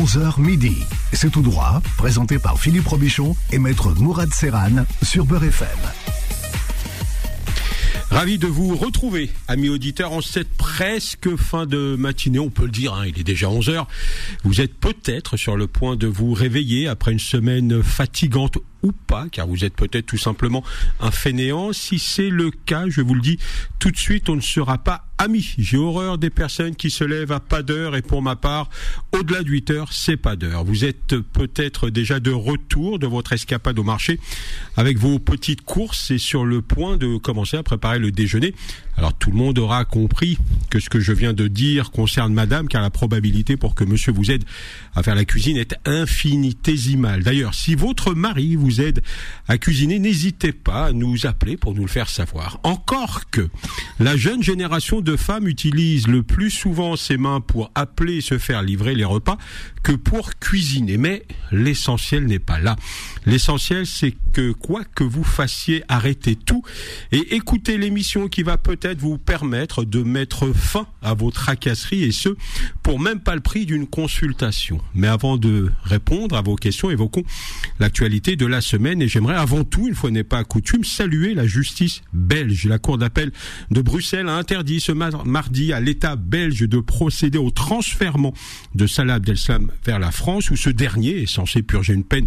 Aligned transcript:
11h 0.00 0.40
midi. 0.40 0.78
C'est 1.12 1.30
tout 1.30 1.42
droit, 1.42 1.82
présenté 1.98 2.38
par 2.38 2.58
Philippe 2.58 2.86
Robichon 2.86 3.36
et 3.52 3.58
maître 3.58 3.92
Mourad 3.92 4.32
Serran 4.32 4.86
sur 5.02 5.26
Beurre 5.26 5.44
FM. 5.44 5.68
Ravi 8.10 8.38
de 8.38 8.46
vous 8.46 8.76
retrouver, 8.76 9.30
amis 9.46 9.68
auditeurs, 9.68 10.12
en 10.12 10.22
cette 10.22 10.48
presque 10.56 11.36
fin 11.36 11.66
de 11.66 11.96
matinée, 11.98 12.38
on 12.38 12.48
peut 12.48 12.64
le 12.64 12.70
dire, 12.70 12.94
hein, 12.94 13.04
il 13.06 13.20
est 13.20 13.24
déjà 13.24 13.50
11 13.50 13.68
heures. 13.68 13.88
Vous 14.42 14.62
êtes 14.62 14.72
peut-être 14.72 15.36
sur 15.36 15.54
le 15.56 15.66
point 15.66 15.96
de 15.96 16.06
vous 16.06 16.32
réveiller 16.32 16.88
après 16.88 17.12
une 17.12 17.20
semaine 17.20 17.82
fatigante 17.82 18.56
ou 18.82 18.92
pas, 18.92 19.26
car 19.30 19.46
vous 19.46 19.64
êtes 19.64 19.74
peut-être 19.74 20.06
tout 20.06 20.18
simplement 20.18 20.64
un 21.00 21.10
fainéant. 21.10 21.72
Si 21.72 21.98
c'est 21.98 22.30
le 22.30 22.50
cas, 22.50 22.84
je 22.88 23.00
vous 23.00 23.14
le 23.14 23.20
dis 23.20 23.38
tout 23.78 23.90
de 23.90 23.96
suite, 23.96 24.28
on 24.28 24.36
ne 24.36 24.40
sera 24.40 24.78
pas 24.78 25.06
amis. 25.18 25.54
J'ai 25.58 25.76
horreur 25.76 26.18
des 26.18 26.30
personnes 26.30 26.74
qui 26.74 26.90
se 26.90 27.04
lèvent 27.04 27.32
à 27.32 27.40
pas 27.40 27.62
d'heure 27.62 27.94
et 27.94 28.02
pour 28.02 28.22
ma 28.22 28.36
part, 28.36 28.70
au-delà 29.12 29.42
de 29.42 29.48
8 29.48 29.70
heures, 29.70 29.92
c'est 29.92 30.16
pas 30.16 30.36
d'heure. 30.36 30.64
Vous 30.64 30.84
êtes 30.84 31.16
peut-être 31.18 31.90
déjà 31.90 32.20
de 32.20 32.30
retour 32.30 32.98
de 32.98 33.06
votre 33.06 33.32
escapade 33.32 33.78
au 33.78 33.84
marché 33.84 34.18
avec 34.76 34.96
vos 34.96 35.18
petites 35.18 35.62
courses 35.62 36.10
et 36.10 36.18
sur 36.18 36.44
le 36.44 36.62
point 36.62 36.96
de 36.96 37.18
commencer 37.18 37.56
à 37.56 37.62
préparer 37.62 37.98
le 37.98 38.10
déjeuner. 38.10 38.54
Alors 39.00 39.14
tout 39.14 39.30
le 39.30 39.36
monde 39.38 39.58
aura 39.58 39.86
compris 39.86 40.36
que 40.68 40.78
ce 40.78 40.90
que 40.90 41.00
je 41.00 41.14
viens 41.14 41.32
de 41.32 41.48
dire 41.48 41.90
concerne 41.90 42.34
madame, 42.34 42.68
car 42.68 42.82
la 42.82 42.90
probabilité 42.90 43.56
pour 43.56 43.74
que 43.74 43.82
monsieur 43.82 44.12
vous 44.12 44.30
aide 44.30 44.44
à 44.94 45.02
faire 45.02 45.14
la 45.14 45.24
cuisine 45.24 45.56
est 45.56 45.74
infinitésimale. 45.86 47.22
D'ailleurs, 47.22 47.54
si 47.54 47.74
votre 47.74 48.12
mari 48.12 48.56
vous 48.56 48.82
aide 48.82 49.00
à 49.48 49.56
cuisiner, 49.56 49.98
n'hésitez 49.98 50.52
pas 50.52 50.88
à 50.88 50.92
nous 50.92 51.24
appeler 51.24 51.56
pour 51.56 51.74
nous 51.74 51.80
le 51.80 51.88
faire 51.88 52.10
savoir. 52.10 52.60
Encore 52.62 53.30
que 53.30 53.48
la 54.00 54.18
jeune 54.18 54.42
génération 54.42 55.00
de 55.00 55.16
femmes 55.16 55.48
utilise 55.48 56.06
le 56.06 56.22
plus 56.22 56.50
souvent 56.50 56.94
ses 56.94 57.16
mains 57.16 57.40
pour 57.40 57.70
appeler 57.74 58.16
et 58.16 58.20
se 58.20 58.36
faire 58.36 58.60
livrer 58.60 58.94
les 58.94 59.06
repas 59.06 59.38
que 59.82 59.92
pour 59.92 60.36
cuisiner. 60.38 60.96
Mais 60.96 61.24
l'essentiel 61.50 62.26
n'est 62.26 62.38
pas 62.38 62.58
là. 62.58 62.76
L'essentiel, 63.26 63.86
c'est 63.86 64.14
que 64.32 64.52
quoi 64.52 64.84
que 64.84 65.04
vous 65.04 65.24
fassiez, 65.24 65.82
arrêtez 65.88 66.36
tout 66.36 66.62
et 67.12 67.34
écoutez 67.34 67.78
l'émission 67.78 68.28
qui 68.28 68.42
va 68.42 68.56
peut-être 68.56 68.98
vous 68.98 69.18
permettre 69.18 69.84
de 69.84 70.02
mettre 70.02 70.52
fin 70.52 70.86
à 71.02 71.14
vos 71.14 71.30
tracasseries 71.30 72.04
et 72.04 72.12
ce, 72.12 72.30
pour 72.82 73.00
même 73.00 73.20
pas 73.20 73.34
le 73.34 73.40
prix 73.40 73.66
d'une 73.66 73.86
consultation. 73.86 74.80
Mais 74.94 75.08
avant 75.08 75.36
de 75.36 75.70
répondre 75.84 76.36
à 76.36 76.42
vos 76.42 76.56
questions, 76.56 76.90
évoquons 76.90 77.24
l'actualité 77.80 78.36
de 78.36 78.46
la 78.46 78.60
semaine 78.60 79.02
et 79.02 79.08
j'aimerais 79.08 79.34
avant 79.34 79.64
tout, 79.64 79.88
une 79.88 79.94
fois 79.94 80.10
n'est 80.10 80.22
pas 80.22 80.44
coutume, 80.44 80.84
saluer 80.84 81.34
la 81.34 81.46
justice 81.46 82.02
belge. 82.12 82.66
La 82.66 82.78
Cour 82.78 82.98
d'appel 82.98 83.32
de 83.70 83.80
Bruxelles 83.80 84.28
a 84.28 84.36
interdit 84.36 84.80
ce 84.80 84.92
mardi 84.92 85.72
à 85.72 85.80
l'État 85.80 86.16
belge 86.16 86.60
de 86.60 86.78
procéder 86.78 87.38
au 87.38 87.50
transfert 87.50 88.16
de 88.74 88.86
Salah 88.86 89.14
Abdeslam 89.14 89.70
vers 89.84 89.98
la 89.98 90.10
France 90.10 90.50
où 90.50 90.56
ce 90.56 90.70
dernier 90.70 91.22
est 91.22 91.26
censé 91.26 91.62
purger 91.62 91.94
une 91.94 92.04
peine 92.04 92.26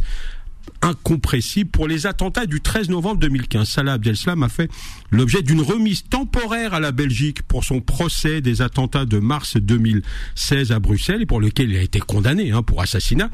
incompressible 0.81 1.69
pour 1.69 1.87
les 1.87 2.07
attentats 2.07 2.45
du 2.45 2.61
13 2.61 2.89
novembre 2.89 3.19
2015. 3.19 3.67
Salah 3.67 3.93
Abdeslam 3.93 4.43
a 4.43 4.49
fait 4.49 4.69
l'objet 5.13 5.43
d'une 5.43 5.61
remise 5.61 6.03
temporaire 6.09 6.73
à 6.73 6.79
la 6.79 6.91
Belgique 6.91 7.43
pour 7.43 7.63
son 7.63 7.81
procès 7.81 8.41
des 8.41 8.61
attentats 8.61 9.05
de 9.05 9.19
mars 9.19 9.57
2016 9.57 10.71
à 10.71 10.79
Bruxelles 10.79 11.21
et 11.21 11.25
pour 11.25 11.39
lequel 11.39 11.69
il 11.69 11.77
a 11.77 11.81
été 11.81 11.99
condamné 11.99 12.51
hein, 12.51 12.63
pour 12.63 12.81
assassinat. 12.81 13.29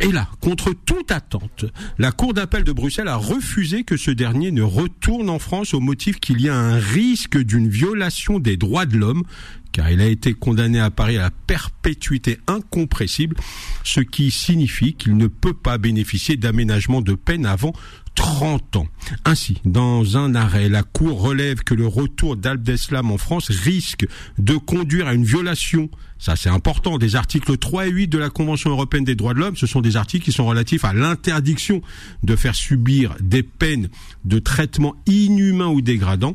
Et 0.00 0.10
là, 0.10 0.28
contre 0.40 0.72
toute 0.72 1.10
attente, 1.10 1.64
la 1.98 2.12
Cour 2.12 2.32
d'appel 2.32 2.62
de 2.62 2.72
Bruxelles 2.72 3.08
a 3.08 3.16
refusé 3.16 3.82
que 3.82 3.96
ce 3.96 4.10
dernier 4.12 4.52
ne 4.52 4.62
retourne 4.62 5.28
en 5.28 5.38
France 5.38 5.74
au 5.74 5.80
motif 5.80 6.20
qu'il 6.20 6.40
y 6.40 6.48
a 6.48 6.56
un 6.56 6.78
risque 6.78 7.36
d'une 7.36 7.68
violation 7.68 8.38
des 8.38 8.56
droits 8.56 8.86
de 8.86 8.96
l'homme 8.96 9.24
car 9.72 9.90
il 9.90 10.00
a 10.00 10.06
été 10.06 10.32
condamné 10.34 10.80
à 10.80 10.90
Paris 10.90 11.18
à 11.18 11.22
la 11.22 11.30
perpétuité 11.30 12.38
incompressible, 12.46 13.36
ce 13.84 14.00
qui 14.00 14.30
signifie 14.30 14.94
qu'il 14.94 15.16
ne 15.16 15.26
peut 15.26 15.52
pas 15.52 15.78
bénéficier 15.78 16.36
d'aménagement 16.36 17.02
de 17.02 17.14
peine 17.14 17.46
avant 17.46 17.72
30 18.18 18.74
ans. 18.74 18.88
Ainsi, 19.24 19.58
dans 19.64 20.16
un 20.16 20.34
arrêt, 20.34 20.68
la 20.68 20.82
Cour 20.82 21.20
relève 21.20 21.62
que 21.62 21.72
le 21.72 21.86
retour 21.86 22.36
d'Abdeslam 22.36 23.12
en 23.12 23.16
France 23.16 23.48
risque 23.48 24.08
de 24.38 24.54
conduire 24.54 25.06
à 25.06 25.14
une 25.14 25.22
violation, 25.22 25.88
ça 26.18 26.34
c'est 26.34 26.48
important, 26.48 26.98
des 26.98 27.14
articles 27.14 27.56
3 27.56 27.86
et 27.86 27.90
8 27.90 28.08
de 28.08 28.18
la 28.18 28.28
Convention 28.28 28.70
européenne 28.70 29.04
des 29.04 29.14
droits 29.14 29.34
de 29.34 29.38
l'homme. 29.38 29.56
Ce 29.56 29.68
sont 29.68 29.80
des 29.80 29.96
articles 29.96 30.24
qui 30.24 30.32
sont 30.32 30.46
relatifs 30.46 30.84
à 30.84 30.92
l'interdiction 30.92 31.80
de 32.24 32.34
faire 32.34 32.56
subir 32.56 33.14
des 33.20 33.44
peines 33.44 33.88
de 34.24 34.40
traitement 34.40 34.96
inhumain 35.06 35.68
ou 35.68 35.80
dégradant, 35.80 36.34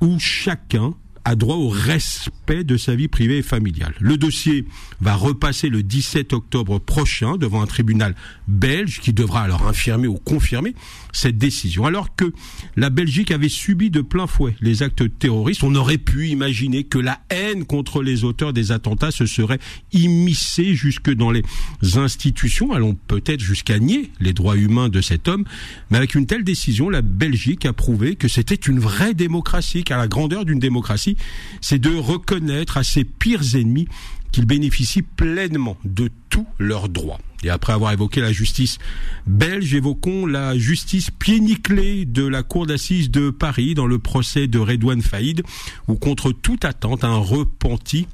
où 0.00 0.18
chacun 0.18 0.92
a 1.24 1.36
droit 1.36 1.54
au 1.54 1.68
respect 1.68 2.32
de 2.52 2.76
sa 2.76 2.94
vie 2.94 3.08
privée 3.08 3.38
et 3.38 3.42
familiale. 3.42 3.94
Le 3.98 4.16
dossier 4.16 4.66
va 5.00 5.14
repasser 5.14 5.68
le 5.68 5.82
17 5.82 6.32
octobre 6.32 6.78
prochain 6.78 7.36
devant 7.36 7.62
un 7.62 7.66
tribunal 7.66 8.14
belge 8.46 9.00
qui 9.00 9.12
devra 9.12 9.42
alors 9.42 9.66
infirmer 9.66 10.06
ou 10.06 10.14
confirmer 10.14 10.74
cette 11.12 11.38
décision. 11.38 11.86
Alors 11.86 12.14
que 12.14 12.32
la 12.76 12.90
Belgique 12.90 13.30
avait 13.30 13.48
subi 13.48 13.90
de 13.90 14.00
plein 14.00 14.26
fouet 14.26 14.54
les 14.60 14.82
actes 14.82 15.04
terroristes, 15.18 15.62
on 15.62 15.74
aurait 15.74 15.98
pu 15.98 16.28
imaginer 16.28 16.84
que 16.84 16.98
la 16.98 17.20
haine 17.30 17.64
contre 17.64 18.02
les 18.02 18.24
auteurs 18.24 18.52
des 18.52 18.72
attentats 18.72 19.10
se 19.10 19.26
serait 19.26 19.58
immiscée 19.92 20.74
jusque 20.74 21.10
dans 21.10 21.30
les 21.30 21.42
institutions, 21.94 22.72
allons 22.72 22.96
peut-être 23.08 23.40
jusqu'à 23.40 23.78
nier 23.78 24.10
les 24.20 24.32
droits 24.32 24.56
humains 24.56 24.88
de 24.88 25.00
cet 25.00 25.28
homme, 25.28 25.44
mais 25.90 25.96
avec 25.96 26.14
une 26.14 26.26
telle 26.26 26.44
décision, 26.44 26.90
la 26.90 27.02
Belgique 27.02 27.66
a 27.66 27.72
prouvé 27.72 28.16
que 28.16 28.28
c'était 28.28 28.54
une 28.54 28.78
vraie 28.78 29.14
démocratie, 29.14 29.84
car 29.84 29.98
la 29.98 30.08
grandeur 30.08 30.44
d'une 30.44 30.58
démocratie, 30.58 31.16
c'est 31.60 31.78
de 31.78 31.94
reconnaître 31.94 32.41
à 32.76 32.82
ses 32.82 33.04
pires 33.04 33.54
ennemis 33.54 33.88
qu'ils 34.32 34.46
bénéficient 34.46 35.02
pleinement 35.02 35.76
de 35.84 36.10
tous 36.30 36.46
leurs 36.58 36.88
droits. 36.88 37.18
Et 37.44 37.50
après 37.50 37.72
avoir 37.72 37.92
évoqué 37.92 38.20
la 38.20 38.32
justice 38.32 38.78
belge, 39.26 39.74
évoquons 39.74 40.26
la 40.26 40.56
justice 40.56 41.10
pied 41.10 41.40
de 41.40 42.26
la 42.26 42.42
cour 42.42 42.66
d'assises 42.66 43.10
de 43.10 43.30
Paris 43.30 43.74
dans 43.74 43.86
le 43.86 43.98
procès 43.98 44.46
de 44.46 44.58
Redouane 44.58 45.02
Faïd, 45.02 45.42
où 45.88 45.94
contre 45.96 46.32
toute 46.32 46.64
attente, 46.64 47.04
un 47.04 47.16
repenti 47.16 48.06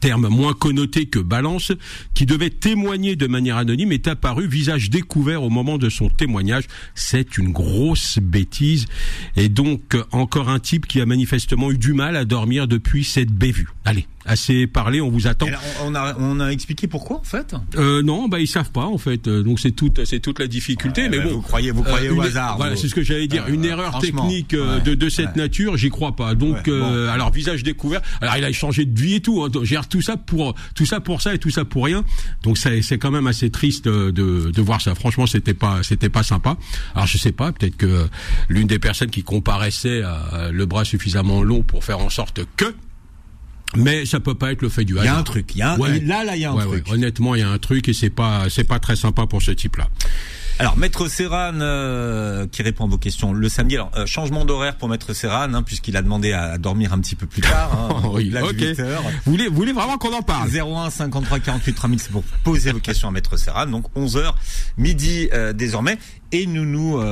terme 0.00 0.28
moins 0.28 0.54
connoté 0.54 1.06
que 1.06 1.18
balance, 1.18 1.72
qui 2.14 2.26
devait 2.26 2.50
témoigner 2.50 3.16
de 3.16 3.26
manière 3.26 3.56
anonyme, 3.56 3.92
est 3.92 4.08
apparu 4.08 4.46
visage 4.46 4.90
découvert 4.90 5.42
au 5.42 5.50
moment 5.50 5.78
de 5.78 5.88
son 5.88 6.08
témoignage. 6.08 6.64
C'est 6.94 7.38
une 7.38 7.52
grosse 7.52 8.18
bêtise. 8.18 8.86
Et 9.36 9.48
donc, 9.48 9.96
encore 10.12 10.48
un 10.48 10.58
type 10.58 10.86
qui 10.86 11.00
a 11.00 11.06
manifestement 11.06 11.70
eu 11.70 11.78
du 11.78 11.92
mal 11.92 12.16
à 12.16 12.24
dormir 12.24 12.68
depuis 12.68 13.04
cette 13.04 13.32
bévue. 13.32 13.68
Allez, 13.84 14.06
assez 14.26 14.66
parlé, 14.66 15.00
on 15.00 15.10
vous 15.10 15.26
attend. 15.26 15.46
on, 15.84 15.94
a, 15.94 16.14
on 16.18 16.40
a 16.40 16.48
expliqué 16.48 16.86
pourquoi 16.86 17.18
en 17.18 17.24
fait 17.24 17.54
euh, 17.76 18.02
Non, 18.02 18.28
bah 18.28 18.40
ils 18.40 18.46
savent 18.48 18.70
pas 18.70 18.86
en 18.86 18.98
fait. 18.98 19.28
Euh, 19.28 19.42
donc 19.42 19.60
c'est 19.60 19.72
toute 19.72 20.04
c'est 20.04 20.20
toute 20.20 20.38
la 20.38 20.46
difficulté. 20.46 21.08
mais 21.08 21.20
bon, 21.20 21.30
vous 21.30 21.40
croyez 21.42 21.70
vous 21.70 21.82
croyez 21.82 22.08
au 22.08 22.20
euh, 22.20 22.26
hasard. 22.26 22.56
Voilà, 22.56 22.76
c'est 22.76 22.88
ce 22.88 22.94
que 22.94 23.02
j'allais 23.02 23.26
dire. 23.26 23.46
une 23.48 23.64
erreur 23.64 23.98
technique 23.98 24.54
euh, 24.54 24.80
de, 24.80 24.94
de 24.94 25.08
cette 25.08 25.36
nature, 25.36 25.76
j'y 25.76 25.90
crois 25.90 26.16
pas. 26.16 26.34
Donc 26.34 26.68
alors 26.68 27.30
visage 27.30 27.62
découvert. 27.62 28.00
Alors 28.20 28.36
il 28.36 28.44
a 28.44 28.52
changé 28.52 28.84
de 28.84 29.00
vie 29.00 29.14
et 29.14 29.20
tout. 29.20 29.42
Hein, 29.42 29.50
gère 29.62 29.88
tout 29.88 30.02
ça 30.02 30.16
pour 30.16 30.54
tout 30.74 30.86
ça 30.86 31.00
pour 31.00 31.20
ça 31.22 31.34
et 31.34 31.38
tout 31.38 31.50
ça 31.50 31.64
pour 31.64 31.84
rien. 31.84 32.04
Donc 32.42 32.58
c'est 32.58 32.82
c'est 32.82 32.98
quand 32.98 33.10
même 33.10 33.26
assez 33.26 33.50
triste 33.50 33.86
de, 33.86 34.10
de 34.10 34.62
voir 34.62 34.80
ça. 34.80 34.94
Franchement, 34.94 35.26
c'était 35.26 35.54
pas 35.54 35.82
c'était 35.82 36.08
pas 36.08 36.22
sympa. 36.22 36.56
Alors 36.94 37.06
je 37.06 37.18
sais 37.18 37.32
pas, 37.32 37.52
peut-être 37.52 37.76
que 37.76 38.06
l'une 38.48 38.66
des 38.66 38.78
personnes 38.78 39.10
qui 39.10 39.22
comparaissait 39.22 40.02
a 40.02 40.50
le 40.50 40.66
bras 40.66 40.84
suffisamment 40.84 41.42
long 41.42 41.62
pour 41.62 41.84
faire 41.84 41.98
en 41.98 42.10
sorte 42.10 42.40
que 42.56 42.74
mais 43.76 44.06
ça 44.06 44.20
peut 44.20 44.34
pas 44.34 44.52
être 44.52 44.62
le 44.62 44.68
fait 44.68 44.84
du 44.84 44.94
hasard. 44.94 45.04
Il 45.04 45.08
y 45.08 45.10
a 45.10 45.18
un 45.18 45.22
truc. 45.22 45.52
Il 45.54 45.58
y 45.58 45.62
a 45.62 45.76
là, 45.76 46.24
là, 46.24 46.36
il 46.36 46.42
y 46.42 46.44
a 46.44 46.52
un 46.52 46.56
truc. 46.56 46.86
Honnêtement, 46.90 47.34
il 47.34 47.40
y 47.40 47.44
a 47.44 47.50
un 47.50 47.58
truc 47.58 47.88
et 47.88 47.92
c'est 47.92 48.10
pas, 48.10 48.46
c'est 48.50 48.64
pas 48.64 48.78
très 48.78 48.96
sympa 48.96 49.26
pour 49.26 49.42
ce 49.42 49.50
type-là. 49.50 49.88
Alors, 50.60 50.76
Maître 50.76 51.08
Serran, 51.08 51.54
euh, 51.60 52.46
qui 52.46 52.62
répond 52.62 52.84
à 52.84 52.88
vos 52.88 52.98
questions 52.98 53.32
le 53.32 53.48
samedi. 53.48 53.74
Alors, 53.74 53.90
euh, 53.96 54.06
changement 54.06 54.44
d'horaire 54.44 54.76
pour 54.76 54.88
Maître 54.88 55.12
Serran, 55.12 55.52
hein, 55.52 55.64
puisqu'il 55.64 55.96
a 55.96 56.02
demandé 56.02 56.32
à 56.32 56.58
dormir 56.58 56.92
un 56.92 57.00
petit 57.00 57.16
peu 57.16 57.26
plus 57.26 57.42
tard. 57.42 57.72
Hein, 57.72 58.08
oui, 58.12 58.32
ok. 58.40 58.78
Vous 59.24 59.32
voulez, 59.32 59.48
vous 59.48 59.56
voulez 59.56 59.72
vraiment 59.72 59.98
qu'on 59.98 60.12
en 60.12 60.22
parle 60.22 60.48
01 60.48 60.90
53 60.90 61.40
48 61.40 61.72
3000, 61.72 61.98
c'est 61.98 62.12
pour 62.12 62.22
poser 62.44 62.70
vos 62.70 62.78
questions 62.78 63.08
à 63.08 63.10
Maître 63.10 63.36
Serran. 63.36 63.66
Donc 63.66 63.86
11 63.96 64.16
h 64.16 64.32
midi 64.78 65.28
euh, 65.32 65.52
désormais, 65.52 65.98
et 66.30 66.46
nous 66.46 66.64
nous 66.64 67.02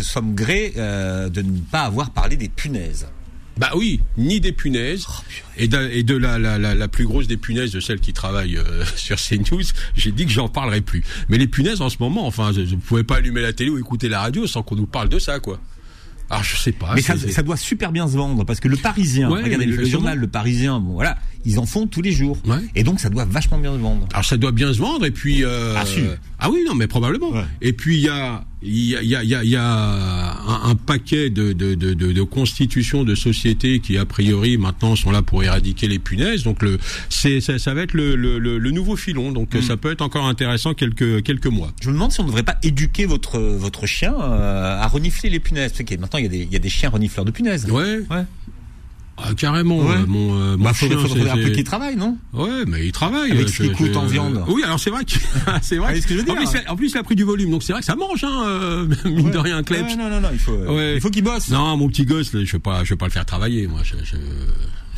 sommes 0.00 0.34
grés 0.36 0.72
de 0.76 1.42
ne 1.42 1.58
pas 1.60 1.82
avoir 1.82 2.10
parlé 2.10 2.36
des 2.36 2.48
punaises. 2.48 3.08
Bah 3.58 3.70
oui, 3.74 4.00
ni 4.18 4.40
des 4.40 4.52
punaises. 4.52 5.06
Oh, 5.08 5.12
et 5.56 5.68
de, 5.68 5.90
et 5.90 6.02
de 6.02 6.16
la, 6.16 6.38
la, 6.38 6.58
la, 6.58 6.88
plus 6.88 7.06
grosse 7.06 7.26
des 7.26 7.38
punaises 7.38 7.72
de 7.72 7.80
celles 7.80 8.00
qui 8.00 8.12
travaillent 8.12 8.58
euh, 8.58 8.84
sur 8.96 9.16
CNews, 9.16 9.62
j'ai 9.94 10.12
dit 10.12 10.26
que 10.26 10.32
j'en 10.32 10.48
parlerai 10.48 10.82
plus. 10.82 11.02
Mais 11.28 11.38
les 11.38 11.48
punaises 11.48 11.80
en 11.80 11.88
ce 11.88 11.96
moment, 12.00 12.26
enfin, 12.26 12.52
vous 12.52 12.60
ne 12.60 12.76
pouvez 12.76 13.04
pas 13.04 13.16
allumer 13.16 13.40
la 13.40 13.52
télé 13.52 13.70
ou 13.70 13.78
écouter 13.78 14.08
la 14.08 14.20
radio 14.20 14.46
sans 14.46 14.62
qu'on 14.62 14.76
nous 14.76 14.86
parle 14.86 15.08
de 15.08 15.18
ça, 15.18 15.40
quoi. 15.40 15.58
Alors 16.28 16.42
je 16.42 16.56
sais 16.56 16.72
pas. 16.72 16.92
Mais 16.94 17.02
ça, 17.02 17.14
ça, 17.16 17.42
doit 17.42 17.56
super 17.56 17.92
bien 17.92 18.08
se 18.08 18.16
vendre 18.16 18.44
parce 18.44 18.58
que 18.58 18.66
le 18.66 18.76
Parisien, 18.76 19.28
regardez 19.28 19.64
le, 19.64 19.84
journal 19.84 20.18
Le 20.18 20.26
Parisien, 20.26 20.80
bon 20.80 20.94
voilà, 20.94 21.16
ils 21.44 21.58
en 21.60 21.66
font 21.66 21.86
tous 21.86 22.02
les 22.02 22.10
jours. 22.10 22.36
Et 22.74 22.82
donc 22.82 22.98
ça 22.98 23.10
doit 23.10 23.24
vachement 23.24 23.58
bien 23.58 23.72
se 23.72 23.78
vendre. 23.78 24.08
Alors 24.12 24.24
ça 24.24 24.36
doit 24.36 24.52
bien 24.52 24.72
se 24.72 24.78
vendre 24.78 25.04
et 25.04 25.12
puis. 25.12 25.44
Euh, 25.44 25.74
ah, 25.76 25.84
ah 26.40 26.50
oui 26.50 26.64
non 26.66 26.74
mais 26.74 26.88
probablement. 26.88 27.32
Et 27.60 27.72
puis 27.72 27.98
il 27.98 28.02
y 28.02 28.08
a 28.08 28.44
il 28.62 28.86
y 28.86 28.96
a, 28.96 29.02
il 29.02 29.28
y 29.28 29.34
a, 29.34 29.44
il 29.44 29.50
y 29.50 29.56
a 29.56 29.64
un, 29.64 30.70
un, 30.70 30.74
paquet 30.74 31.28
de, 31.28 31.52
de, 31.52 31.74
de, 31.74 31.92
de, 31.92 32.22
constitutions 32.22 33.04
de 33.04 33.14
sociétés 33.14 33.80
qui 33.80 33.98
a 33.98 34.06
priori 34.06 34.56
maintenant 34.56 34.96
sont 34.96 35.10
là 35.10 35.22
pour 35.22 35.44
éradiquer 35.44 35.88
les 35.88 35.98
punaises. 35.98 36.42
Donc 36.42 36.62
le, 36.62 36.78
c'est, 37.10 37.40
ça, 37.40 37.58
ça 37.58 37.74
va 37.74 37.82
être 37.82 37.92
le, 37.92 38.16
le, 38.16 38.38
le 38.38 38.70
nouveau 38.70 38.96
filon. 38.96 39.30
Donc 39.32 39.54
mm. 39.54 39.62
ça 39.62 39.76
peut 39.76 39.92
être 39.92 40.02
encore 40.02 40.26
intéressant 40.26 40.72
quelques 40.74 41.22
quelques 41.22 41.46
mois. 41.46 41.72
Je 41.82 41.88
me 41.88 41.94
demande 41.94 42.12
si 42.12 42.20
on 42.20 42.24
ne 42.24 42.28
devrait 42.28 42.42
pas 42.42 42.56
éduquer 42.62 43.04
votre 43.04 43.38
votre 43.38 43.86
chien 43.86 44.14
euh, 44.18 44.80
à 44.80 44.86
renifler 44.88 45.28
les 45.28 45.40
punaises. 45.40 45.72
Parce 45.72 45.84
que 45.84 45.94
maintenant 45.96 46.18
il 46.18 46.24
y 46.24 46.28
a 46.28 46.30
des 46.30 46.42
il 46.42 46.52
y 46.52 46.56
a 46.56 46.60
des 46.60 46.70
chiens 46.70 46.88
renifleurs 46.88 47.26
de 47.26 47.30
punaises. 47.32 47.66
Ouais. 47.70 48.00
Ouais. 48.10 48.24
Ah, 49.18 49.30
carrément. 49.34 49.78
Ouais. 49.78 49.94
Euh, 49.94 50.06
mon, 50.06 50.34
euh, 50.34 50.56
mon 50.56 50.64
bah, 50.64 50.72
chien, 50.74 50.90
faudrait, 50.90 51.30
un 51.30 51.36
peu 51.36 51.48
qu'il 51.50 51.64
travaille, 51.64 51.96
non? 51.96 52.18
Ouais, 52.34 52.64
mais 52.66 52.84
il 52.86 52.92
travaille. 52.92 53.30
Avec 53.30 53.48
ce 53.48 53.62
qu'il 53.62 53.72
coûte 53.72 53.96
en 53.96 54.06
viande. 54.06 54.44
Oui, 54.48 54.62
alors 54.62 54.78
c'est 54.78 54.90
vrai 54.90 55.04
que 55.04 55.12
c'est 55.62 55.76
vrai. 55.76 56.00
ce 56.00 56.06
que 56.06 56.14
je 56.14 56.18
veux 56.18 56.24
dire, 56.24 56.34
en, 56.34 56.44
plus, 56.44 56.60
en 56.68 56.76
plus, 56.76 56.90
il 56.90 56.98
a 56.98 57.02
pris 57.02 57.16
du 57.16 57.24
volume, 57.24 57.50
donc 57.50 57.62
c'est 57.62 57.72
vrai 57.72 57.80
que 57.80 57.86
ça 57.86 57.96
mange, 57.96 58.24
hein, 58.24 58.44
euh, 58.46 58.86
mine 59.04 59.30
de 59.30 59.38
rien, 59.38 59.62
Klebs. 59.62 59.86
Ouais, 59.86 59.96
non, 59.96 60.10
non, 60.10 60.20
non, 60.20 60.28
il 60.32 60.38
faut, 60.38 60.52
ouais. 60.52 60.96
il 60.96 61.00
faut 61.00 61.10
qu'il 61.10 61.24
bosse. 61.24 61.48
Non, 61.48 61.76
mon 61.76 61.88
petit 61.88 62.04
gosse, 62.04 62.32
là, 62.34 62.44
je 62.44 62.52
vais 62.52 62.58
pas, 62.58 62.84
je 62.84 62.90
vais 62.90 62.96
pas 62.96 63.06
le 63.06 63.12
faire 63.12 63.24
travailler, 63.24 63.66
moi. 63.66 63.80
Je, 63.82 63.94
je... 64.04 64.16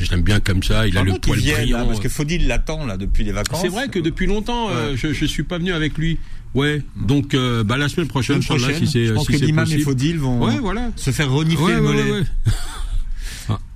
Je 0.01 0.09
l'aime 0.11 0.21
bien 0.21 0.39
comme 0.39 0.63
ça. 0.63 0.87
Il 0.87 0.97
a 0.97 1.03
le 1.03 1.19
poil 1.19 1.41
brillant. 1.41 1.79
Là, 1.79 1.83
parce 1.85 1.99
que 1.99 2.07
Faudil 2.07 2.47
l'attend 2.47 2.85
là 2.85 2.95
depuis 2.95 3.25
les 3.25 3.33
vacances. 3.33 3.59
C'est 3.61 3.67
vrai 3.67 3.89
que 3.89 3.99
depuis 3.99 4.27
longtemps, 4.27 4.69
euh, 4.69 4.95
je, 4.95 5.11
je 5.11 5.25
suis 5.25 5.43
pas 5.43 5.57
venu 5.57 5.73
avec 5.73 5.97
lui. 5.97 6.17
Ouais. 6.55 6.81
Donc 6.95 7.33
euh, 7.33 7.63
bah, 7.63 7.77
la 7.77 7.89
semaine 7.89 8.07
prochaine, 8.07 8.41
semaine 8.41 8.59
prochaine 8.59 8.79
si 8.79 8.87
c'est 8.87 9.05
Je 9.05 9.13
pense 9.13 9.27
si 9.27 9.33
que 9.33 9.45
l'imam 9.45 9.67
et 9.69 9.79
Faudil 9.79 10.17
vont 10.17 10.41
ouais, 10.41 10.57
voilà. 10.59 10.89
se 10.95 11.11
faire 11.11 11.31
renifler 11.31 11.63
ouais, 11.63 11.75
le 11.75 11.81
mollet. 11.81 12.03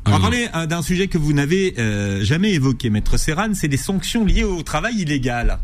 Ouais, 0.05 0.11
on 0.11 0.17
va 0.17 0.19
parler 0.19 0.47
euh, 0.53 0.65
d'un 0.65 0.81
sujet 0.81 1.07
que 1.07 1.17
vous 1.17 1.33
n'avez 1.33 1.75
euh, 1.77 2.23
jamais 2.23 2.51
évoqué, 2.51 2.89
Maître 2.89 3.17
Serran, 3.17 3.53
c'est 3.53 3.69
des 3.69 3.77
sanctions 3.77 4.25
liées 4.25 4.43
au 4.43 4.61
travail 4.61 4.95
illégal. 4.95 5.59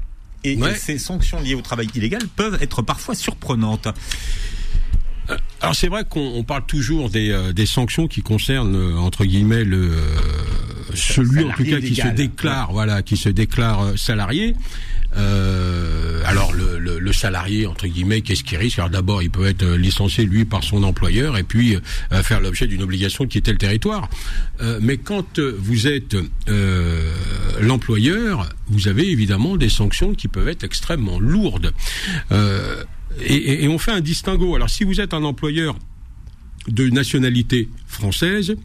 Et, 0.45 0.57
ces 0.77 0.97
sanctions 0.97 1.41
liées 1.41 1.55
au 1.55 1.61
travail 1.61 1.89
illégal 1.93 2.21
peuvent 2.35 2.57
être 2.61 2.81
parfois 2.81 3.15
surprenantes. 3.15 3.87
Euh, 5.29 5.37
alors 5.59 5.75
c'est 5.75 5.89
vrai 5.89 6.05
qu'on 6.09 6.43
parle 6.45 6.65
toujours 6.65 7.09
des, 7.09 7.51
des, 7.53 7.65
sanctions 7.65 8.07
qui 8.07 8.21
concernent 8.21 8.97
entre 8.97 9.25
guillemets 9.25 9.65
le 9.65 9.91
celui 10.95 11.43
en 11.43 11.51
tout 11.51 11.65
cas 11.65 11.79
qui 11.81 11.93
se 11.93 12.07
déclare 12.07 12.71
voilà 12.71 13.03
qui 13.03 13.17
se 13.17 13.29
déclare 13.29 13.97
salarié. 13.97 14.55
Alors 15.13 16.53
le, 16.53 16.79
le, 16.79 16.88
le, 16.99 17.13
salarié 17.13 17.65
entre 17.65 17.87
guillemets, 17.87 18.21
qu'est-ce 18.21 18.43
qu'il 18.43 18.57
risque? 18.57 18.79
Alors 18.79 18.89
d'abord, 18.89 19.21
il 19.21 19.29
peut 19.29 19.45
être 19.45 19.65
licencié 19.65 20.25
lui 20.25 20.45
par 20.45 20.63
son 20.63 20.83
employeur 20.83 21.37
et 21.37 21.43
puis 21.43 21.75
euh, 21.75 22.23
faire 22.23 22.41
l'objet 22.41 22.67
d'une 22.67 22.81
obligation 22.81 23.23
de 23.23 23.29
quitter 23.29 23.51
le 23.51 23.57
territoire. 23.57 24.09
Euh, 24.61 24.79
mais 24.81 24.97
quand 24.97 25.39
vous 25.39 25.87
êtes 25.87 26.15
euh, 26.47 27.13
l'employeur, 27.61 28.49
vous 28.67 28.87
avez 28.87 29.09
évidemment 29.09 29.57
des 29.57 29.69
sanctions 29.69 30.13
qui 30.13 30.27
peuvent 30.27 30.47
être 30.47 30.63
extrêmement 30.63 31.19
lourdes. 31.19 31.73
Et, 33.21 33.63
et, 33.63 33.67
on 33.67 33.79
fait 33.79 33.91
un 33.91 34.01
distinguo. 34.01 34.55
Alors 34.55 34.69
si 34.69 34.83
vous 34.83 35.01
êtes 35.01 35.13
un 35.13 35.23
employeur 35.23 35.77
de 36.67 36.89
nationalité 36.89 37.69
française, 37.87 38.55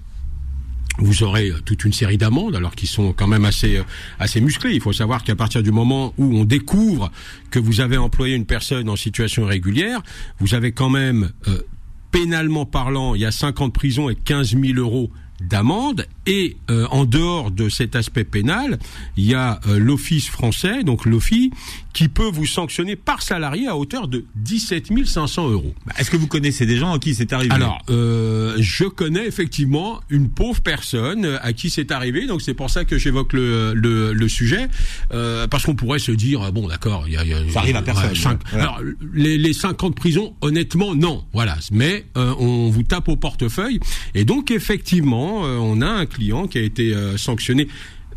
vous 1.05 1.23
aurez 1.23 1.51
euh, 1.51 1.61
toute 1.65 1.85
une 1.85 1.93
série 1.93 2.17
d'amendes, 2.17 2.57
alors 2.57 2.75
qui 2.75 2.87
sont 2.87 3.13
quand 3.13 3.27
même 3.27 3.45
assez 3.45 3.77
euh, 3.77 3.85
assez 4.19 4.41
musclées. 4.41 4.73
Il 4.73 4.81
faut 4.81 4.93
savoir 4.93 5.23
qu'à 5.23 5.37
partir 5.37 5.63
du 5.63 5.71
moment 5.71 6.15
où 6.19 6.37
on 6.37 6.45
découvre 6.45 7.11
que 7.51 7.59
vous 7.59 7.81
avez 7.81 7.97
employé 7.97 8.35
une 8.35 8.47
personne 8.47 8.89
en 8.89 8.97
situation 8.97 9.45
irrégulière, 9.45 10.03
vous 10.41 10.55
avez 10.55 10.73
quand 10.73 10.91
même 10.91 11.31
euh, 11.49 11.63
pénalement 12.11 12.67
parlant, 12.67 13.15
il 13.15 13.21
y 13.21 13.27
a 13.27 13.33
5 13.33 13.61
ans 13.61 13.69
de 13.69 13.73
prison 13.73 14.09
et 14.09 14.15
15 14.15 14.57
000 14.61 14.79
euros 14.79 15.11
d'amende 15.49 16.07
et 16.27 16.57
euh, 16.71 16.87
en 16.91 17.05
dehors 17.05 17.51
de 17.51 17.69
cet 17.69 17.97
aspect 17.97 18.25
pénal, 18.25 18.79
il 19.17 19.25
y 19.25 19.35
a 19.35 19.61
euh, 19.67 19.79
l'office 19.79 20.29
français, 20.29 20.83
donc 20.83 21.05
l'OFI, 21.05 21.51
qui 21.93 22.09
peut 22.09 22.29
vous 22.29 22.47
sanctionner 22.47 22.97
par 22.97 23.23
salarié 23.23 23.69
à 23.69 23.77
hauteur 23.77 24.09
de 24.09 24.25
17 24.37 25.05
500 25.05 25.51
euros. 25.51 25.75
Bah, 25.87 25.93
est-ce 25.99 26.11
que 26.11 26.17
vous 26.17 26.27
connaissez 26.27 26.67
des 26.67 26.77
gens 26.77 26.93
à 26.93 26.99
qui 26.99 27.15
c'est 27.15 27.33
arrivé? 27.33 27.55
Alors, 27.55 27.83
euh, 27.91 28.57
je 28.59 28.85
connais 28.85 29.27
effectivement 29.27 30.01
une 30.11 30.29
pauvre 30.29 30.61
personne 30.61 31.39
à 31.43 31.53
qui 31.53 31.71
c'est 31.71 31.93
arrivé, 31.93 32.27
donc 32.27 32.43
c'est 32.43 32.55
pour 32.55 32.71
ça 32.71 32.85
que 32.85 32.99
j'évoque 32.99 33.33
le, 33.33 33.75
le, 33.75 34.13
le, 34.13 34.29
sujet, 34.29 34.69
euh, 35.13 35.47
parce 35.47 35.65
qu'on 35.65 35.77
pourrait 35.77 35.99
se 35.99 36.11
dire, 36.11 36.51
bon 36.53 36.69
d'accord, 36.69 37.05
il 37.07 37.15
y 37.15 37.17
a, 37.17 37.25
y 37.25 37.35
a, 37.35 37.49
ça 37.51 37.61
arrive 37.61 37.77
à 37.77 37.83
personne. 37.83 38.15
Cinq, 38.15 38.41
Alors, 38.53 38.81
les, 39.13 39.39
les 39.39 39.53
5 39.53 39.83
ans 39.85 39.91
de 39.91 39.95
prison, 39.95 40.35
honnêtement, 40.41 40.95
non, 40.95 41.25
voilà, 41.33 41.57
mais 41.71 42.07
on 42.17 42.71
vous 42.71 42.83
tape 42.83 43.09
au 43.09 43.17
portefeuille, 43.17 43.79
et 44.15 44.25
donc 44.25 44.51
effectivement, 44.51 45.34
on 45.43 45.81
a 45.81 45.89
un 45.89 46.07
client 46.07 46.47
qui 46.47 46.59
a 46.59 46.63
été 46.63 46.95
euh, 46.95 47.17
sanctionné 47.17 47.69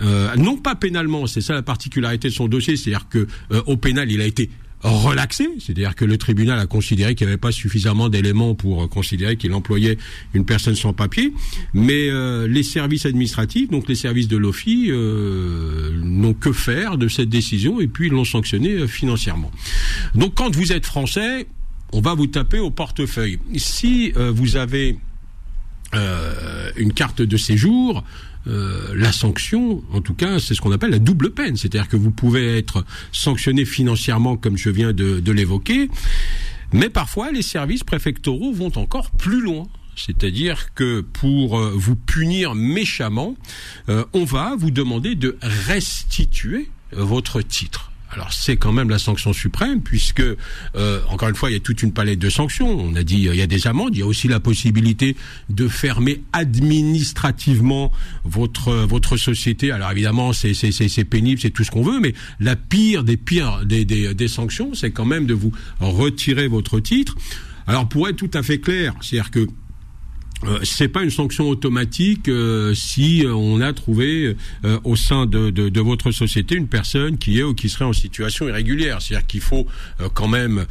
euh, 0.01 0.35
non 0.35 0.57
pas 0.57 0.75
pénalement, 0.75 1.25
c'est 1.25 1.41
ça 1.41 1.53
la 1.53 1.63
particularité 1.63 2.27
de 2.27 2.33
son 2.33 2.47
dossier, 2.47 2.77
c'est-à-dire 2.77 3.09
que 3.09 3.27
euh, 3.51 3.63
au 3.65 3.77
pénal 3.77 4.11
il 4.11 4.21
a 4.21 4.25
été 4.27 4.51
relaxé, 4.81 5.49
c'est-à-dire 5.59 5.95
que 5.95 6.05
le 6.05 6.19
tribunal 6.19 6.59
a 6.59 6.67
considéré 6.67 7.15
qu'il 7.15 7.25
n'y 7.25 7.31
avait 7.31 7.39
pas 7.39 7.51
suffisamment 7.51 8.09
d'éléments 8.09 8.53
pour 8.53 8.87
considérer 8.89 9.35
qu'il 9.35 9.53
employait 9.53 9.97
une 10.35 10.45
personne 10.45 10.75
sans 10.75 10.93
papier, 10.93 11.33
mais 11.73 12.11
les 12.47 12.61
services 12.61 13.07
administratifs, 13.07 13.71
donc 13.71 13.89
les 13.89 13.95
services 13.95 14.27
de 14.27 14.37
l'OFI, 14.37 14.91
n'ont 14.91 16.35
que 16.35 16.51
faire 16.51 16.99
de 16.99 17.07
cette 17.07 17.27
décision 17.29 17.81
et 17.81 17.87
puis 17.87 18.09
l'ont 18.09 18.23
sanctionné 18.23 18.87
financièrement. 18.87 19.51
Donc 20.13 20.35
quand 20.35 20.55
vous 20.55 20.71
êtes 20.71 20.85
français, 20.85 21.47
on 21.91 21.99
va 21.99 22.13
vous 22.13 22.27
taper 22.27 22.59
au 22.59 22.69
portefeuille. 22.69 23.39
Si 23.55 24.11
vous 24.15 24.57
avez 24.57 24.99
euh, 25.97 26.71
une 26.77 26.93
carte 26.93 27.21
de 27.21 27.37
séjour, 27.37 28.03
euh, 28.47 28.93
la 28.95 29.11
sanction, 29.11 29.83
en 29.91 30.01
tout 30.01 30.13
cas, 30.13 30.39
c'est 30.39 30.53
ce 30.53 30.61
qu'on 30.61 30.71
appelle 30.71 30.91
la 30.91 30.99
double 30.99 31.31
peine. 31.31 31.57
C'est-à-dire 31.57 31.87
que 31.87 31.97
vous 31.97 32.11
pouvez 32.11 32.57
être 32.57 32.85
sanctionné 33.11 33.65
financièrement, 33.65 34.37
comme 34.37 34.57
je 34.57 34.69
viens 34.69 34.93
de, 34.93 35.31
l'évoquer, 35.31 35.89
mais 36.73 36.89
parfois 36.89 37.31
les 37.31 37.41
services 37.41 37.83
préfectoraux 37.83 38.53
vont 38.53 38.71
encore 38.75 39.11
plus 39.11 39.41
loin. 39.41 39.67
C'est-à-dire 39.95 40.73
que 40.75 41.01
pour 41.01 41.59
euh, 41.59 41.73
vous 41.75 41.95
punir 41.95 42.53
méchamment, 42.53 43.35
on 43.87 44.25
va 44.25 44.55
vous 44.55 44.71
demander 44.71 45.15
de 45.15 45.37
restituer 45.41 46.69
votre 46.91 47.41
titre. 47.41 47.91
Alors 48.11 48.31
c'est 48.31 48.55
quand 48.55 48.71
même 48.71 48.89
la 48.89 48.99
sanction 48.99 49.33
suprême 49.33 49.81
puisque 49.81 50.21
euh, 50.21 51.01
encore 51.09 51.29
une 51.29 51.35
fois 51.35 51.49
il 51.49 51.53
y 51.53 51.57
a 51.57 51.59
toute 51.59 51.83
une 51.83 51.91
palette 51.91 52.19
de 52.19 52.29
sanctions. 52.29 52.69
On 52.69 52.95
a 52.95 53.03
dit 53.03 53.15
il 53.15 53.35
y 53.35 53.41
a 53.41 53.47
des 53.47 53.67
amendes, 53.67 53.95
il 53.95 53.99
y 53.99 54.03
a 54.03 54.05
aussi 54.05 54.27
la 54.27 54.39
possibilité 54.39 55.15
de 55.49 55.67
fermer 55.67 56.23
administrativement 56.33 57.91
votre 58.23 58.73
votre 58.73 59.17
société. 59.17 59.71
Alors 59.71 59.91
évidemment 59.91 60.33
c'est 60.33 60.53
c'est 60.53 60.71
c'est 60.71 61.03
pénible, 61.03 61.41
c'est 61.41 61.49
tout 61.49 61.63
ce 61.63 61.71
qu'on 61.71 61.83
veut, 61.83 61.99
mais 61.99 62.13
la 62.39 62.55
pire 62.55 63.03
des 63.03 63.17
pires 63.17 63.65
des 63.65 63.85
des, 63.85 64.13
des 64.13 64.27
sanctions, 64.27 64.73
c'est 64.73 64.91
quand 64.91 65.05
même 65.05 65.25
de 65.25 65.33
vous 65.33 65.51
retirer 65.79 66.47
votre 66.47 66.79
titre. 66.79 67.15
Alors 67.67 67.89
pour 67.89 68.07
être 68.07 68.15
tout 68.15 68.31
à 68.33 68.43
fait 68.43 68.59
clair, 68.59 68.93
c'est-à-dire 69.01 69.31
que 69.31 69.47
euh, 70.43 70.59
c'est 70.63 70.87
pas 70.87 71.01
une 71.01 71.09
sanction 71.09 71.49
automatique 71.49 72.29
euh, 72.29 72.75
si 72.75 73.25
euh, 73.25 73.33
on 73.33 73.59
a 73.59 73.73
trouvé 73.73 74.35
au 74.83 74.95
sein 74.95 75.25
de, 75.25 75.79
votre 75.79 76.11
société 76.11 76.55
une 76.55 76.67
personne 76.67 77.17
qui 77.17 77.39
est 77.39 77.43
ou 77.43 77.53
qui 77.53 77.69
serait 77.69 77.85
en 77.85 77.93
situation 77.93 78.47
irrégulière. 78.47 79.01
C'est-à-dire 79.01 79.25
qu'il 79.27 79.41
faut 79.41 79.67
quand 80.13 80.27
même 80.27 80.65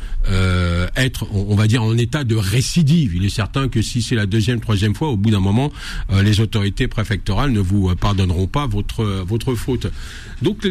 être, 0.97 1.27
on, 1.33 1.55
va 1.55 1.67
dire, 1.67 1.83
en 1.83 1.97
état 1.97 2.25
de 2.25 2.35
récidive. 2.35 3.15
Il 3.15 3.25
est 3.25 3.31
certain 3.31 3.69
que 3.69 3.83
si 3.83 4.03
c'est 4.03 4.15
la 4.15 4.27
deuxième, 4.27 4.61
troisième 4.61 4.95
fois, 4.95 5.09
au 5.09 5.17
bout 5.17 5.31
d'un 5.31 5.41
moment, 5.41 5.73
les 6.23 6.41
autorités 6.41 6.89
préfectorales 6.89 7.53
ne 7.53 7.61
vous 7.61 7.95
pardonneront 7.97 8.47
pas 8.47 8.67
votre 8.67 9.05
votre 9.27 9.55
faute. 9.55 9.87
Donc 10.43 10.67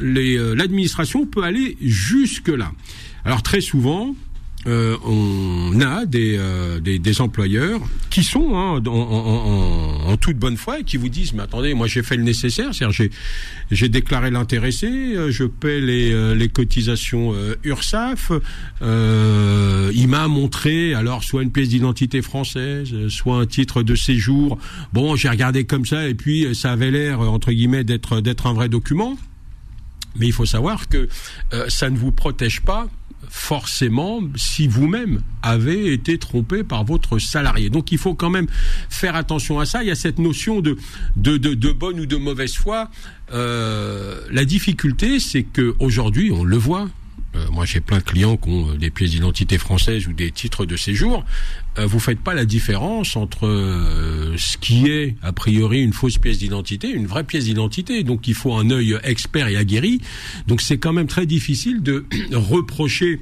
l'administration 0.00 1.26
peut 1.26 1.42
aller 1.42 1.76
jusque 1.80 2.48
là. 2.48 2.72
Alors 3.24 3.42
très 3.42 3.60
souvent, 3.60 4.14
euh, 4.66 4.96
on 5.04 5.80
a 5.80 6.06
des, 6.06 6.36
euh, 6.36 6.80
des, 6.80 6.98
des, 6.98 7.20
employeurs 7.20 7.80
qui 8.10 8.24
sont 8.24 8.56
hein, 8.56 8.82
en, 8.84 8.90
en, 8.90 10.10
en, 10.10 10.16
toute 10.16 10.38
bonne 10.38 10.56
foi 10.56 10.80
et 10.80 10.84
qui 10.84 10.96
vous 10.96 11.08
disent 11.08 11.34
mais 11.34 11.44
attendez 11.44 11.72
moi 11.74 11.86
j'ai 11.86 12.02
fait 12.02 12.16
le 12.16 12.24
nécessaire 12.24 12.74
c'est-à-dire 12.74 13.08
j'ai 13.70 13.88
déclaré 13.88 14.32
l'intéressé 14.32 14.88
euh, 14.88 15.30
je 15.30 15.44
paie 15.44 15.80
les, 15.80 16.34
les 16.34 16.48
cotisations 16.48 17.32
URSAF 17.62 18.32
il 18.82 20.08
m'a 20.08 20.26
montré 20.26 20.94
alors 20.94 21.22
soit 21.22 21.44
une 21.44 21.52
pièce 21.52 21.68
d'identité 21.68 22.20
française 22.20 22.92
soit 23.08 23.36
un 23.36 23.46
titre 23.46 23.82
de 23.84 23.94
séjour. 23.94 24.58
Bon 24.92 25.14
j'ai 25.14 25.28
regardé 25.28 25.64
comme 25.64 25.86
ça 25.86 26.08
et 26.08 26.14
puis 26.14 26.54
ça 26.56 26.72
avait 26.72 26.90
l'air 26.90 27.20
entre 27.20 27.52
guillemets 27.52 27.84
d'être 27.84 28.20
d'être 28.20 28.46
un 28.46 28.52
vrai 28.52 28.68
document. 28.68 29.16
Mais 30.18 30.26
il 30.26 30.32
faut 30.32 30.46
savoir 30.46 30.88
que 30.88 31.08
ça 31.68 31.90
ne 31.90 31.98
vous 31.98 32.10
protège 32.10 32.62
pas 32.62 32.88
forcément 33.28 34.20
si 34.36 34.66
vous-même 34.66 35.20
avez 35.42 35.92
été 35.92 36.18
trompé 36.18 36.64
par 36.64 36.84
votre 36.84 37.18
salarié. 37.18 37.70
Donc 37.70 37.92
il 37.92 37.98
faut 37.98 38.14
quand 38.14 38.30
même 38.30 38.46
faire 38.88 39.16
attention 39.16 39.58
à 39.58 39.66
ça. 39.66 39.82
Il 39.82 39.88
y 39.88 39.90
a 39.90 39.96
cette 39.96 40.18
notion 40.18 40.60
de, 40.60 40.76
de, 41.16 41.36
de, 41.36 41.72
bonne 41.72 42.00
ou 42.00 42.06
de 42.06 42.16
mauvaise 42.16 42.54
foi. 42.54 42.90
Euh, 43.32 44.20
la 44.30 44.44
difficulté, 44.44 45.20
c'est 45.20 45.42
que 45.42 45.74
aujourd'hui, 45.78 46.30
on 46.30 46.44
le 46.44 46.56
voit, 46.56 46.88
moi 47.50 47.64
j'ai 47.64 47.80
plein 47.80 47.98
de 47.98 48.02
clients 48.02 48.36
qui 48.36 48.48
ont 48.48 48.70
euh, 48.70 48.76
des 48.76 48.90
pièces 48.90 49.10
d'identité 49.10 49.58
françaises 49.58 50.06
ou 50.06 50.12
des 50.12 50.30
titres 50.30 50.66
de 50.66 50.76
séjour, 50.76 51.24
euh, 51.78 51.86
vous 51.86 51.98
faites 51.98 52.20
pas 52.20 52.34
la 52.34 52.44
différence 52.44 53.16
entre 53.16 53.46
ce 54.36 54.56
qui 54.58 54.88
est 54.88 55.16
a 55.22 55.32
priori 55.32 55.82
une 55.82 55.92
fausse 55.92 56.18
pièce 56.18 56.38
d'identité, 56.38 56.90
une 56.90 57.06
vraie 57.06 57.24
pièce 57.24 57.44
d'identité. 57.44 58.02
Donc 58.02 58.28
il 58.28 58.34
faut 58.34 58.54
un 58.54 58.70
œil 58.70 58.98
expert 59.04 59.48
et 59.48 59.56
aguerri. 59.56 60.00
Donc 60.46 60.60
c'est 60.60 60.78
quand 60.78 60.92
même 60.92 61.06
très 61.06 61.26
difficile 61.26 61.82
de 61.82 62.06
reprocher 62.32 63.20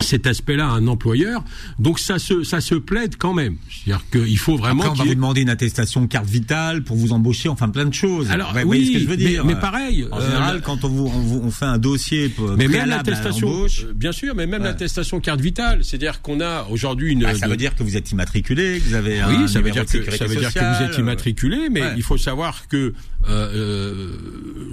cet 0.00 0.26
aspect-là 0.26 0.66
à 0.66 0.70
un 0.70 0.86
employeur. 0.86 1.44
Donc 1.78 1.98
ça 1.98 2.18
se 2.18 2.42
ça 2.42 2.60
se 2.60 2.74
plaide 2.74 3.16
quand 3.16 3.34
même. 3.34 3.56
C'est-à-dire 3.68 4.04
qu'il 4.10 4.38
faut 4.38 4.56
vraiment. 4.56 4.82
Après, 4.82 4.94
on 4.94 5.02
va 5.02 5.04
vous 5.04 5.14
demander 5.14 5.42
une 5.42 5.48
attestation 5.48 6.06
carte 6.06 6.26
vitale 6.26 6.82
pour 6.82 6.96
vous 6.96 7.12
embaucher, 7.12 7.48
enfin 7.48 7.68
plein 7.68 7.84
de 7.84 7.94
choses. 7.94 8.30
Alors 8.30 8.54
oui, 8.64 8.86
ce 8.86 8.92
que 8.92 8.98
je 8.98 9.06
veux 9.06 9.16
dire. 9.16 9.44
Mais, 9.44 9.56
pareil. 9.56 10.06
En 10.10 10.20
général, 10.20 10.56
euh, 10.56 10.60
quand 10.60 10.84
on 10.84 10.88
vous 10.88 11.40
on, 11.44 11.50
fait 11.50 11.64
un 11.64 11.78
dossier 11.78 12.28
pour 12.28 12.56
mais 12.56 12.68
même 12.68 12.88
l'attestation, 12.88 13.64
euh, 13.64 13.92
bien 13.94 14.12
sûr, 14.12 14.34
mais 14.34 14.46
même 14.46 14.62
l'attestation 14.62 15.20
carte 15.20 15.40
vitale, 15.40 15.84
c'est-à-dire 15.84 16.22
qu'on 16.22 16.40
a 16.40 16.66
aujourd'hui 16.70 17.12
une. 17.12 17.22
Bah, 17.22 17.34
ça 17.34 17.48
veut 17.48 17.56
dire 17.56 17.74
que 17.74 17.82
vous 17.82 17.96
êtes 17.96 18.10
immatriculé, 18.10 18.80
que 18.80 18.88
vous 18.88 18.94
avez. 18.94 19.20
Oui, 19.24 19.48
ça 19.48 19.60
veut 19.60 19.70
dire 19.70 19.84
que 19.84 20.10
ça 20.10 20.26
veut 20.26 20.36
dire 20.36 20.52
que 20.52 20.78
vous 20.78 20.84
êtes 20.84 20.98
immatriculé, 20.98 21.68
mais 21.70 21.82
il 21.96 22.02
faut 22.02 22.18
savoir 22.18 22.68
que 22.68 22.94
euh, 23.28 24.16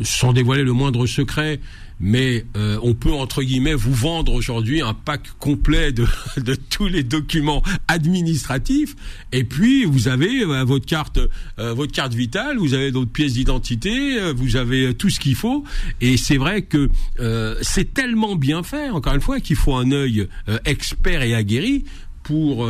sans 0.03 0.33
dévoiler 0.33 0.63
le 0.63 0.73
moindre 0.73 1.05
secret 1.05 1.59
mais 1.99 2.45
euh, 2.55 2.77
on 2.83 2.93
peut 2.93 3.13
entre 3.13 3.41
guillemets 3.43 3.73
vous 3.73 3.93
vendre 3.93 4.33
aujourd'hui 4.33 4.81
un 4.81 4.93
pack 4.93 5.21
complet 5.39 5.91
de, 5.91 6.05
de, 6.37 6.55
tous 6.55 6.87
les 6.87 7.03
documents 7.03 7.63
administratifs. 7.87 8.95
Et 9.31 9.43
puis 9.43 9.85
vous 9.85 10.07
avez 10.07 10.43
euh, 10.43 10.63
votre 10.63 10.85
carte 10.85 11.19
euh, 11.59 11.73
votre 11.73 11.91
carte 11.91 12.13
vitale, 12.13 12.57
vous 12.57 12.73
avez 12.73 12.91
d'autres 12.91 13.11
pièces 13.11 13.33
d'identité, 13.33 14.31
vous 14.33 14.55
avez 14.55 14.93
tout 14.93 15.09
ce 15.09 15.19
qu'il 15.19 15.35
faut. 15.35 15.63
Et 16.01 16.17
c'est 16.17 16.37
vrai 16.37 16.63
que 16.63 16.89
c'est 17.61 17.93
tellement 17.93 18.35
bien 18.35 18.63
fait 18.63 18.89
encore 18.89 19.13
une 19.13 19.21
fois 19.21 19.39
qu'il 19.39 19.55
faut 19.55 19.75
un 19.75 19.91
œil 19.91 20.27
expert 20.65 21.21
et 21.21 21.33
aguerri 21.35 21.85
pour 22.23 22.67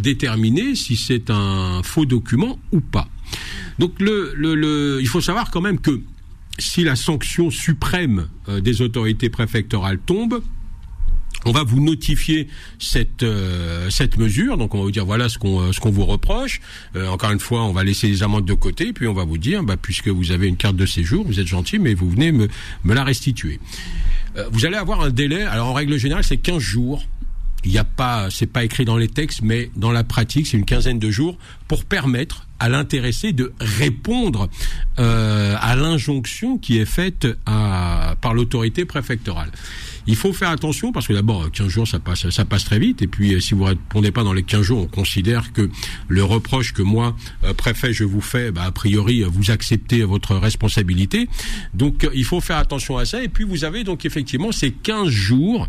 déterminer 0.00 0.74
si 0.74 0.96
c'est 0.96 1.30
un 1.30 1.82
faux 1.82 2.06
document 2.06 2.58
ou 2.72 2.80
pas. 2.80 3.08
Donc 3.78 4.00
le, 4.00 4.32
le, 4.36 4.54
le, 4.54 4.98
il 5.00 5.08
faut 5.08 5.20
savoir 5.20 5.50
quand 5.50 5.60
même 5.60 5.78
que 5.78 6.00
si 6.58 6.84
la 6.84 6.96
sanction 6.96 7.50
suprême 7.50 8.28
euh, 8.48 8.60
des 8.60 8.82
autorités 8.82 9.30
préfectorales 9.30 9.98
tombe, 9.98 10.42
on 11.46 11.52
va 11.52 11.62
vous 11.62 11.80
notifier 11.80 12.48
cette 12.78 13.22
euh, 13.22 13.90
cette 13.90 14.16
mesure, 14.16 14.56
donc 14.56 14.74
on 14.74 14.78
va 14.78 14.84
vous 14.84 14.90
dire 14.90 15.04
voilà 15.04 15.28
ce 15.28 15.38
qu'on 15.38 15.60
euh, 15.60 15.72
ce 15.72 15.80
qu'on 15.80 15.90
vous 15.90 16.06
reproche. 16.06 16.60
encore 16.96 17.32
une 17.32 17.40
fois, 17.40 17.64
on 17.64 17.72
va 17.72 17.84
laisser 17.84 18.08
les 18.08 18.22
amendes 18.22 18.46
de 18.46 18.54
côté, 18.54 18.92
puis 18.92 19.06
on 19.06 19.12
va 19.12 19.24
vous 19.24 19.38
dire 19.38 19.62
bah 19.62 19.76
puisque 19.76 20.08
vous 20.08 20.30
avez 20.30 20.48
une 20.48 20.56
carte 20.56 20.76
de 20.76 20.86
séjour, 20.86 21.24
vous 21.26 21.40
êtes 21.40 21.46
gentil, 21.46 21.78
mais 21.78 21.92
vous 21.94 22.08
venez 22.08 22.32
me 22.32 22.48
me 22.84 22.94
la 22.94 23.04
restituer. 23.04 23.60
vous 24.52 24.64
allez 24.64 24.76
avoir 24.76 25.02
un 25.02 25.10
délai. 25.10 25.42
Alors 25.42 25.68
en 25.68 25.74
règle 25.74 25.98
générale, 25.98 26.24
c'est 26.24 26.38
15 26.38 26.58
jours. 26.58 27.04
Il 27.64 27.70
n'y 27.70 27.78
a 27.78 27.84
pas, 27.84 28.28
c'est 28.30 28.46
pas 28.46 28.64
écrit 28.64 28.84
dans 28.84 28.96
les 28.96 29.08
textes, 29.08 29.40
mais 29.42 29.70
dans 29.76 29.92
la 29.92 30.04
pratique, 30.04 30.46
c'est 30.46 30.56
une 30.56 30.64
quinzaine 30.64 30.98
de 30.98 31.10
jours 31.10 31.38
pour 31.68 31.84
permettre 31.84 32.46
à 32.60 32.68
l'intéressé 32.68 33.32
de 33.32 33.52
répondre 33.60 34.48
euh, 34.98 35.56
à 35.60 35.76
l'injonction 35.76 36.56
qui 36.56 36.78
est 36.78 36.84
faite 36.84 37.26
à, 37.46 38.14
par 38.20 38.32
l'autorité 38.32 38.84
préfectorale. 38.84 39.50
Il 40.06 40.16
faut 40.16 40.32
faire 40.32 40.50
attention 40.50 40.92
parce 40.92 41.06
que 41.06 41.12
d'abord 41.12 41.50
15 41.50 41.68
jours 41.68 41.88
ça 41.88 41.98
passe 41.98 42.28
ça 42.28 42.44
passe 42.44 42.64
très 42.64 42.78
vite 42.78 43.00
et 43.02 43.06
puis 43.06 43.34
euh, 43.34 43.40
si 43.40 43.54
vous 43.54 43.64
répondez 43.64 44.12
pas 44.12 44.22
dans 44.22 44.34
les 44.34 44.42
15 44.42 44.62
jours, 44.62 44.80
on 44.82 44.86
considère 44.86 45.52
que 45.52 45.68
le 46.08 46.24
reproche 46.24 46.72
que 46.72 46.82
moi 46.82 47.16
euh, 47.42 47.54
préfet 47.54 47.92
je 47.92 48.04
vous 48.04 48.20
fais 48.20 48.50
bah, 48.50 48.64
a 48.64 48.72
priori 48.72 49.22
vous 49.22 49.50
acceptez 49.50 50.02
votre 50.04 50.36
responsabilité. 50.36 51.28
Donc 51.72 52.08
il 52.14 52.24
faut 52.24 52.40
faire 52.40 52.58
attention 52.58 52.98
à 52.98 53.04
ça 53.04 53.22
et 53.22 53.28
puis 53.28 53.44
vous 53.44 53.64
avez 53.64 53.82
donc 53.82 54.04
effectivement 54.04 54.52
ces 54.52 54.70
15 54.70 55.08
jours 55.08 55.68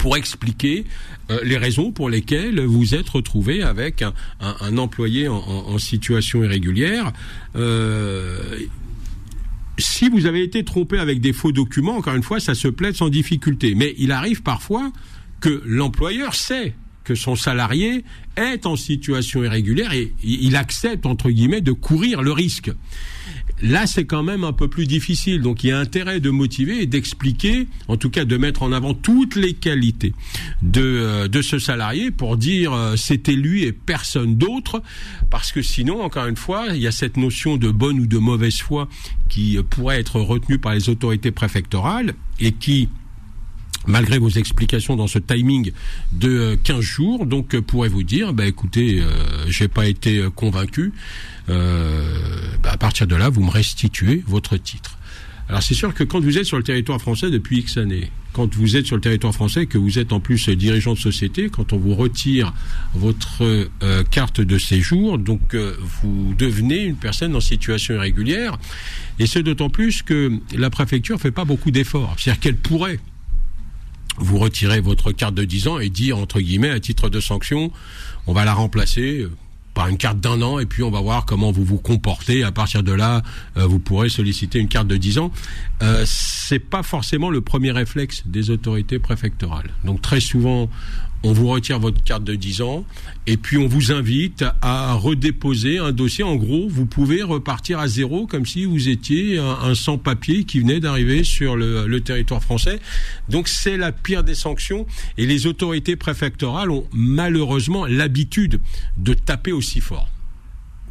pour 0.00 0.16
expliquer 0.16 0.86
euh, 1.30 1.40
les 1.44 1.58
raisons 1.58 1.92
pour 1.92 2.08
lesquelles 2.08 2.58
vous 2.60 2.94
êtes 2.94 3.08
retrouvé 3.10 3.62
avec 3.62 4.00
un, 4.00 4.14
un, 4.40 4.78
employé 4.78 5.28
en, 5.28 5.36
en, 5.36 5.76
situation 5.76 6.42
irrégulière. 6.42 7.12
Euh, 7.54 8.60
si 9.78 10.08
vous 10.08 10.24
avez 10.24 10.42
été 10.42 10.64
trompé 10.64 10.98
avec 10.98 11.20
des 11.20 11.34
faux 11.34 11.52
documents, 11.52 11.98
encore 11.98 12.14
une 12.14 12.22
fois, 12.22 12.40
ça 12.40 12.54
se 12.54 12.68
plaide 12.68 12.96
sans 12.96 13.10
difficulté. 13.10 13.74
Mais 13.74 13.94
il 13.98 14.10
arrive 14.10 14.42
parfois 14.42 14.90
que 15.40 15.62
l'employeur 15.66 16.34
sait 16.34 16.74
que 17.04 17.14
son 17.14 17.36
salarié 17.36 18.02
est 18.36 18.64
en 18.64 18.76
situation 18.76 19.44
irrégulière 19.44 19.92
et 19.92 20.14
il 20.22 20.56
accepte, 20.56 21.04
entre 21.04 21.28
guillemets, 21.30 21.60
de 21.60 21.72
courir 21.72 22.22
le 22.22 22.32
risque. 22.32 22.70
Là, 23.62 23.86
c'est 23.86 24.06
quand 24.06 24.22
même 24.22 24.44
un 24.44 24.52
peu 24.52 24.68
plus 24.68 24.86
difficile. 24.86 25.42
Donc, 25.42 25.64
il 25.64 25.68
y 25.68 25.72
a 25.72 25.78
intérêt 25.78 26.20
de 26.20 26.30
motiver 26.30 26.82
et 26.82 26.86
d'expliquer, 26.86 27.68
en 27.88 27.96
tout 27.96 28.10
cas 28.10 28.24
de 28.24 28.36
mettre 28.36 28.62
en 28.62 28.72
avant 28.72 28.94
toutes 28.94 29.36
les 29.36 29.54
qualités 29.54 30.14
de, 30.62 30.82
euh, 30.82 31.28
de 31.28 31.42
ce 31.42 31.58
salarié 31.58 32.10
pour 32.10 32.36
dire 32.36 32.72
euh, 32.72 32.96
c'était 32.96 33.32
lui 33.32 33.64
et 33.64 33.72
personne 33.72 34.36
d'autre. 34.36 34.82
Parce 35.30 35.52
que 35.52 35.62
sinon, 35.62 36.02
encore 36.02 36.26
une 36.26 36.36
fois, 36.36 36.68
il 36.70 36.80
y 36.80 36.86
a 36.86 36.92
cette 36.92 37.16
notion 37.16 37.56
de 37.56 37.70
bonne 37.70 38.00
ou 38.00 38.06
de 38.06 38.18
mauvaise 38.18 38.58
foi 38.58 38.88
qui 39.28 39.58
euh, 39.58 39.62
pourrait 39.62 40.00
être 40.00 40.20
retenue 40.20 40.58
par 40.58 40.74
les 40.74 40.88
autorités 40.88 41.30
préfectorales 41.30 42.14
et 42.38 42.52
qui 42.52 42.88
malgré 43.86 44.18
vos 44.18 44.28
explications 44.28 44.96
dans 44.96 45.06
ce 45.06 45.18
timing 45.18 45.72
de 46.12 46.58
15 46.64 46.80
jours, 46.80 47.26
donc 47.26 47.58
pourrait 47.60 47.88
vous 47.88 48.02
dire, 48.02 48.32
bah 48.32 48.46
écoutez, 48.46 49.00
euh, 49.00 49.46
j'ai 49.48 49.68
pas 49.68 49.88
été 49.88 50.26
convaincu, 50.34 50.92
bah, 51.50 52.72
à 52.72 52.76
partir 52.76 53.06
de 53.06 53.16
là, 53.16 53.28
vous 53.28 53.42
me 53.42 53.50
restituez 53.50 54.22
votre 54.26 54.56
titre. 54.56 54.96
Alors 55.50 55.64
c'est 55.64 55.74
sûr 55.74 55.92
que 55.92 56.04
quand 56.04 56.20
vous 56.20 56.38
êtes 56.38 56.44
sur 56.44 56.58
le 56.58 56.62
territoire 56.62 57.00
français 57.00 57.28
depuis 57.28 57.58
X 57.58 57.76
années, 57.76 58.12
quand 58.32 58.54
vous 58.54 58.76
êtes 58.76 58.86
sur 58.86 58.94
le 58.94 59.02
territoire 59.02 59.34
français, 59.34 59.66
que 59.66 59.78
vous 59.78 59.98
êtes 59.98 60.12
en 60.12 60.20
plus 60.20 60.48
dirigeant 60.50 60.94
de 60.94 60.98
société, 60.98 61.48
quand 61.48 61.72
on 61.72 61.76
vous 61.76 61.96
retire 61.96 62.54
votre 62.94 63.42
euh, 63.82 64.04
carte 64.04 64.40
de 64.40 64.58
séjour, 64.58 65.18
donc 65.18 65.54
euh, 65.54 65.76
vous 66.02 66.34
devenez 66.38 66.84
une 66.84 66.94
personne 66.94 67.34
en 67.34 67.40
situation 67.40 67.94
irrégulière, 67.94 68.58
et 69.18 69.26
ce 69.26 69.40
d'autant 69.40 69.70
plus 69.70 70.02
que 70.02 70.38
la 70.56 70.70
préfecture 70.70 71.20
fait 71.20 71.32
pas 71.32 71.44
beaucoup 71.44 71.72
d'efforts. 71.72 72.14
C'est-à-dire 72.16 72.40
qu'elle 72.40 72.56
pourrait 72.56 73.00
vous 74.18 74.38
retirer 74.38 74.80
votre 74.80 75.10
carte 75.10 75.34
de 75.34 75.44
10 75.44 75.66
ans 75.66 75.78
et 75.80 75.88
dire, 75.88 76.16
entre 76.16 76.40
guillemets, 76.40 76.70
à 76.70 76.78
titre 76.78 77.08
de 77.08 77.18
sanction, 77.18 77.72
on 78.28 78.32
va 78.32 78.44
la 78.44 78.54
remplacer 78.54 79.26
par 79.80 79.88
une 79.88 79.96
carte 79.96 80.20
d'un 80.20 80.42
an 80.42 80.58
et 80.58 80.66
puis 80.66 80.82
on 80.82 80.90
va 80.90 81.00
voir 81.00 81.24
comment 81.24 81.52
vous 81.52 81.64
vous 81.64 81.78
comportez. 81.78 82.44
À 82.44 82.52
partir 82.52 82.82
de 82.82 82.92
là, 82.92 83.22
euh, 83.56 83.64
vous 83.64 83.78
pourrez 83.78 84.10
solliciter 84.10 84.58
une 84.58 84.68
carte 84.68 84.86
de 84.86 84.98
10 84.98 85.16
ans. 85.16 85.32
Euh, 85.82 86.04
c'est 86.04 86.58
pas 86.58 86.82
forcément 86.82 87.30
le 87.30 87.40
premier 87.40 87.70
réflexe 87.70 88.22
des 88.26 88.50
autorités 88.50 88.98
préfectorales. 88.98 89.70
Donc 89.84 90.02
très 90.02 90.20
souvent, 90.20 90.68
on 91.22 91.32
vous 91.32 91.48
retire 91.48 91.78
votre 91.78 92.02
carte 92.02 92.24
de 92.24 92.34
10 92.34 92.62
ans 92.62 92.84
et 93.26 93.36
puis 93.36 93.58
on 93.58 93.66
vous 93.66 93.92
invite 93.92 94.44
à 94.62 94.94
redéposer 94.94 95.78
un 95.78 95.92
dossier. 95.92 96.24
En 96.24 96.36
gros, 96.36 96.68
vous 96.68 96.86
pouvez 96.86 97.22
repartir 97.22 97.78
à 97.78 97.88
zéro 97.88 98.26
comme 98.26 98.46
si 98.46 98.64
vous 98.64 98.88
étiez 98.88 99.38
un, 99.38 99.74
sans-papier 99.74 100.44
qui 100.44 100.60
venait 100.60 100.80
d'arriver 100.80 101.24
sur 101.24 101.56
le, 101.56 101.86
le, 101.86 102.00
territoire 102.00 102.42
français. 102.42 102.80
Donc 103.28 103.48
c'est 103.48 103.76
la 103.76 103.92
pire 103.92 104.24
des 104.24 104.34
sanctions 104.34 104.86
et 105.18 105.26
les 105.26 105.46
autorités 105.46 105.96
préfectorales 105.96 106.70
ont 106.70 106.86
malheureusement 106.92 107.86
l'habitude 107.86 108.60
de 108.96 109.14
taper 109.14 109.52
aussi 109.52 109.80
fort. 109.80 110.08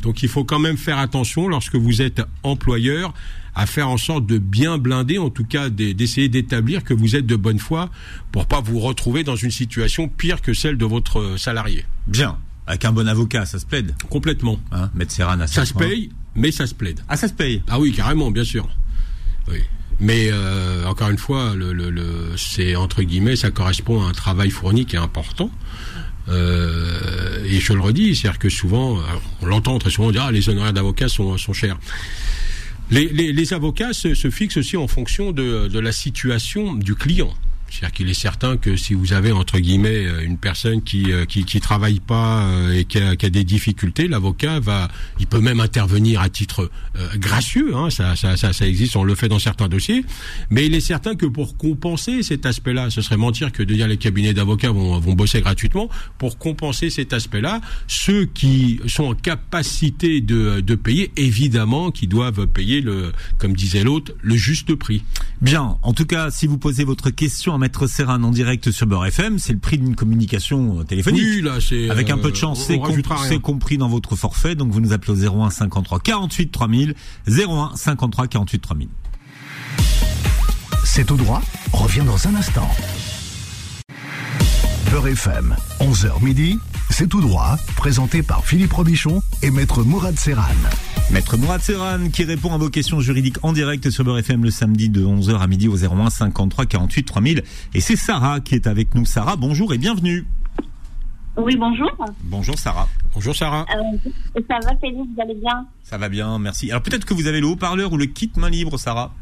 Donc 0.02 0.24
il 0.24 0.30
faut 0.30 0.44
quand 0.44 0.60
même 0.60 0.78
faire 0.78 0.98
attention 0.98 1.48
lorsque 1.48 1.76
vous 1.76 2.02
êtes 2.02 2.22
employeur 2.44 3.14
à 3.60 3.66
faire 3.66 3.90
en 3.90 3.98
sorte 3.98 4.26
de 4.26 4.38
bien 4.38 4.78
blinder, 4.78 5.18
en 5.18 5.30
tout 5.30 5.44
cas 5.44 5.70
d'essayer 5.70 6.30
d'établir 6.30 6.86
que 6.86 6.94
vous 6.94 7.18
êtes 7.18 7.26
de 7.26 7.36
bonne 7.36 7.60
foi 7.60 7.90
pour 8.32 8.46
pas 8.46 8.62
vous 8.62 8.80
retrouver 8.80 9.26
dans 9.26 9.36
une 9.36 9.52
situation 9.52 10.08
pire 10.08 10.42
que 10.42 10.54
celle 10.54 10.78
de 10.78 10.86
votre 10.86 11.20
euh, 11.20 11.38
salarié. 11.38 11.84
Bien. 12.08 12.38
Avec 12.68 12.86
un 12.86 12.94
bon 12.94 13.06
avocat, 13.06 13.46
ça 13.46 13.60
se 13.60 13.66
plaide 13.66 13.96
Complètement. 14.10 14.62
Hein, 14.72 14.90
Serran 15.10 15.46
Ça 15.48 15.66
se 15.66 15.74
paye, 15.74 16.10
mais 16.36 16.52
ça 16.52 16.68
se 16.68 16.74
plaide. 16.74 17.02
Ah, 17.10 17.18
ça 17.18 17.28
se 17.28 17.34
paye 17.34 17.62
Ah 17.68 17.80
oui, 17.82 17.92
carrément, 17.92 18.32
bien 18.32 18.46
sûr. 18.46 18.70
Oui. 19.50 19.58
Mais 20.00 20.30
euh, 20.32 20.86
encore 20.86 21.10
une 21.10 21.18
fois, 21.18 21.54
le, 21.54 21.74
le, 21.74 21.90
le 21.90 22.38
c'est 22.38 22.78
entre 22.78 23.04
guillemets, 23.04 23.36
ça 23.36 23.52
correspond 23.52 24.06
à 24.06 24.08
un 24.08 24.14
travail 24.14 24.52
fourni 24.52 24.86
qui 24.86 24.96
est 24.96 25.00
important. 25.00 25.52
Euh, 26.30 27.44
et 27.44 27.60
je 27.60 27.74
le 27.74 27.82
redis, 27.82 28.16
c'est-à-dire 28.16 28.40
que 28.40 28.50
souvent, 28.50 29.00
on 29.42 29.46
l'entend 29.48 29.78
très 29.80 29.90
souvent 29.90 30.12
dire 30.12 30.24
ah, 30.28 30.32
les 30.32 30.48
honoraires 30.48 30.72
d'avocats 30.72 31.10
sont, 31.10 31.38
sont 31.38 31.52
chers. 31.52 31.78
Les, 32.92 33.08
les, 33.08 33.54
avocats 33.54 33.94
se, 33.94 34.30
fixent 34.32 34.58
aussi 34.58 34.78
en 34.78 34.88
fonction 34.88 35.32
de 35.32 35.80
la 35.80 35.92
situation 35.92 36.74
du 36.74 36.96
client. 36.96 37.34
C'est-à-dire 37.70 37.92
qu'il 37.92 38.10
est 38.10 38.14
certain 38.14 38.58
que 38.58 38.76
si 38.76 38.94
vous 38.94 39.14
avez 39.14 39.32
entre 39.32 39.60
guillemets 39.60 40.06
euh, 40.06 40.26
une 40.26 40.38
personne 40.38 40.82
qui 40.82 41.12
euh, 41.12 41.26
qui, 41.26 41.46
qui 41.46 41.60
travaille 41.60 42.00
pas 42.00 42.44
euh, 42.44 42.74
et 42.74 42.86
qui 42.86 43.00
a, 43.00 43.16
qui 43.16 43.26
a 43.26 43.30
des 43.30 43.44
difficultés, 43.44 44.08
l'avocat 44.08 44.60
va, 44.60 44.88
il 45.20 45.28
peut 45.28 45.40
même 45.40 45.60
intervenir 45.60 46.22
à 46.22 46.30
titre 46.30 46.70
gracieux. 47.16 47.76
Hein, 47.76 47.90
ça, 47.90 48.16
ça, 48.16 48.36
ça, 48.36 48.54
ça, 48.54 48.68
existe, 48.68 48.96
on 48.96 49.04
le 49.04 49.16
fait 49.16 49.28
dans 49.28 49.40
certains 49.40 49.68
dossiers. 49.68 50.04
Mais 50.50 50.66
il 50.66 50.74
est 50.74 50.80
certain 50.80 51.16
que 51.16 51.26
pour 51.26 51.58
compenser 51.58 52.24
cet 52.24 52.46
aspect-là, 52.46 52.90
ce 52.90 53.02
serait 53.02 53.18
mentir 53.18 53.52
que 53.52 53.64
de 53.64 53.74
dire 53.74 53.88
les 53.88 53.98
cabinets 53.98 54.34
d'avocats 54.34 54.72
vont, 54.72 55.00
vont 55.00 55.14
bosser 55.14 55.42
gratuitement. 55.42 55.90
Pour 56.18 56.38
compenser 56.38 56.90
cet 56.90 57.14
aspect-là, 57.14 57.62
ceux 57.88 58.26
qui 58.26 58.80
sont 58.88 59.06
en 59.06 59.14
capacité 59.14 60.22
de, 60.22 60.60
de 60.60 60.76
payer, 60.76 61.12
évidemment, 61.16 61.92
qui 61.92 62.08
doivent 62.08 62.48
payer 62.48 62.82
le, 62.82 63.14
comme 63.38 63.54
disait 63.54 63.84
l'autre, 63.84 64.14
le 64.22 64.36
juste 64.36 64.76
prix. 64.76 65.04
Bien. 65.42 65.78
En 65.82 65.94
tout 65.94 66.06
cas, 66.06 66.32
si 66.32 66.48
vous 66.48 66.58
posez 66.58 66.84
votre 66.84 67.10
question 67.10 67.54
Maître 67.60 67.88
Serran 67.88 68.24
en 68.24 68.32
direct 68.32 68.72
sur 68.72 68.88
Beurre 68.88 69.06
FM, 69.08 69.38
c'est 69.38 69.54
le 69.54 69.60
prix 69.60 69.78
d'une 69.78 69.96
communication 69.96 70.84
téléphonique. 70.86 71.22
Oui, 71.24 71.42
là, 71.42 71.60
c'est 71.60 71.90
avec 71.90 72.10
un 72.10 72.18
peu 72.18 72.32
de 72.32 72.36
euh, 72.36 72.40
chance, 72.40 72.66
c'est 72.66 73.40
compris 73.40 73.78
dans 73.78 73.90
votre 73.90 74.16
forfait. 74.16 74.56
Donc 74.56 74.72
vous 74.72 74.82
nous 74.82 74.94
appelez 74.94 75.28
au 75.28 75.42
01 75.44 75.50
53 75.50 76.00
48 76.00 76.52
3000, 76.52 76.96
01 77.28 77.72
53 77.76 78.28
48 78.28 78.60
3000. 78.60 78.90
C'est 80.86 81.06
tout 81.06 81.18
droit. 81.18 81.42
Revient 81.72 82.04
dans 82.06 82.28
un 82.28 82.36
instant. 82.36 82.70
Beurre 84.90 85.10
FM. 85.10 85.56
11h 85.80 86.24
midi, 86.24 86.58
c'est 86.90 87.08
tout 87.08 87.22
droit, 87.22 87.58
présenté 87.78 88.24
par 88.24 88.46
Philippe 88.46 88.74
Robichon 88.74 89.22
et 89.42 89.52
Maître 89.52 89.84
Mourad 89.84 90.18
Serran. 90.18 90.44
Maître 91.12 91.38
Mourad 91.38 91.62
Serran 91.62 92.10
qui 92.12 92.24
répond 92.24 92.54
à 92.54 92.58
vos 92.58 92.70
questions 92.70 93.00
juridiques 93.00 93.38
en 93.44 93.54
direct 93.54 93.90
sur 93.90 94.04
Beurre 94.04 94.20
FM 94.20 94.44
le 94.44 94.52
samedi 94.52 94.90
de 94.90 95.06
11h 95.06 95.40
à 95.40 95.48
midi 95.48 95.68
au 95.68 95.78
01 95.78 96.10
53 96.10 96.66
48 96.66 97.04
3000. 97.04 97.44
Et 97.74 97.80
c'est 97.80 97.96
Sarah 97.96 98.40
qui 98.40 98.56
est 98.56 98.68
avec 98.68 98.96
nous. 98.96 99.06
Sarah, 99.06 99.36
bonjour 99.36 99.74
et 99.74 99.78
bienvenue. 99.78 100.26
Oui, 101.38 101.56
bonjour. 101.56 101.92
Bonjour 102.24 102.58
Sarah. 102.58 102.88
Bonjour 103.14 103.36
Sarah. 103.36 103.66
Euh, 103.74 104.42
ça 104.50 104.60
va 104.62 104.76
Philippe, 104.82 105.08
vous 105.16 105.22
allez 105.22 105.36
bien? 105.36 105.66
Ça 105.84 105.98
va 105.98 106.10
bien, 106.10 106.38
merci. 106.38 106.70
Alors 106.70 106.84
peut-être 106.84 107.06
que 107.06 107.14
vous 107.14 107.28
avez 107.28 107.40
le 107.40 107.48
haut-parleur 107.48 107.94
ou 107.94 107.98
le 107.98 108.08
kit 108.08 108.32
main 108.36 108.50
libre, 108.50 108.78
Sarah? 108.78 109.14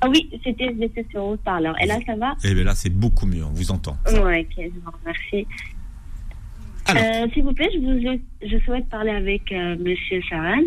Ah 0.00 0.08
oui, 0.08 0.30
c'était 0.44 0.72
sur 1.10 1.24
haut-parleur. 1.24 1.74
Et 1.82 1.86
là, 1.86 1.96
ça 2.06 2.14
va? 2.14 2.34
Eh 2.44 2.54
bien 2.54 2.62
là, 2.62 2.76
c'est 2.76 2.90
beaucoup 2.90 3.26
mieux, 3.26 3.44
on 3.44 3.50
vous 3.50 3.72
entend. 3.72 3.96
Oui, 4.06 4.18
ok, 4.18 4.54
je 4.58 4.80
vous 4.84 4.92
remercie. 5.02 5.46
Euh, 6.90 7.26
S'il 7.32 7.42
vous 7.44 7.52
plaît, 7.52 7.68
je, 7.72 7.78
vous, 7.78 8.20
je 8.42 8.58
souhaite 8.64 8.88
parler 8.88 9.10
avec 9.10 9.52
euh, 9.52 9.76
Monsieur 9.78 10.20
Saran. 10.28 10.62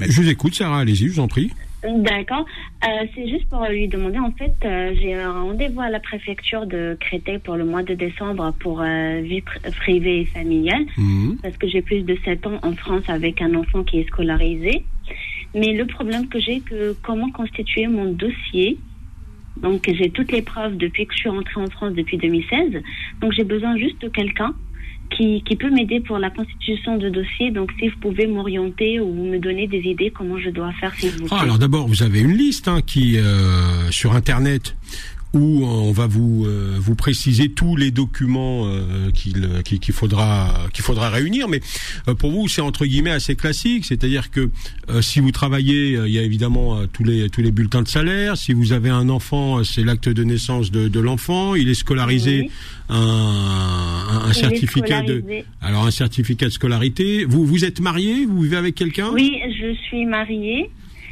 Je 0.00 0.20
vous 0.20 0.28
écoute, 0.28 0.54
Sarah, 0.54 0.80
allez-y, 0.80 1.08
je 1.08 1.14
vous 1.14 1.20
en 1.20 1.28
prie. 1.28 1.50
D'accord. 1.84 2.44
Euh, 2.84 3.06
c'est 3.14 3.28
juste 3.28 3.48
pour 3.48 3.64
lui 3.66 3.86
demander, 3.86 4.18
en 4.18 4.32
fait, 4.32 4.54
euh, 4.64 4.94
j'ai 5.00 5.14
un 5.14 5.32
rendez-vous 5.32 5.80
à 5.80 5.90
la 5.90 6.00
préfecture 6.00 6.66
de 6.66 6.96
Créteil 7.00 7.38
pour 7.38 7.54
le 7.54 7.64
mois 7.64 7.84
de 7.84 7.94
décembre 7.94 8.52
pour 8.58 8.80
euh, 8.80 9.20
vie 9.22 9.42
privée 9.76 10.22
et 10.22 10.24
familiale, 10.24 10.84
mhm. 10.96 11.38
parce 11.40 11.56
que 11.56 11.68
j'ai 11.68 11.82
plus 11.82 12.02
de 12.02 12.18
7 12.24 12.46
ans 12.48 12.58
en 12.62 12.72
France 12.74 13.04
avec 13.06 13.40
un 13.40 13.54
enfant 13.54 13.84
qui 13.84 14.00
est 14.00 14.08
scolarisé. 14.08 14.84
Mais 15.54 15.72
le 15.72 15.86
problème 15.86 16.28
que 16.28 16.40
j'ai, 16.40 16.60
que 16.60 16.96
comment 17.02 17.30
constituer 17.30 17.86
mon 17.86 18.12
dossier? 18.12 18.76
Donc 19.62 19.88
j'ai 19.88 20.10
toutes 20.10 20.32
les 20.32 20.42
preuves 20.42 20.76
depuis 20.76 21.06
que 21.06 21.14
je 21.14 21.18
suis 21.18 21.28
rentrée 21.28 21.60
en 21.60 21.70
France 21.70 21.94
depuis 21.94 22.18
2016. 22.18 22.82
Donc 23.20 23.32
j'ai 23.32 23.44
besoin 23.44 23.76
juste 23.76 24.00
de 24.02 24.08
quelqu'un 24.08 24.54
qui, 25.10 25.42
qui 25.42 25.56
peut 25.56 25.70
m'aider 25.70 26.00
pour 26.00 26.18
la 26.18 26.30
constitution 26.30 26.96
de 26.96 27.08
dossier. 27.08 27.50
Donc, 27.50 27.70
si 27.78 27.88
vous 27.88 27.98
pouvez 28.00 28.26
m'orienter 28.26 29.00
ou 29.00 29.12
me 29.12 29.38
donner 29.38 29.66
des 29.66 29.80
idées 29.80 30.10
comment 30.10 30.38
je 30.38 30.50
dois 30.50 30.72
faire, 30.72 30.94
s'il 30.94 31.10
vous 31.10 31.26
plaît. 31.26 31.28
Ah, 31.30 31.42
alors 31.42 31.58
d'abord, 31.58 31.86
vous 31.86 32.02
avez 32.02 32.20
une 32.20 32.36
liste 32.36 32.68
hein, 32.68 32.80
qui 32.84 33.18
euh, 33.18 33.90
sur 33.90 34.14
Internet 34.14 34.74
où 35.34 35.64
on 35.64 35.92
va 35.92 36.06
vous 36.06 36.46
euh, 36.46 36.76
vous 36.78 36.94
préciser 36.94 37.50
tous 37.50 37.76
les 37.76 37.90
documents 37.90 38.66
euh, 38.66 39.10
qu'il 39.10 39.62
qu'il 39.62 39.94
faudra 39.94 40.68
qu'il 40.72 40.82
faudra 40.84 41.10
réunir. 41.10 41.48
Mais 41.48 41.60
euh, 42.08 42.14
pour 42.14 42.30
vous 42.30 42.48
c'est 42.48 42.60
entre 42.60 42.86
guillemets 42.86 43.10
assez 43.10 43.36
classique. 43.36 43.84
C'est-à-dire 43.84 44.30
que 44.30 44.50
si 45.00 45.20
vous 45.20 45.32
travaillez 45.32 45.98
il 46.06 46.12
y 46.12 46.18
a 46.18 46.22
évidemment 46.22 46.86
tous 46.92 47.04
les 47.04 47.28
tous 47.28 47.42
les 47.42 47.50
bulletins 47.50 47.82
de 47.82 47.88
salaire. 47.88 48.36
Si 48.36 48.52
vous 48.52 48.72
avez 48.72 48.90
un 48.90 49.08
enfant 49.08 49.62
c'est 49.64 49.84
l'acte 49.84 50.08
de 50.08 50.24
naissance 50.24 50.70
de, 50.70 50.88
de 50.88 51.00
l'enfant. 51.00 51.54
Il 51.54 51.68
est 51.68 51.74
scolarisé 51.74 52.50
un, 52.88 54.24
un, 54.24 54.32
certificat 54.32 55.02
de 55.02 55.22
alors 55.60 55.86
un 55.86 55.90
certificat 55.90 56.46
de 56.46 56.52
scolarité. 56.52 57.24
Vous 57.24 57.44
vous 57.44 57.64
êtes 57.64 57.80
marié? 57.80 58.24
Vous 58.24 58.40
vivez 58.42 58.56
avec 58.56 58.74
quelqu'un? 58.74 59.10
Oui 59.12 59.38
je 59.60 59.74
suis 59.88 60.06
mariée 60.06 60.70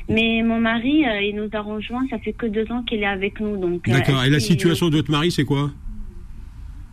mais 0.08 0.42
mon 0.42 0.60
mari, 0.60 1.04
euh, 1.04 1.20
il 1.22 1.34
nous 1.36 1.48
a 1.52 1.60
rejoint, 1.60 2.06
ça 2.10 2.18
fait 2.18 2.32
que 2.32 2.46
deux 2.46 2.70
ans 2.70 2.82
qu'il 2.84 3.00
est 3.02 3.06
avec 3.06 3.40
nous. 3.40 3.56
donc. 3.56 3.88
Euh, 3.88 3.92
D'accord. 3.92 4.22
Et 4.24 4.30
la 4.30 4.40
situation 4.40 4.88
de 4.88 4.96
votre 4.96 5.10
mari, 5.10 5.32
c'est 5.32 5.44
quoi? 5.44 5.70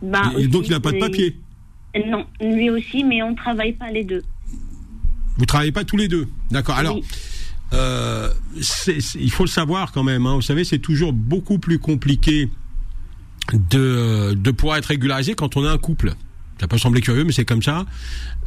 Bah, 0.02 0.32
Donc 0.48 0.66
il 0.66 0.70
n'a 0.70 0.80
pas 0.80 0.92
de 0.92 0.98
papier? 0.98 1.36
Non, 2.06 2.26
lui 2.40 2.70
aussi, 2.70 3.04
mais 3.04 3.22
on 3.22 3.30
ne 3.30 3.36
travaille 3.36 3.72
pas 3.72 3.90
les 3.90 4.04
deux. 4.04 4.22
Vous 5.36 5.46
travaillez 5.46 5.72
pas 5.72 5.84
tous 5.84 5.96
les 5.96 6.08
deux? 6.08 6.26
D'accord. 6.50 6.76
Alors, 6.76 6.98
euh, 7.72 8.28
il 9.16 9.30
faut 9.30 9.44
le 9.44 9.48
savoir 9.48 9.92
quand 9.92 10.02
même. 10.02 10.26
Hein. 10.26 10.34
Vous 10.34 10.42
savez, 10.42 10.64
c'est 10.64 10.78
toujours 10.78 11.12
beaucoup 11.12 11.58
plus 11.58 11.78
compliqué 11.78 12.48
de, 13.52 14.34
de 14.34 14.50
pouvoir 14.50 14.78
être 14.78 14.86
régularisé 14.86 15.34
quand 15.34 15.56
on 15.56 15.64
est 15.64 15.68
un 15.68 15.78
couple. 15.78 16.14
Ça 16.60 16.68
peut 16.68 16.78
sembler 16.78 17.00
curieux, 17.00 17.24
mais 17.24 17.32
c'est 17.32 17.44
comme 17.44 17.62
ça. 17.62 17.84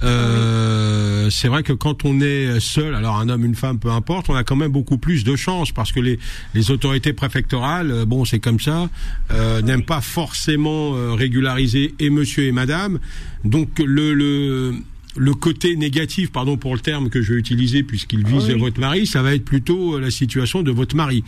Euh, 0.04 1.30
c'est 1.30 1.48
vrai 1.48 1.64
que 1.64 1.74
quand 1.74 2.06
on 2.06 2.22
est 2.22 2.60
seul, 2.60 2.96
alors 2.96 3.18
un 3.18 3.30
homme, 3.30 3.44
une 3.44 3.56
femme, 3.56 3.80
peu 3.80 3.90
importe, 3.90 4.30
on 4.30 4.36
a 4.36 4.44
quand 4.44 4.56
même 4.56 4.72
beaucoup 4.72 4.98
plus 4.98 5.24
de 5.24 5.36
chance 5.36 5.72
parce 5.72 5.92
que 5.92 6.00
les, 6.00 6.20
les 6.54 6.72
autorités 6.72 7.14
préfectorales, 7.14 7.92
euh, 7.92 8.06
bon, 8.06 8.24
c'est 8.26 8.40
comme 8.40 8.60
ça, 8.60 8.90
euh, 9.32 9.62
n'aiment 9.62 9.84
pas 9.86 10.02
forcément 10.02 10.96
euh, 10.96 11.14
régulariser 11.14 11.96
et 12.00 12.10
monsieur 12.10 12.46
et 12.46 12.52
madame. 12.52 13.00
Donc 13.44 13.80
le, 13.80 14.14
le 14.14 14.76
le 15.18 15.34
côté 15.34 15.76
négatif, 15.76 16.32
pardon 16.32 16.58
pour 16.58 16.74
le 16.74 16.80
terme 16.80 17.10
que 17.10 17.22
je 17.22 17.34
vais 17.34 17.40
utiliser 17.40 17.84
puisqu'il 17.84 18.26
vise 18.26 18.50
votre 18.52 18.80
mari, 18.80 19.08
ça 19.08 19.22
va 19.22 19.34
être 19.36 19.46
plutôt 19.46 19.96
euh, 19.96 20.00
la 20.00 20.12
situation 20.12 20.62
de 20.64 20.72
votre 20.72 20.96
mari. 20.96 21.24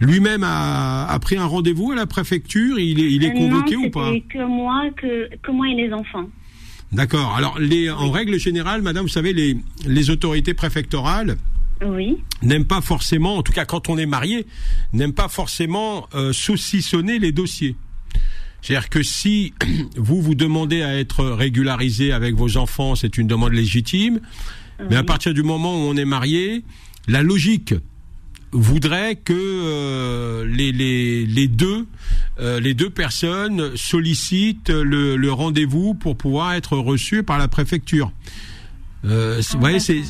Lui-même 0.00 0.44
a, 0.44 1.06
a, 1.06 1.18
pris 1.18 1.36
un 1.36 1.46
rendez-vous 1.46 1.92
à 1.92 1.94
la 1.94 2.06
préfecture, 2.06 2.78
il 2.78 3.00
est, 3.00 3.10
il 3.12 3.24
est 3.24 3.32
convoqué 3.32 3.76
ou 3.76 3.90
pas? 3.90 4.12
que 4.28 4.46
moi, 4.46 4.82
que, 4.96 5.34
que 5.36 5.50
moi 5.50 5.68
et 5.68 5.74
les 5.74 5.92
enfants. 5.92 6.28
D'accord. 6.92 7.34
Alors, 7.36 7.58
les, 7.58 7.90
en 7.90 8.10
règle 8.10 8.38
générale, 8.38 8.82
madame, 8.82 9.04
vous 9.04 9.08
savez, 9.08 9.32
les, 9.32 9.56
les 9.86 10.10
autorités 10.10 10.54
préfectorales, 10.54 11.36
oui. 11.82 12.18
n'aiment 12.42 12.64
pas 12.64 12.80
forcément, 12.80 13.36
en 13.36 13.42
tout 13.42 13.52
cas 13.52 13.64
quand 13.64 13.88
on 13.88 13.96
est 13.96 14.06
marié, 14.06 14.46
n'aiment 14.92 15.14
pas 15.14 15.28
forcément 15.28 16.08
euh, 16.14 16.32
saucissonner 16.32 17.18
les 17.18 17.32
dossiers. 17.32 17.76
C'est-à-dire 18.62 18.88
que 18.88 19.02
si 19.02 19.52
vous 19.96 20.20
vous 20.20 20.34
demandez 20.34 20.82
à 20.82 20.98
être 20.98 21.24
régularisé 21.24 22.12
avec 22.12 22.34
vos 22.34 22.56
enfants, 22.56 22.94
c'est 22.94 23.18
une 23.18 23.26
demande 23.26 23.52
légitime. 23.52 24.20
Mais 24.88 24.96
à 24.96 25.02
partir 25.02 25.34
du 25.34 25.42
moment 25.42 25.74
où 25.74 25.90
on 25.90 25.96
est 25.96 26.06
marié, 26.06 26.64
la 27.06 27.22
logique 27.22 27.74
voudrait 28.52 29.16
que 29.16 29.34
euh, 29.36 30.46
les, 30.46 30.72
les, 30.72 31.26
les, 31.26 31.48
deux 31.48 31.86
euh, 32.40 32.58
les 32.60 32.74
deux 32.74 32.90
personnes 32.90 33.76
sollicitent 33.76 34.70
le, 34.70 35.16
le 35.16 35.32
rendez-vous 35.32 35.94
pour 35.94 36.16
pouvoir 36.16 36.54
être 36.54 36.76
reçus 36.78 37.22
par 37.22 37.38
la 37.38 37.46
préfecture. 37.46 38.10
Euh, 39.04 39.40
vous 39.52 39.60
voyez, 39.60 39.80
c'est 39.80 40.02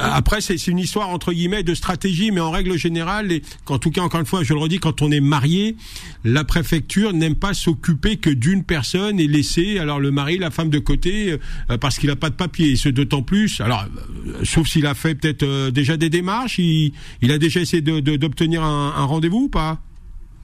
après, 0.00 0.40
c'est 0.40 0.66
une 0.66 0.78
histoire 0.78 1.08
entre 1.08 1.32
guillemets 1.32 1.62
de 1.62 1.74
stratégie, 1.74 2.30
mais 2.30 2.40
en 2.40 2.50
règle 2.50 2.76
générale, 2.76 3.32
et, 3.32 3.42
en 3.66 3.78
tout 3.78 3.90
cas, 3.90 4.02
encore 4.02 4.20
une 4.20 4.26
fois, 4.26 4.42
je 4.42 4.52
le 4.52 4.60
redis, 4.60 4.78
quand 4.78 5.02
on 5.02 5.10
est 5.10 5.20
marié, 5.20 5.76
la 6.24 6.44
préfecture 6.44 7.12
n'aime 7.12 7.34
pas 7.34 7.54
s'occuper 7.54 8.16
que 8.16 8.30
d'une 8.30 8.64
personne 8.64 9.20
et 9.20 9.26
laisser 9.26 9.78
alors 9.78 10.00
le 10.00 10.10
mari, 10.10 10.38
la 10.38 10.50
femme 10.50 10.70
de 10.70 10.78
côté, 10.78 11.38
euh, 11.70 11.78
parce 11.78 11.98
qu'il 11.98 12.08
n'a 12.08 12.16
pas 12.16 12.30
de 12.30 12.34
papier. 12.34 12.72
Et 12.72 12.76
ce 12.76 12.88
d'autant 12.88 13.22
plus, 13.22 13.60
alors, 13.60 13.84
euh, 14.26 14.44
sauf 14.44 14.68
s'il 14.68 14.86
a 14.86 14.94
fait 14.94 15.14
peut-être 15.14 15.42
euh, 15.42 15.70
déjà 15.70 15.96
des 15.96 16.10
démarches, 16.10 16.58
il, 16.58 16.92
il, 17.22 17.32
a 17.32 17.38
déjà 17.38 17.60
essayé 17.60 17.82
d'obtenir 17.82 18.62
de, 18.62 18.66
un, 18.66 18.92
un 18.96 19.04
rendez-vous 19.04 19.44
ou 19.44 19.48
pas? 19.48 19.80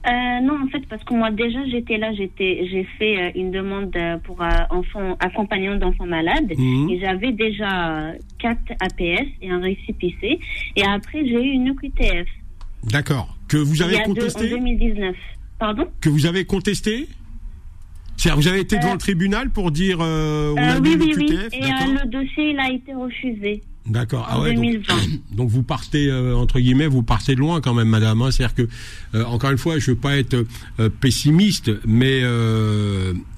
Euh, 0.05 0.39
non, 0.41 0.55
en 0.61 0.67
fait, 0.67 0.85
parce 0.89 1.03
que 1.03 1.13
moi 1.13 1.31
déjà 1.31 1.65
j'étais 1.65 1.97
là, 1.97 2.13
j'étais, 2.13 2.67
j'ai 2.69 2.83
fait 2.97 3.17
euh, 3.17 3.31
une 3.35 3.51
demande 3.51 3.95
euh, 3.95 4.17
pour 4.17 4.41
enfants 4.69 5.15
accompagnants 5.19 5.77
d'enfants 5.77 6.05
malades 6.05 6.51
mhm. 6.57 6.89
et 6.89 6.99
j'avais 6.99 7.31
déjà 7.31 8.11
quatre 8.37 8.71
APS 8.81 9.27
et 9.41 9.49
un 9.49 9.59
récipicé 9.59 10.39
et 10.75 10.83
après 10.85 11.25
j'ai 11.25 11.41
eu 11.41 11.51
une 11.51 11.69
OQTF. 11.71 12.27
D'accord. 12.83 13.37
Que 13.47 13.57
vous 13.57 13.81
avez 13.81 13.99
contesté 14.03 14.53
En 14.53 14.57
2019. 14.57 15.15
Pardon? 15.57 15.87
Que 16.01 16.09
vous 16.09 16.25
avez 16.25 16.43
contesté? 16.43 17.07
C'est-à-dire, 18.17 18.41
vous 18.41 18.47
avez 18.47 18.59
été 18.59 18.77
devant 18.77 18.93
le 18.93 18.99
tribunal 18.99 19.49
pour 19.49 19.71
dire 19.71 19.97
euh, 20.01 20.53
oui, 20.81 20.95
oui, 20.99 21.13
oui. 21.17 21.39
Et 21.53 21.61
le 21.61 22.07
dossier, 22.09 22.51
il 22.51 22.59
a 22.59 22.69
été 22.69 22.93
refusé. 22.93 23.61
D'accord. 23.85 24.25
Ah 24.29 24.39
ouais, 24.39 24.55
donc, 25.31 25.49
vous 25.49 25.63
partez 25.63 26.07
euh, 26.07 26.35
entre 26.37 26.59
guillemets, 26.59 26.87
vous 26.87 27.03
partez 27.03 27.35
de 27.35 27.39
loin 27.39 27.59
quand 27.59 27.73
même, 27.73 27.89
madame. 27.89 28.21
Hein. 28.21 28.31
C'est-à-dire 28.31 28.55
que 28.55 28.69
euh, 29.13 29.25
encore 29.25 29.51
une 29.51 29.57
fois, 29.57 29.77
je 29.77 29.91
veux 29.91 29.97
pas 29.97 30.15
être 30.17 30.45
euh, 30.79 30.89
pessimiste, 31.01 31.69
mais 31.85 32.23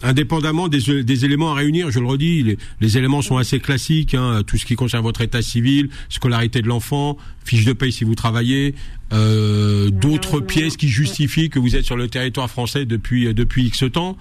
indépendamment 0.04 0.68
des, 0.68 1.04
des, 1.04 1.26
éléments 1.26 1.52
à 1.52 1.56
réunir, 1.56 1.90
je 1.90 2.00
le 2.00 2.06
redis, 2.06 2.44
les, 2.44 2.58
les 2.80 2.98
éléments 2.98 3.24
sont 3.24 3.38
assez 3.38 3.60
classiques. 3.60 4.14
Hein, 4.14 4.42
tout 4.46 4.58
ce 4.58 4.66
qui 4.66 4.76
concerne 4.76 5.04
votre 5.04 5.22
état 5.22 5.42
civil, 5.42 5.90
scolarité 6.10 6.62
de 6.62 6.68
l'enfant, 6.68 7.18
fiche 7.44 7.66
de 7.66 7.74
paye 7.74 7.92
si 7.92 8.04
vous 8.04 8.16
travaillez, 8.16 8.76
d'autres 9.12 10.42
pièces 10.42 10.78
qui 10.78 10.90
justifient 10.90 11.50
que 11.50 11.60
vous 11.60 11.76
êtes 11.76 11.86
sur 11.86 11.96
le 11.96 12.08
territoire 12.08 12.50
français 12.50 12.86
depuis 12.86 13.34
depuis 13.34 13.66
X 13.68 13.86
temps. 13.92 14.18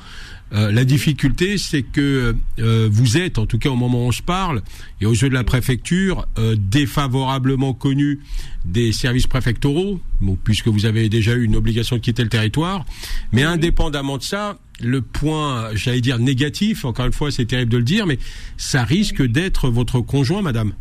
Euh, 0.55 0.71
la 0.71 0.85
difficulté, 0.85 1.59
c'est 1.59 1.83
que 1.83 2.37
euh, 2.61 2.89
vous 2.91 3.17
êtes, 3.17 3.39
en 3.39 3.47
tout 3.47 3.59
cas 3.59 3.71
au 3.71 3.77
moment 3.77 4.05
où 4.05 4.09
on 4.09 4.13
se 4.13 4.23
parle, 4.23 4.63
et 5.01 5.07
aux 5.07 5.13
yeux 5.13 5.29
de 5.29 5.35
la 5.35 5.43
préfecture, 5.43 6.27
euh, 6.39 6.55
défavorablement 6.57 7.75
connu 7.75 8.21
des 8.65 8.93
services 8.93 9.27
préfectoraux, 9.27 10.01
puisque 10.45 10.69
vous 10.69 10.87
avez 10.87 11.09
déjà 11.09 11.35
eu 11.35 11.45
une 11.45 11.57
obligation 11.57 11.97
de 11.97 12.01
quitter 12.01 12.23
le 12.23 12.29
territoire. 12.29 12.85
Mais 13.33 13.43
indépendamment 13.43 14.19
de 14.19 14.23
ça, 14.23 14.59
le 14.81 15.03
point, 15.03 15.75
j'allais 15.75 16.01
dire 16.01 16.19
négatif, 16.19 16.85
encore 16.85 17.07
une 17.07 17.13
fois, 17.13 17.31
c'est 17.31 17.47
terrible 17.47 17.73
de 17.73 17.79
le 17.79 17.85
dire, 17.85 18.07
mais 18.07 18.19
ça 18.57 18.85
risque 18.85 19.23
d'être 19.23 19.69
votre 19.71 20.01
conjoint, 20.01 20.43
madame. 20.43 20.73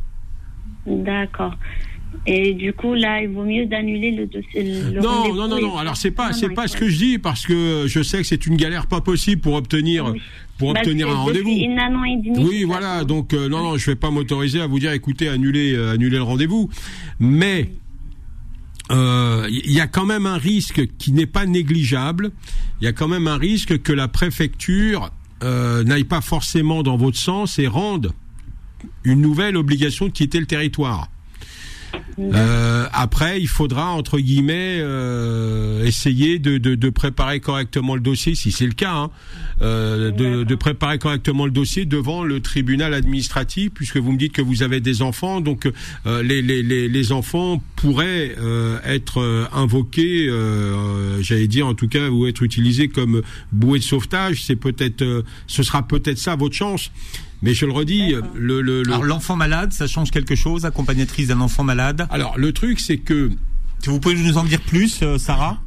D'accord. 0.86 1.56
Et 2.26 2.54
du 2.54 2.72
coup, 2.72 2.94
là, 2.94 3.22
il 3.22 3.30
vaut 3.30 3.44
mieux 3.44 3.66
d'annuler 3.66 4.12
le 4.12 4.26
dossier. 4.28 4.64
non, 4.94 5.34
non, 5.34 5.48
non, 5.48 5.60
non. 5.60 5.78
Alors 5.78 5.98
c'est 5.98 6.12
pas, 6.12 6.32
c'est 6.32 6.50
pas 6.50 6.68
ce 6.68 6.78
que 6.78 6.88
je 6.88 6.98
dis 6.98 7.18
parce 7.18 7.46
que 7.46 7.86
je 7.88 8.02
sais 8.02 8.20
que 8.20 8.24
c'est 8.24 8.46
une 8.46 8.56
galère 8.56 8.88
pas 8.88 9.02
possible 9.02 9.42
pour 9.42 9.56
obtenir, 9.56 10.14
pour 10.58 10.74
bah, 10.74 10.80
obtenir 10.80 11.10
un 11.10 11.16
rendez-vous. 11.16 11.50
Oui, 12.38 12.64
voilà. 12.64 13.04
Donc 13.04 13.34
euh, 13.34 13.50
non, 13.50 13.64
non, 13.64 13.78
je 13.78 13.92
vais 13.92 13.96
pas 13.96 14.10
m'autoriser 14.10 14.62
à 14.62 14.68
vous 14.68 14.80
dire, 14.80 14.92
écoutez, 14.92 15.28
annuler, 15.28 15.74
euh, 15.74 15.94
annuler 15.94 16.18
le 16.18 16.24
rendez-vous. 16.24 16.70
Mais 17.20 17.72
euh, 18.92 19.48
il 19.50 19.72
y 19.72 19.82
a 19.82 19.88
quand 19.88 20.06
même 20.06 20.26
un 20.26 20.38
risque 20.38 20.82
qui 20.98 21.12
n'est 21.12 21.26
pas 21.26 21.46
négligeable. 21.46 22.32
Il 22.80 22.86
y 22.86 22.88
a 22.88 22.94
quand 22.94 23.10
même 23.10 23.28
un 23.28 23.38
risque 23.38 23.82
que 23.82 23.94
la 23.94 24.08
préfecture 24.08 25.12
n'aille 25.42 26.06
pas 26.06 26.22
forcément 26.22 26.84
dans 26.84 26.96
votre 26.96 27.18
sens 27.18 27.60
et 27.60 27.68
rende 27.68 28.14
une 29.04 29.20
nouvelle 29.20 29.58
obligation 29.58 30.06
de 30.06 30.12
quitter 30.12 30.40
le 30.40 30.46
territoire. 30.46 31.10
Euh, 32.20 32.86
après, 32.94 33.42
il 33.42 33.48
faudra 33.48 33.90
entre 33.90 34.20
guillemets 34.20 34.78
euh, 34.80 35.84
essayer 35.86 36.40
de, 36.40 36.58
de, 36.58 36.76
de, 36.76 36.90
préparer 36.90 37.40
correctement 37.40 37.96
le 37.96 38.02
dossier, 38.02 38.36
si 38.36 38.52
c'est 38.52 38.66
le 38.66 38.74
cas, 38.74 38.94
hein, 38.94 39.12
euh, 39.62 40.12
de, 40.12 40.44
de, 40.44 40.56
préparer 40.56 41.00
correctement 41.00 41.46
le 41.46 41.52
dossier 41.52 41.86
devant 41.86 42.24
le 42.24 42.40
tribunal 42.40 42.94
administratif, 42.94 43.72
puisque 43.74 43.98
vous 43.98 44.12
me 44.12 44.18
dites 44.18 44.34
que 44.34 44.42
vous 44.42 44.64
avez 44.64 44.80
des 44.80 45.02
enfants, 45.02 45.42
donc 45.42 45.72
euh, 46.06 46.22
les, 46.24 46.42
les, 46.42 46.62
les, 46.62 46.88
les, 46.88 47.12
enfants 47.12 47.62
pourraient 47.76 48.36
euh, 48.38 48.80
être 48.86 49.20
euh, 49.20 49.46
invoqués, 49.52 50.30
j'allais 51.22 51.48
dire 51.48 51.68
en 51.68 51.74
tout 51.74 51.88
cas, 51.88 52.10
ou 52.10 52.28
être 52.28 52.44
utilisés 52.44 52.90
comme 52.90 53.22
bouée 53.52 53.80
de 53.80 53.84
sauvetage. 53.84 54.44
C'est 54.44 54.56
peut-être, 54.56 55.24
ce 55.48 55.64
sera 55.64 55.88
peut-être 55.88 56.18
ça 56.18 56.36
votre 56.36 56.56
chance. 56.56 56.92
Mais 57.44 57.54
je 57.54 57.66
le 57.66 57.74
redis, 57.74 58.16
le, 58.34 58.62
le, 58.62 58.84
Alors 58.88 59.04
l'enfant 59.04 59.36
malade, 59.36 59.74
ça 59.74 59.86
change 59.86 60.12
quelque 60.12 60.34
chose, 60.34 60.66
accompagnatrice 60.66 61.28
d'un 61.28 61.42
enfant 61.42 61.64
malade 61.64 62.08
Alors 62.10 62.38
le 62.38 62.54
truc, 62.54 62.80
c'est 62.80 62.98
que... 62.98 63.30
Vous 63.86 64.00
pouvez 64.00 64.16
nous 64.16 64.38
en 64.38 64.46
dire 64.46 64.62
plus, 64.62 65.02
euh, 65.04 65.18
Sarah 65.18 65.60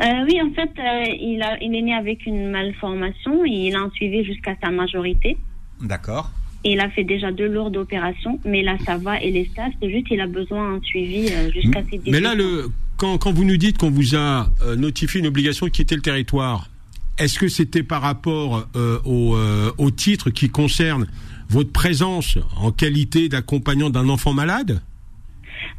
euh, 0.00 0.04
oui, 0.26 0.40
en 0.40 0.50
fait, 0.52 0.70
euh, 0.78 1.04
il, 1.20 1.42
a, 1.42 1.62
il 1.62 1.74
est 1.74 1.82
né 1.82 1.94
avec 1.94 2.24
une 2.24 2.50
malformation 2.50 3.44
et 3.44 3.68
il 3.68 3.76
a 3.76 3.80
un 3.80 3.90
suivi 3.90 4.24
jusqu'à 4.24 4.54
sa 4.62 4.70
majorité. 4.70 5.36
D'accord. 5.82 6.30
Et 6.64 6.72
il 6.72 6.80
a 6.80 6.88
fait 6.90 7.04
déjà 7.04 7.30
deux 7.30 7.46
lourdes 7.46 7.76
opérations, 7.76 8.38
mais 8.44 8.62
là, 8.62 8.76
ça 8.84 8.96
va 8.96 9.20
et 9.20 9.30
les 9.30 9.44
stades, 9.46 9.72
c'est 9.80 9.90
juste 9.90 10.06
qu'il 10.06 10.20
a 10.20 10.26
besoin 10.26 10.72
d'un 10.72 10.82
suivi 10.82 11.28
jusqu'à 11.52 11.82
ses 11.84 11.98
18 11.98 12.10
Mais 12.10 12.20
là, 12.20 12.34
le, 12.34 12.70
quand, 12.96 13.18
quand 13.18 13.32
vous 13.32 13.44
nous 13.44 13.56
dites 13.56 13.78
qu'on 13.78 13.90
vous 13.90 14.16
a 14.16 14.50
notifié 14.76 15.20
une 15.20 15.26
obligation 15.26 15.66
de 15.66 15.70
quitter 15.70 15.94
le 15.94 16.02
territoire, 16.02 16.68
est-ce 17.18 17.38
que 17.38 17.48
c'était 17.48 17.82
par 17.82 18.02
rapport 18.02 18.68
euh, 18.76 18.98
au, 19.04 19.36
euh, 19.36 19.70
au, 19.78 19.90
titre 19.90 20.30
qui 20.30 20.48
concerne 20.48 21.06
votre 21.48 21.72
présence 21.72 22.38
en 22.56 22.72
qualité 22.72 23.28
d'accompagnant 23.28 23.90
d'un 23.90 24.08
enfant 24.08 24.32
malade? 24.32 24.80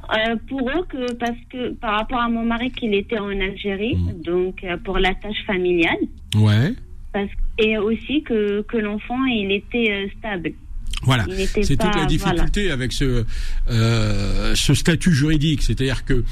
Euh, 0.10 0.36
pour 0.48 0.70
eux, 0.70 0.86
que, 0.90 1.14
parce 1.14 1.38
que 1.50 1.74
par 1.74 2.00
rapport 2.00 2.20
à 2.20 2.30
mon 2.30 2.44
mari 2.44 2.72
qu'il 2.72 2.94
était 2.94 3.20
en 3.20 3.30
Algérie, 3.30 3.96
mmh. 3.96 4.22
donc 4.22 4.66
pour 4.84 4.98
la 5.00 5.14
tâche 5.16 5.44
familiale. 5.46 5.98
Ouais. 6.36 6.74
Parce, 7.14 7.30
et 7.58 7.78
aussi 7.78 8.24
que, 8.24 8.62
que 8.62 8.78
l'enfant 8.78 9.26
il 9.26 9.52
était 9.52 10.12
stable. 10.18 10.54
Voilà, 11.04 11.26
c'est 11.64 11.78
toute 11.78 11.96
la 11.96 12.06
difficulté 12.06 12.72
avec 12.72 12.92
ce, 12.92 13.24
euh, 13.70 14.56
ce 14.56 14.74
statut 14.74 15.14
juridique, 15.14 15.62
c'est-à-dire 15.62 16.04
que 16.04 16.24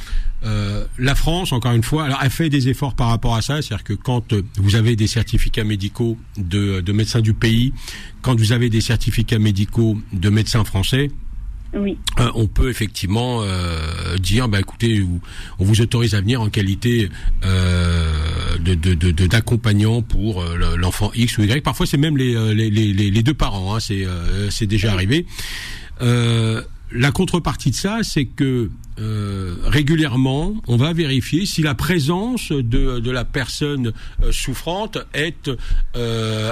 euh, 0.43 0.86
la 0.97 1.15
France, 1.15 1.51
encore 1.51 1.73
une 1.73 1.84
fois, 1.84 2.06
alors 2.06 2.19
elle 2.23 2.30
fait 2.30 2.49
des 2.49 2.67
efforts 2.67 2.95
par 2.95 3.10
rapport 3.10 3.36
à 3.36 3.41
ça, 3.41 3.62
c'est-à-dire 3.62 3.84
que 3.84 3.93
quand 3.93 4.34
vous 4.58 4.75
avez 4.75 4.95
des 4.95 5.08
certificats 5.08 5.63
médicaux 5.63 6.17
de, 6.38 6.82
de 6.82 6.91
médecins 6.93 7.21
du 7.21 7.34
pays, 7.34 7.73
quand 8.21 8.36
vous 8.38 8.51
avez 8.51 8.69
des 8.69 8.82
certificats 8.82 9.39
médicaux 9.39 9.97
de 10.13 10.30
médecins 10.30 10.63
français, 10.63 11.10
oui. 11.76 11.98
Euh, 12.20 12.30
on 12.36 12.48
peut 12.48 12.70
effectivement 12.70 13.42
euh, 13.42 14.18
dire, 14.18 14.48
bah 14.48 14.60
écoutez, 14.60 15.06
on 15.60 15.66
vous 15.66 15.82
autorise 15.82 16.16
à 16.16 16.22
venir 16.22 16.42
en 16.42 16.50
qualité 16.50 17.10
euh, 17.44 18.58
de 18.60 19.26
d'accompagnant 19.28 20.02
pour 20.02 20.42
euh, 20.42 20.78
l'enfant 20.78 21.12
X 21.14 21.38
ou 21.38 21.44
Y. 21.44 21.62
Parfois, 21.64 21.86
c'est 21.86 21.98
même 21.98 22.18
les, 22.18 22.34
les, 22.54 22.70
les, 22.70 22.94
les, 22.94 23.24
deux 23.24 23.34
parents. 23.34 23.76
Hein, 23.76 23.80
c'est 23.80 24.06
euh, 24.06 24.50
c'est 24.50 24.68
déjà 24.68 24.94
arrivé. 24.94 25.26
la 26.00 27.12
contrepartie 27.12 27.72
de 27.72 27.76
ça, 27.76 28.00
c'est 28.04 28.26
que 28.26 28.70
régulièrement, 29.66 30.54
on 30.68 30.78
va 30.78 30.94
vérifier 30.94 31.46
si 31.46 31.62
la 31.62 31.76
présence 31.76 32.54
de, 32.54 33.00
de 33.00 33.12
la 33.12 33.26
personne 33.26 33.92
souffrante 34.32 34.98
est 35.14 35.52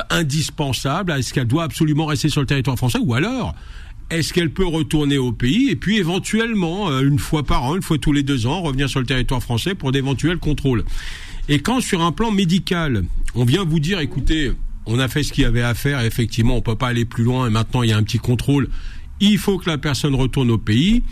indispensable. 0.09 1.11
Est-ce 1.13 1.33
qu'elle 1.33 1.47
doit 1.47 1.63
absolument 1.63 2.05
rester 2.05 2.27
sur 2.29 2.41
le 2.41 2.47
territoire 2.47 2.77
français 2.77 2.99
ou 3.01 3.13
alors 3.13 3.55
est-ce 4.09 4.33
qu'elle 4.33 4.51
peut 4.51 4.65
retourner 4.65 5.17
au 5.17 5.31
pays 5.31 5.69
et 5.69 5.75
puis 5.75 5.97
éventuellement, 5.97 6.89
euh, 6.89 7.01
une 7.01 7.19
fois 7.19 7.43
par 7.43 7.63
an, 7.63 7.75
une 7.75 7.81
fois 7.81 7.97
tous 7.97 8.11
les 8.11 8.23
deux 8.23 8.45
ans, 8.45 8.61
revenir 8.61 8.89
sur 8.89 8.99
le 8.99 9.05
territoire 9.05 9.41
français 9.41 9.75
pour 9.75 9.91
d'éventuels 9.91 10.37
contrôles? 10.37 10.83
Et 11.49 11.59
quand 11.59 11.81
sur 11.81 12.01
un 12.01 12.11
plan 12.11 12.31
médical, 12.31 13.03
on 13.35 13.43
vient 13.43 13.65
vous 13.65 13.79
dire, 13.79 13.99
écoutez, 13.99 14.51
on 14.85 14.99
a 14.99 15.07
fait 15.07 15.23
ce 15.23 15.33
qu'il 15.33 15.43
y 15.43 15.45
avait 15.45 15.61
à 15.61 15.73
faire, 15.73 16.01
effectivement, 16.01 16.55
on 16.55 16.61
peut 16.61 16.75
pas 16.75 16.87
aller 16.87 17.05
plus 17.05 17.23
loin 17.23 17.47
et 17.47 17.49
maintenant 17.49 17.83
il 17.83 17.89
y 17.89 17.93
a 17.93 17.97
un 17.97 18.03
petit 18.03 18.19
contrôle, 18.19 18.69
il 19.19 19.37
faut 19.37 19.57
que 19.57 19.69
la 19.69 19.77
personne 19.77 20.15
retourne 20.15 20.51
au 20.51 20.57
pays 20.57 21.03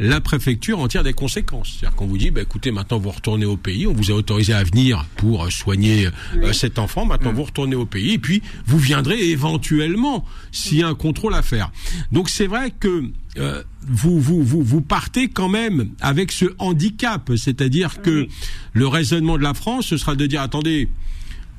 la 0.00 0.20
préfecture 0.20 0.78
en 0.78 0.88
tire 0.88 1.04
des 1.04 1.12
conséquences. 1.12 1.76
C'est-à-dire 1.78 1.94
qu'on 1.94 2.06
vous 2.06 2.16
dit, 2.16 2.30
bah, 2.30 2.40
écoutez, 2.40 2.70
maintenant 2.70 2.98
vous 2.98 3.10
retournez 3.10 3.44
au 3.44 3.58
pays, 3.58 3.86
on 3.86 3.92
vous 3.92 4.10
a 4.10 4.14
autorisé 4.14 4.54
à 4.54 4.64
venir 4.64 5.04
pour 5.16 5.44
euh, 5.44 5.50
soigner 5.50 6.08
euh, 6.36 6.52
cet 6.54 6.78
enfant, 6.78 7.04
maintenant 7.04 7.32
vous 7.32 7.44
retournez 7.44 7.76
au 7.76 7.84
pays, 7.84 8.14
et 8.14 8.18
puis 8.18 8.42
vous 8.66 8.78
viendrez 8.78 9.28
éventuellement 9.28 10.24
s'il 10.52 10.78
y 10.78 10.82
a 10.82 10.88
un 10.88 10.94
contrôle 10.94 11.34
à 11.34 11.42
faire. 11.42 11.70
Donc 12.12 12.30
c'est 12.30 12.46
vrai 12.46 12.72
que 12.80 13.04
euh, 13.36 13.62
vous, 13.86 14.18
vous, 14.18 14.42
vous, 14.42 14.62
vous 14.62 14.80
partez 14.80 15.28
quand 15.28 15.50
même 15.50 15.90
avec 16.00 16.32
ce 16.32 16.46
handicap, 16.58 17.30
c'est-à-dire 17.36 18.00
que 18.00 18.26
le 18.72 18.86
raisonnement 18.88 19.36
de 19.36 19.42
la 19.42 19.52
France, 19.52 19.86
ce 19.86 19.98
sera 19.98 20.14
de 20.16 20.24
dire, 20.26 20.40
attendez, 20.40 20.88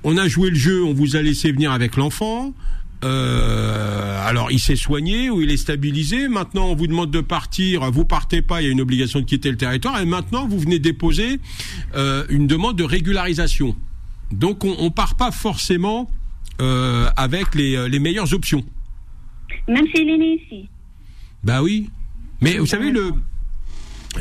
on 0.03 0.17
a 0.17 0.27
joué 0.27 0.49
le 0.49 0.55
jeu, 0.55 0.83
on 0.83 0.93
vous 0.93 1.15
a 1.15 1.21
laissé 1.21 1.51
venir 1.51 1.71
avec 1.71 1.95
l'enfant, 1.95 2.55
euh, 3.03 4.27
alors, 4.27 4.51
il 4.51 4.59
s'est 4.59 4.75
soigné 4.75 5.29
ou 5.29 5.41
il 5.41 5.51
est 5.51 5.57
stabilisé. 5.57 6.27
Maintenant, 6.27 6.67
on 6.67 6.75
vous 6.75 6.87
demande 6.87 7.11
de 7.11 7.21
partir. 7.21 7.89
Vous 7.91 8.05
partez 8.05 8.41
pas. 8.41 8.61
Il 8.61 8.65
y 8.65 8.67
a 8.67 8.71
une 8.71 8.81
obligation 8.81 9.19
de 9.19 9.25
quitter 9.25 9.49
le 9.49 9.57
territoire. 9.57 9.99
Et 9.99 10.05
maintenant, 10.05 10.47
vous 10.47 10.59
venez 10.59 10.79
déposer 10.79 11.39
euh, 11.95 12.25
une 12.29 12.47
demande 12.47 12.77
de 12.77 12.83
régularisation. 12.83 13.75
Donc, 14.31 14.63
on, 14.63 14.75
on 14.79 14.91
part 14.91 15.15
pas 15.15 15.31
forcément 15.31 16.09
euh, 16.61 17.09
avec 17.17 17.55
les, 17.55 17.89
les, 17.89 17.99
meilleures 17.99 18.33
options. 18.33 18.63
Même 19.67 19.85
s'il 19.93 20.09
est 20.09 20.17
né 20.17 20.41
ici. 20.43 20.69
Bah 21.43 21.61
oui. 21.63 21.89
Mais 22.39 22.57
vous 22.57 22.65
savez 22.65 22.91
le 22.91 23.13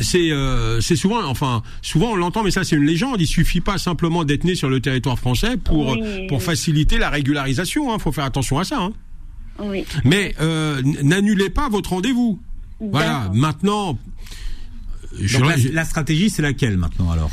c'est 0.00 0.31
euh, 0.31 0.81
c'est 0.81 0.96
souvent 0.96 1.24
enfin 1.24 1.62
souvent 1.83 2.12
on 2.12 2.16
l'entend 2.16 2.44
mais 2.44 2.50
ça 2.50 2.64
c'est 2.64 2.76
une 2.76 2.87
légende. 2.87 3.20
Il 3.20 3.26
suffit 3.26 3.61
pas 3.61 3.79
simplement 3.79 4.24
d'être 4.24 4.44
né 4.44 4.55
sur 4.55 4.68
le 4.68 4.81
territoire 4.81 5.18
français 5.18 5.57
pour 5.57 5.96
pour 6.29 6.42
faciliter 6.42 6.98
la 6.98 7.11
régularisation 7.11 7.92
hein. 7.92 7.98
Faut 7.98 8.12
faire 8.12 8.24
attention 8.24 8.59
à 8.59 8.64
ça 8.64 8.79
hein. 8.81 8.92
oui. 9.59 9.85
mais 10.05 10.35
euh, 10.40 10.81
n'annulez 11.03 11.50
pas 11.50 11.68
votre 11.68 11.90
rendez-vous. 11.90 12.40
Voilà. 12.81 13.31
Maintenant 13.35 13.98
la, 15.72 15.85
stratégie 15.85 16.31
c'est 16.31 16.42
laquelle 16.42 16.76
maintenant 16.76 17.11
alors? 17.11 17.31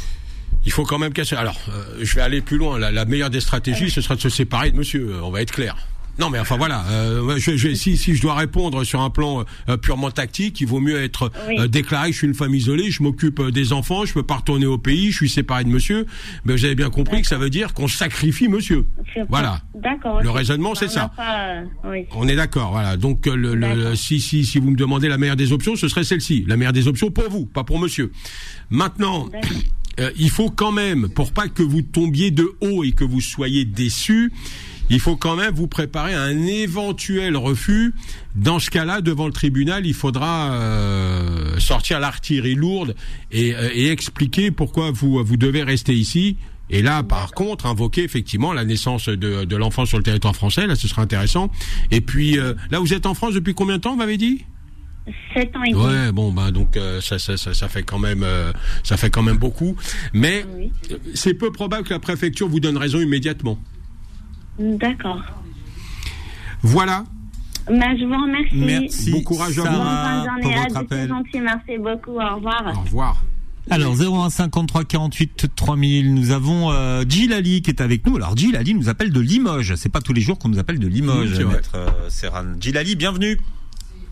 Il 0.66 0.72
faut 0.72 0.84
quand 0.84 0.98
même 0.98 1.14
casser 1.14 1.36
alors 1.36 1.60
euh, 1.70 2.00
je 2.02 2.16
vais 2.16 2.22
aller 2.22 2.42
plus 2.42 2.58
loin. 2.58 2.80
La, 2.80 2.92
la 2.92 3.06
meilleure 3.06 3.30
des 3.30 3.42
stratégies 3.42 3.92
ce 3.92 4.02
sera 4.02 4.16
de 4.16 4.22
se 4.22 4.30
séparer 4.30 4.72
de 4.72 4.78
monsieur 4.78 5.22
on 5.24 5.30
va 5.30 5.42
être 5.42 5.52
clair 5.52 5.76
non, 6.20 6.30
mais 6.30 6.40
enfin 6.40 6.58
voilà. 6.58 6.84
Euh, 6.90 7.38
je, 7.38 7.56
je, 7.58 7.74
si, 7.76 7.96
si 7.96 8.16
je 8.16 8.22
dois 8.22 8.36
répondre 8.36 8.84
sur 8.84 9.02
un 9.02 9.10
plan 9.10 9.46
euh, 9.70 9.78
purement 9.78 10.10
tactique, 10.10 10.60
il 10.62 10.68
vaut 10.68 10.80
mieux 10.80 11.02
être 11.02 11.32
euh, 11.60 11.68
déclaré. 11.68 12.12
Je 12.12 12.18
suis 12.18 12.28
une 12.28 12.34
femme 12.34 12.56
isolée, 12.56 12.90
je 12.90 13.04
m'occupe 13.04 13.40
euh, 13.40 13.52
des 13.52 13.72
enfants, 13.72 14.06
je 14.06 14.14
peux 14.14 14.24
pas 14.24 14.38
retourner 14.38 14.66
au 14.66 14.78
pays, 14.78 15.12
je 15.12 15.18
suis 15.18 15.30
séparé 15.30 15.64
de 15.64 15.70
Monsieur. 15.70 16.06
Mais 16.46 16.54
vous 16.56 16.66
avez 16.66 16.76
bien 16.76 16.90
compris 16.90 17.22
que 17.22 17.28
ça 17.28 17.38
veut 17.38 17.50
dire 17.52 17.74
qu'on 17.74 17.88
sacrifie 17.88 18.48
Monsieur. 18.48 18.86
Voilà. 19.30 19.62
D'accord. 19.76 20.22
Le 20.22 20.30
raisonnement, 20.30 20.74
c'est 20.76 20.90
ça. 20.90 21.12
oui. 21.86 22.06
On 22.16 22.28
est 22.28 22.36
d'accord. 22.36 22.72
Voilà. 22.72 22.98
Donc 22.98 23.26
le, 23.28 23.54
le, 23.56 23.96
si 23.96 24.20
si 24.20 24.44
si 24.44 24.60
vous 24.60 24.72
me 24.72 24.78
demandez 24.78 25.08
la 25.10 25.18
meilleure 25.18 25.36
des 25.36 25.52
options, 25.52 25.76
ce 25.76 25.88
serait 25.88 26.04
celle-ci. 26.04 26.46
La 26.48 26.58
meilleure 26.58 26.74
des 26.74 26.88
options 26.88 27.12
pour 27.12 27.30
vous, 27.30 27.46
pas 27.46 27.64
pour 27.64 27.80
Monsieur. 27.80 28.12
Maintenant. 28.70 29.28
il 30.18 30.30
faut 30.30 30.50
quand 30.52 30.72
même, 30.72 31.10
pour 31.10 31.32
pas 31.32 31.48
que 31.48 31.64
vous 31.64 31.82
tombiez 31.82 32.30
de 32.32 32.52
haut 32.62 32.84
et 32.84 32.92
que 32.92 33.04
vous 33.04 33.22
soyez 33.22 33.66
déçus, 33.66 34.32
il 34.90 35.00
faut 35.00 35.16
quand 35.16 35.36
même 35.36 35.54
vous 35.54 35.68
préparer 35.68 36.14
à 36.14 36.22
un 36.22 36.46
éventuel 36.46 37.36
refus. 37.38 37.94
Dans 38.36 38.60
ce 38.60 38.70
cas-là, 38.70 39.02
devant 39.02 39.26
le 39.26 39.34
tribunal, 39.34 39.86
il 39.86 39.94
faudra 39.94 40.52
euh, 40.52 41.60
sortir 41.60 42.00
l'artillerie 42.00 42.56
lourde 42.56 42.96
et, 43.32 43.56
euh, 43.56 43.70
et, 43.74 43.90
expliquer 43.90 44.52
pourquoi 44.52 44.92
vous, 44.92 45.24
vous 45.24 45.38
devez 45.38 45.64
rester 45.64 45.94
ici. 45.94 46.38
Et 46.70 46.82
là, 46.82 47.04
par 47.04 47.32
contre, 47.32 47.66
invoquer 47.66 48.04
effectivement 48.04 48.54
la 48.54 48.66
naissance 48.66 49.08
de, 49.08 49.46
de 49.46 49.56
l'enfant 49.56 49.86
sur 49.86 49.98
le 49.98 50.04
territoire 50.04 50.36
français. 50.36 50.68
Là, 50.68 50.76
ce 50.76 50.88
sera 50.88 51.02
intéressant. 51.02 51.50
Et 51.92 52.02
puis, 52.02 52.38
euh, 52.38 52.54
là, 52.72 52.80
vous 52.80 52.94
êtes 52.94 53.06
en 53.06 53.14
France 53.14 53.34
depuis 53.34 53.54
combien 53.54 53.78
de 53.78 53.82
temps, 53.82 53.92
vous 53.92 53.98
m'avez 53.98 54.18
dit? 54.18 54.44
7 55.34 55.56
ans 55.56 55.64
et 55.64 55.72
demi. 55.72 55.82
Ouais, 55.82 56.12
bon 56.12 56.34
ben 56.34 56.52
donc 56.52 56.76
euh, 56.76 57.00
ça, 57.00 57.18
ça, 57.18 57.38
ça, 57.38 57.54
ça, 57.54 57.70
fait 57.70 57.84
quand 57.84 57.98
même 57.98 58.24
euh, 58.24 58.52
ça 58.84 58.98
fait 58.98 59.10
quand 59.10 59.24
même 59.24 59.38
beaucoup, 59.38 59.78
mais 60.12 60.46
oui. 60.54 60.70
c'est 61.14 61.34
peu 61.34 61.50
probable 61.50 61.88
que 61.88 61.94
la 61.94 62.00
préfecture 62.00 62.50
vous 62.50 62.60
donne 62.60 62.76
raison 62.76 63.00
immédiatement. 63.00 63.58
D'accord. 64.60 65.22
Voilà. 66.62 67.04
Ben, 67.68 67.98
je 67.98 68.06
vous 68.06 68.22
remercie. 68.22 68.56
Merci. 68.56 69.12
Bon 69.12 69.22
courage 69.22 69.60
à 69.60 69.64
vous. 69.64 69.78
Bonne 69.78 69.86
fin 69.86 70.22
de 70.22 70.28
journée. 70.28 70.42
Pour 70.42 70.64
votre 70.64 70.78
appel. 70.78 71.10
gentil. 71.10 71.40
Merci 71.42 71.78
beaucoup. 71.78 72.20
Au 72.20 72.36
revoir. 72.36 72.74
Au 72.76 72.82
revoir. 72.82 73.24
Alors 73.70 73.96
01 74.00 74.30
53 74.30 74.86
48 74.86 75.48
3000, 75.54 76.14
nous 76.14 76.32
avons 76.32 76.72
euh, 76.72 77.04
Gilali 77.08 77.62
qui 77.62 77.70
est 77.70 77.82
avec 77.82 78.06
nous. 78.08 78.16
Alors 78.16 78.38
Gilali 78.38 78.74
nous 78.74 78.88
appelle 78.88 79.12
de 79.12 79.20
Limoges. 79.20 79.76
C'est 79.76 79.92
pas 79.92 80.00
tous 80.00 80.14
les 80.14 80.22
jours 80.22 80.40
qu'on 80.40 80.48
nous 80.48 80.60
appelle 80.60 80.80
de 80.80 80.88
Limoges, 80.88 81.38
maître 81.44 81.74
euh, 81.76 82.10
Serran. 82.10 82.46
Gilali, 82.62 82.96
bienvenue. 82.96 83.38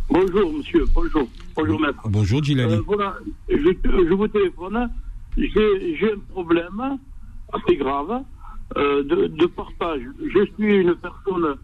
Bonjour, 0.10 0.52
monsieur. 0.52 0.86
Bonjour. 0.94 1.30
Bonjour, 1.56 1.80
maître. 1.80 2.02
Bonjour, 2.10 2.44
Gilali. 2.44 2.74
Euh, 2.74 2.82
voilà, 2.86 3.16
je, 3.48 3.56
je, 3.84 4.14
vous 4.14 4.28
téléphone. 4.28 4.90
J'ai 5.38 6.12
un 6.12 6.20
problème 6.32 6.98
assez 7.54 7.78
grave 7.78 8.24
euh, 8.78 9.04
de, 9.04 9.28
de, 9.28 9.46
partage. 9.46 10.02
Je 10.34 10.46
suis 10.56 10.78
une 10.78 10.96
personne. 10.96 11.56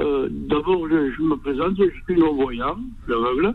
Euh, 0.00 0.28
D'abord, 0.30 0.88
je, 0.88 1.12
je, 1.12 1.22
me 1.22 1.36
présente. 1.36 1.76
Je 1.76 1.90
suis 2.04 2.20
non-voyant, 2.20 2.78
aveugle, 3.08 3.54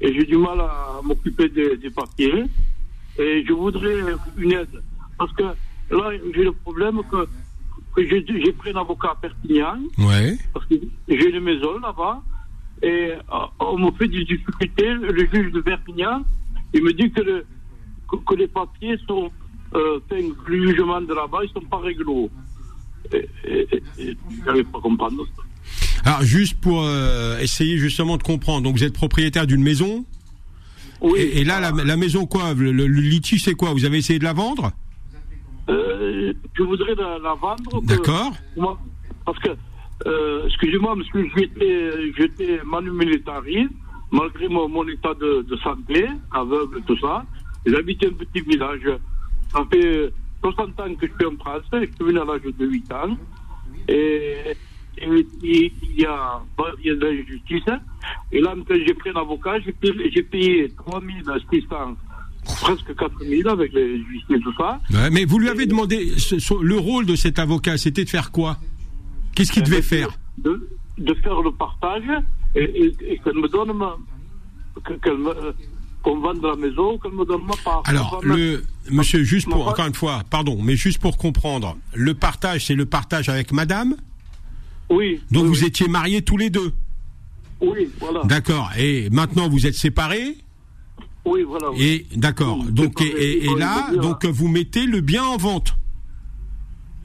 et 0.00 0.12
j'ai 0.14 0.24
du 0.24 0.36
mal 0.36 0.60
à 0.60 1.00
m'occuper 1.02 1.48
des, 1.48 1.76
des, 1.76 1.90
papiers. 1.90 2.44
Et 3.18 3.44
je 3.46 3.52
voudrais 3.52 3.96
une 4.38 4.52
aide. 4.52 4.82
Parce 5.18 5.32
que 5.32 5.42
là, 5.42 6.10
j'ai 6.34 6.44
le 6.44 6.52
problème 6.52 7.00
que, 7.10 7.26
que 7.94 8.06
j'ai 8.06 8.52
pris 8.52 8.70
un 8.70 8.80
avocat 8.80 9.10
à 9.10 9.14
Perpignan. 9.16 9.80
Ouais. 9.98 10.36
Parce 10.52 10.66
que 10.66 10.76
j'ai 11.08 11.30
une 11.30 11.40
maison 11.40 11.78
là-bas. 11.78 12.22
Et 12.82 13.12
euh, 13.12 13.46
on 13.60 13.78
me 13.78 13.90
fait 13.92 14.08
des 14.08 14.24
difficultés. 14.24 14.94
Le 14.94 15.26
juge 15.32 15.52
de 15.52 15.60
Perpignan, 15.60 16.22
il 16.72 16.82
me 16.82 16.92
dit 16.92 17.10
que, 17.10 17.20
le, 17.20 17.44
que, 18.08 18.34
les 18.34 18.48
papiers 18.48 18.96
sont. 19.06 19.30
Euh, 19.74 20.00
le 20.10 20.68
jugement 20.68 21.00
de 21.00 21.14
là-bas, 21.14 21.38
ils 21.44 21.50
sont 21.50 21.66
pas 21.66 21.78
réglo. 21.78 22.30
Et, 23.12 23.28
et, 23.98 24.16
n'arrive 24.46 24.66
pas 24.66 24.78
à 24.78 24.82
comprendre. 24.82 25.24
Alors, 26.04 26.22
juste 26.22 26.60
pour 26.60 26.82
euh, 26.82 27.38
essayer 27.38 27.78
justement 27.78 28.16
de 28.16 28.22
comprendre, 28.22 28.62
donc 28.62 28.76
vous 28.76 28.84
êtes 28.84 28.92
propriétaire 28.92 29.46
d'une 29.46 29.62
maison 29.62 30.04
Oui. 31.00 31.20
Et, 31.20 31.44
là, 31.44 31.60
la, 31.60 31.96
maison, 31.96 32.26
quoi 32.26 32.54
le, 32.54 32.72
le, 32.72 32.86
litige, 32.86 33.44
c'est 33.44 33.54
quoi? 33.54 33.72
Vous 33.72 33.84
avez 33.84 33.98
essayé 33.98 34.18
de 34.18 34.24
la 34.24 34.32
vendre? 34.32 34.72
Euh, 35.68 36.32
Je 36.54 36.62
voudrais 36.62 36.94
la, 36.94 37.18
la 37.18 37.34
vendre. 37.34 37.82
D'accord. 37.82 38.32
Parce 39.24 39.38
que 39.38 39.50
euh, 40.06 40.46
excusez-moi, 40.46 40.96
parce 40.96 41.08
que 41.10 41.24
j'étais 42.16 42.60
manu 42.64 42.90
malgré 44.10 44.48
mon, 44.48 44.68
mon 44.68 44.86
état 44.88 45.14
de, 45.14 45.42
de, 45.42 45.56
santé, 45.58 46.06
aveugle, 46.32 46.82
tout 46.86 46.98
ça. 46.98 47.24
J'habite 47.64 48.04
un 48.04 48.12
petit 48.12 48.40
village. 48.40 48.90
Ça 49.52 49.64
fait 49.70 50.12
60 50.42 50.80
ans 50.80 50.94
que 50.94 51.06
je 51.06 51.12
suis 51.12 51.26
en 51.26 51.36
France, 51.36 51.62
je 51.72 51.78
suis 51.78 51.88
venu 52.00 52.18
à 52.18 52.24
l'âge 52.24 52.42
de 52.42 52.66
8 52.66 52.92
ans. 52.92 53.16
Et, 53.88 54.34
il, 55.00 55.26
y 55.96 56.04
a, 56.04 56.42
il 56.80 56.86
y 56.86 56.90
a 56.90 56.94
de 56.94 57.06
l'injustice. 57.06 57.64
Et 58.30 58.40
là, 58.40 58.54
quand 58.66 58.74
j'ai 58.74 58.94
pris 58.94 59.10
un 59.10 59.20
avocat, 59.20 59.58
j'ai 59.60 59.72
payé, 59.72 60.22
payé 60.22 60.68
3600 60.76 61.96
presque 62.44 62.94
4000 62.96 63.48
avec 63.48 63.72
les 63.72 63.98
justices 64.04 64.36
et 64.36 64.40
tout 64.40 64.54
ça. 64.58 64.80
Ouais, 64.92 65.10
mais 65.10 65.24
vous 65.24 65.38
lui 65.38 65.48
avez 65.48 65.66
demandé, 65.66 66.12
le 66.60 66.78
rôle 66.78 67.06
de 67.06 67.16
cet 67.16 67.38
avocat, 67.38 67.76
c'était 67.76 68.04
de 68.04 68.10
faire 68.10 68.32
quoi? 68.32 68.58
Qu'est-ce 69.34 69.52
qu'il 69.52 69.62
devait 69.62 69.82
faire? 69.82 70.08
De, 70.38 70.68
de, 70.98 71.14
faire 71.14 71.40
le 71.40 71.52
partage 71.52 72.02
et, 72.54 72.92
et, 73.06 73.18
qu'elle 73.18 73.34
me 73.34 73.48
donne 73.48 73.72
ma, 73.72 73.96
me, 74.76 75.54
qu'on 76.02 76.18
vende 76.20 76.42
la 76.42 76.56
maison, 76.56 76.98
qu'elle 76.98 77.12
me 77.12 77.24
donne 77.24 77.44
ma 77.44 77.54
part. 77.64 77.82
Alors, 77.86 78.20
le, 78.22 78.64
monsieur, 78.90 79.22
juste 79.22 79.48
pour, 79.48 79.68
encore 79.68 79.86
une 79.86 79.94
fois, 79.94 80.22
pardon, 80.28 80.58
mais 80.62 80.76
juste 80.76 80.98
pour 80.98 81.16
comprendre, 81.16 81.76
le 81.94 82.14
partage, 82.14 82.66
c'est 82.66 82.74
le 82.74 82.86
partage 82.86 83.28
avec 83.28 83.52
madame 83.52 83.96
Oui. 84.90 85.20
Donc 85.30 85.46
vous 85.46 85.64
étiez 85.64 85.88
mariés 85.88 86.22
tous 86.22 86.36
les 86.36 86.50
deux 86.50 86.72
Oui, 87.60 87.88
voilà. 88.00 88.22
D'accord. 88.24 88.70
Et 88.78 89.08
maintenant, 89.10 89.48
vous 89.48 89.66
êtes 89.66 89.76
séparés 89.76 90.36
Oui, 91.24 91.42
voilà. 91.42 91.68
Et, 91.78 92.06
d'accord. 92.16 92.62
donc, 92.64 93.00
et, 93.00 93.44
et 93.44 93.54
là, 93.56 93.90
donc, 93.94 94.24
vous 94.26 94.48
mettez 94.48 94.86
le 94.86 95.00
bien 95.00 95.24
en 95.24 95.36
vente 95.36 95.76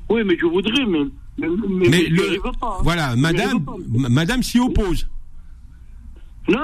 Oui, 0.09 0.21
mais 0.25 0.37
je 0.39 0.45
voudrais, 0.45 0.85
mais 0.85 1.05
mais, 1.37 2.07
le, 2.09 2.41
pas, 2.41 2.49
hein. 2.63 2.81
voilà, 2.81 3.15
madame, 3.15 3.63
madame 3.87 4.41
s'y 4.41 4.59
oppose. 4.59 5.07
Non, 6.49 6.59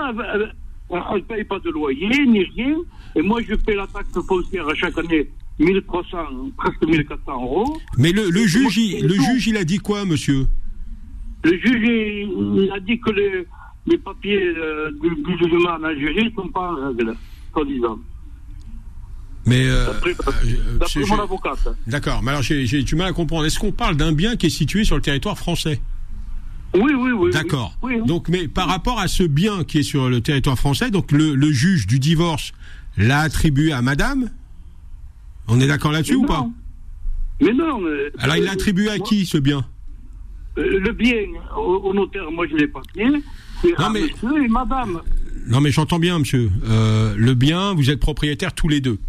on 0.90 1.16
ne 1.16 1.22
paye 1.22 1.44
pas 1.44 1.60
de 1.60 1.70
loyer, 1.70 2.26
ni 2.26 2.44
rien. 2.44 2.78
Et 3.16 3.22
moi, 3.22 3.42
je 3.48 3.56
paie 3.56 3.76
la 3.76 3.88
taxe 3.88 4.14
foncière 4.28 4.66
chaque 4.76 4.98
année 4.98 5.30
1300, 5.60 6.18
presque 6.58 6.86
1400 6.86 7.32
euros. 7.34 7.78
Mais 7.98 8.12
le, 8.12 8.30
le 8.30 8.46
juge, 8.46 8.78
il, 8.78 9.06
le 9.06 9.16
juge, 9.16 9.48
il 9.48 9.58
a 9.58 9.64
dit 9.64 9.80
quoi, 9.80 10.06
monsieur? 10.06 10.48
Le 11.44 11.58
juge, 11.60 11.82
il, 11.84 12.72
a 12.74 12.80
dit 12.80 13.00
que 13.00 13.12
les, 13.12 13.48
les 13.88 13.98
papiers 13.98 14.42
euh, 14.42 14.92
du, 15.02 15.10
du, 15.24 15.38
jugement 15.38 15.72
en 15.72 15.84
Algérie 15.84 16.26
ne 16.26 16.32
sont 16.32 16.50
pas 16.50 16.72
en 16.72 16.88
règle, 16.88 17.16
soi-disant. 17.54 18.00
Mais 19.46 19.68
euh, 19.68 19.88
d'après 19.88 20.12
euh, 20.12 21.06
mon 21.08 21.20
avocate. 21.20 21.68
D'accord, 21.86 22.24
mais 22.24 22.32
alors 22.32 22.44
j'ai 22.44 22.84
du 22.84 22.96
mal 22.96 23.10
à 23.10 23.14
comprendre. 23.14 23.46
Est-ce 23.46 23.60
qu'on 23.60 23.74
parle 23.74 23.98
d'un 23.98 24.14
bien 24.14 24.38
qui 24.38 24.46
est 24.46 24.50
situé 24.50 24.86
sur 24.86 24.96
le 24.96 25.02
territoire 25.02 25.38
français? 25.38 25.82
Oui, 26.76 26.94
oui, 26.96 27.12
oui. 27.12 27.32
D'accord. 27.32 27.78
Donc, 28.06 28.30
mais 28.30 28.48
par 28.48 28.68
rapport 28.68 29.00
à 29.00 29.08
ce 29.08 29.24
bien 29.24 29.64
qui 29.64 29.80
est 29.80 29.84
sur 29.84 30.10
le 30.10 30.22
territoire 30.22 30.58
français, 30.58 30.90
donc 30.92 31.12
le, 31.12 31.36
le 31.36 31.52
juge 31.52 31.88
du 31.88 32.00
divorce 32.00 32.54
l'a 32.98 33.20
attribué 33.22 33.72
à 33.72 33.82
Madame? 33.82 34.30
On 35.48 35.60
est 35.60 35.68
d'accord 35.68 35.92
là-dessus 35.92 36.16
ou 36.16 36.26
pas? 36.26 36.48
Mais 37.42 37.54
non. 37.54 37.82
Alors, 38.20 38.38
il 38.38 38.44
l'a 38.44 38.52
attribué 38.52 38.90
à 38.90 39.00
qui 39.00 39.26
ce 39.26 39.38
bien? 39.38 39.66
Euh, 40.58 40.80
Le 40.80 40.92
bien 40.92 41.16
au, 41.58 41.94
notaire, 41.94 42.32
moi 42.32 42.46
je 42.48 42.56
l'ai 42.56 42.68
pas 42.68 42.82
fait. 42.94 43.06
Non 43.06 43.90
mais. 43.92 44.02
Monsieur 44.02 44.44
et 44.44 44.48
Madame. 44.48 45.02
Non 45.48 45.62
mais 45.62 45.72
j'entends 45.72 46.00
bien, 46.00 46.20
monsieur. 46.20 46.50
Euh, 46.66 47.16
le 47.18 47.34
bien, 47.34 47.74
vous 47.74 47.90
êtes 47.90 48.00
propriétaires 48.00 48.54
tous 48.54 48.68
les 48.68 48.82
deux. 48.82 49.00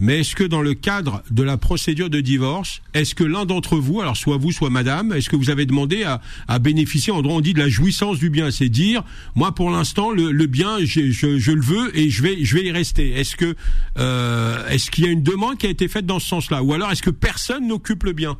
Mais 0.00 0.20
est-ce 0.20 0.34
que 0.34 0.42
dans 0.42 0.60
le 0.60 0.74
cadre 0.74 1.22
de 1.30 1.44
la 1.44 1.56
procédure 1.56 2.10
de 2.10 2.20
divorce, 2.20 2.82
est-ce 2.94 3.14
que 3.14 3.22
l'un 3.22 3.44
d'entre 3.44 3.76
vous, 3.76 4.00
alors 4.00 4.16
soit 4.16 4.36
vous, 4.36 4.50
soit 4.50 4.70
madame, 4.70 5.12
est-ce 5.12 5.30
que 5.30 5.36
vous 5.36 5.50
avez 5.50 5.66
demandé 5.66 6.02
à, 6.02 6.20
à 6.48 6.58
bénéficier, 6.58 7.12
en 7.12 7.22
droit 7.22 7.36
on 7.36 7.40
dit, 7.40 7.54
de 7.54 7.60
la 7.60 7.68
jouissance 7.68 8.18
du 8.18 8.28
bien 8.28 8.50
C'est 8.50 8.68
dire, 8.68 9.04
moi 9.36 9.54
pour 9.54 9.70
l'instant, 9.70 10.10
le, 10.10 10.32
le 10.32 10.46
bien, 10.46 10.78
je, 10.80 11.12
je, 11.12 11.38
je, 11.38 11.52
le 11.52 11.62
veux 11.62 11.96
et 11.96 12.10
je 12.10 12.22
vais, 12.22 12.44
je 12.44 12.56
vais 12.56 12.64
y 12.64 12.72
rester. 12.72 13.10
Est-ce 13.10 13.36
que, 13.36 13.54
euh, 13.98 14.66
est-ce 14.68 14.90
qu'il 14.90 15.04
y 15.04 15.08
a 15.08 15.10
une 15.12 15.22
demande 15.22 15.58
qui 15.58 15.66
a 15.68 15.70
été 15.70 15.86
faite 15.86 16.06
dans 16.06 16.18
ce 16.18 16.26
sens-là? 16.26 16.62
Ou 16.64 16.72
alors 16.72 16.90
est-ce 16.90 17.02
que 17.02 17.10
personne 17.10 17.68
n'occupe 17.68 18.02
le 18.02 18.12
bien? 18.14 18.36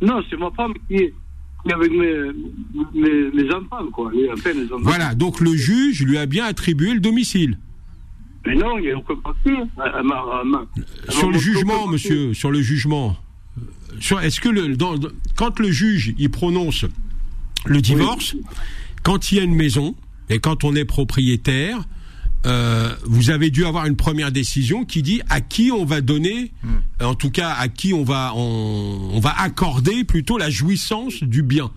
Non, 0.00 0.22
c'est 0.30 0.36
ma 0.36 0.50
femme 0.52 0.72
qui 0.88 1.10
avec 1.70 1.92
mes, 1.92 2.14
mes, 2.94 3.30
mes 3.30 3.54
enfants, 3.54 3.86
quoi. 3.92 4.10
Enfin, 4.32 4.50
enfants. 4.50 4.76
Voilà, 4.80 5.14
donc 5.14 5.40
le 5.40 5.54
juge 5.54 6.02
lui 6.02 6.18
a 6.18 6.26
bien 6.26 6.44
attribué 6.44 6.92
le 6.92 7.00
domicile. 7.00 7.58
Mais 8.46 8.56
non, 8.56 8.78
il 8.78 8.82
n'y 8.82 8.90
a 8.90 8.98
aucun 8.98 9.14
papier. 9.16 9.54
Sur 11.08 11.30
le 11.30 11.38
jugement, 11.38 11.86
monsieur, 11.86 12.34
sur 12.34 12.50
le 12.50 12.60
jugement. 12.60 13.16
Est-ce 14.22 14.40
que 14.40 14.48
le, 14.48 14.76
dans, 14.76 14.96
quand 15.36 15.60
le 15.60 15.70
juge 15.70 16.14
il 16.18 16.30
prononce 16.30 16.84
le 17.66 17.80
divorce, 17.80 18.34
quand 19.02 19.30
il 19.30 19.38
y 19.38 19.40
a 19.40 19.44
une 19.44 19.54
maison 19.54 19.94
et 20.28 20.40
quand 20.40 20.64
on 20.64 20.74
est 20.74 20.84
propriétaire, 20.84 21.86
euh, 22.44 22.92
vous 23.04 23.30
avez 23.30 23.50
dû 23.50 23.64
avoir 23.64 23.86
une 23.86 23.94
première 23.96 24.32
décision 24.32 24.84
qui 24.84 25.02
dit 25.02 25.22
à 25.28 25.40
qui 25.40 25.70
on 25.70 25.84
va 25.84 26.00
donner, 26.00 26.52
hmm. 26.64 26.71
En 27.00 27.14
tout 27.14 27.30
cas 27.30 27.54
à 27.58 27.68
qui 27.68 27.94
on 27.94 28.04
va 28.04 28.32
on, 28.36 29.10
on 29.12 29.20
va 29.20 29.34
accorder 29.40 30.04
plutôt 30.04 30.38
la 30.38 30.50
jouissance 30.50 31.22
du 31.22 31.42
bien. 31.42 31.70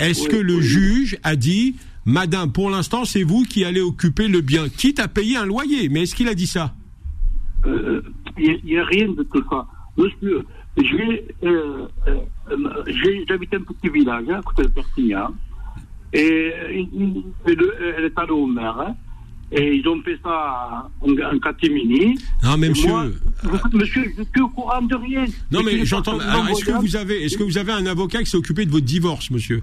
Est-ce 0.00 0.28
que 0.28 0.36
le 0.36 0.60
juge 0.60 1.18
a 1.22 1.36
dit 1.36 1.76
Madame, 2.04 2.50
pour 2.50 2.68
l'instant, 2.68 3.04
c'est 3.04 3.22
vous 3.22 3.44
qui 3.44 3.64
allez 3.64 3.80
occuper 3.80 4.26
le 4.26 4.40
bien, 4.40 4.68
quitte 4.68 4.98
à 4.98 5.06
payer 5.06 5.36
un 5.36 5.46
loyer. 5.46 5.88
Mais 5.88 6.02
est-ce 6.02 6.14
qu'il 6.14 6.28
a 6.28 6.34
dit 6.34 6.48
ça? 6.48 6.74
Il 7.64 7.70
euh, 7.70 8.02
n'y 8.64 8.76
a, 8.76 8.84
rien 8.84 9.08
de 9.08 9.22
tout 9.22 9.44
ça. 9.48 9.66
Monsieur, 9.96 10.44
euh, 11.44 11.86
euh, 12.08 12.84
j'habite 13.28 13.54
un 13.54 13.60
petit 13.60 13.88
village 13.88 14.24
hein, 14.28 14.38
à 14.38 14.42
côté 14.42 14.64
de 14.64 14.68
Perpignan. 14.68 15.32
Et, 16.12 16.52
elle 17.46 18.04
est 18.04 18.18
allée 18.18 18.32
au 18.32 18.46
maire. 18.46 18.80
Hein, 18.80 18.96
et 19.52 19.74
ils 19.76 19.86
ont 19.86 20.00
fait 20.02 20.18
ça 20.22 20.88
en, 21.00 21.38
catimini. 21.38 22.18
Non, 22.42 22.56
mais 22.56 22.70
monsieur. 22.70 22.92
monsieur, 23.72 24.12
je 24.16 24.22
suis 24.22 24.40
au 24.40 24.48
courant 24.48 24.82
de 24.82 24.94
rien. 24.94 25.24
Non, 25.50 25.62
mais 25.62 25.84
j'entends. 25.84 26.18
Est-ce 26.48 26.64
que 26.64 26.72
vous 26.72 26.96
avez, 26.96 27.24
est-ce 27.24 27.36
que 27.36 27.42
vous 27.42 27.58
avez 27.58 27.72
un 27.72 27.86
avocat 27.86 28.20
qui 28.20 28.30
s'est 28.30 28.36
occupé 28.36 28.64
de 28.64 28.70
votre 28.70 28.86
divorce, 28.86 29.30
monsieur 29.30 29.62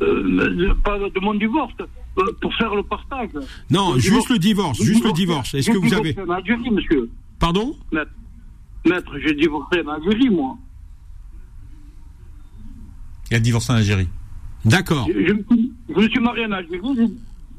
euh, 0.00 0.74
pas 0.82 0.98
de 0.98 1.20
mon 1.20 1.34
divorce, 1.34 1.72
euh, 2.18 2.22
pour 2.40 2.52
faire 2.56 2.74
le 2.74 2.82
partage. 2.82 3.30
Non, 3.70 3.96
juste 3.98 4.30
le 4.30 4.38
divorce, 4.38 4.82
juste 4.82 5.04
le 5.04 5.12
divorce. 5.12 5.54
Est-ce 5.54 5.70
que 5.70 5.78
vous 5.78 5.94
avez. 5.94 6.18
en 6.18 6.30
Algérie, 6.30 6.70
monsieur. 6.70 7.08
Pardon 7.38 7.76
Maître, 7.92 8.10
Maître 8.84 9.12
j'ai 9.24 9.34
divorcé 9.34 9.80
en 9.86 9.90
Algérie, 9.90 10.30
moi. 10.30 10.56
Il 13.30 13.36
a 13.36 13.40
divorcé 13.40 13.72
en 13.72 13.76
Algérie. 13.76 14.08
D'accord. 14.64 15.06
Je, 15.08 15.32
me 15.32 16.08
suis 16.08 16.20
marié 16.20 16.46
en 16.46 16.52
Algérie, 16.52 17.14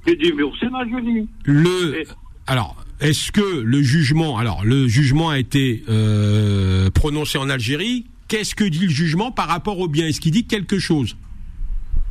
j'ai 0.05 0.33
en 0.67 0.73
Algérie. 0.75 1.27
Le. 1.45 2.03
Alors, 2.47 2.75
est-ce 2.99 3.31
que 3.31 3.61
le 3.61 3.81
jugement, 3.81 4.37
alors 4.37 4.63
le 4.65 4.87
jugement 4.87 5.29
a 5.29 5.39
été 5.39 5.83
euh, 5.89 6.89
prononcé 6.89 7.37
en 7.37 7.49
Algérie? 7.49 8.05
Qu'est-ce 8.27 8.55
que 8.55 8.63
dit 8.63 8.85
le 8.85 8.91
jugement 8.91 9.31
par 9.31 9.47
rapport 9.47 9.79
au 9.79 9.87
bien? 9.87 10.07
Est-ce 10.07 10.19
qu'il 10.19 10.31
dit 10.31 10.45
quelque 10.45 10.79
chose? 10.79 11.15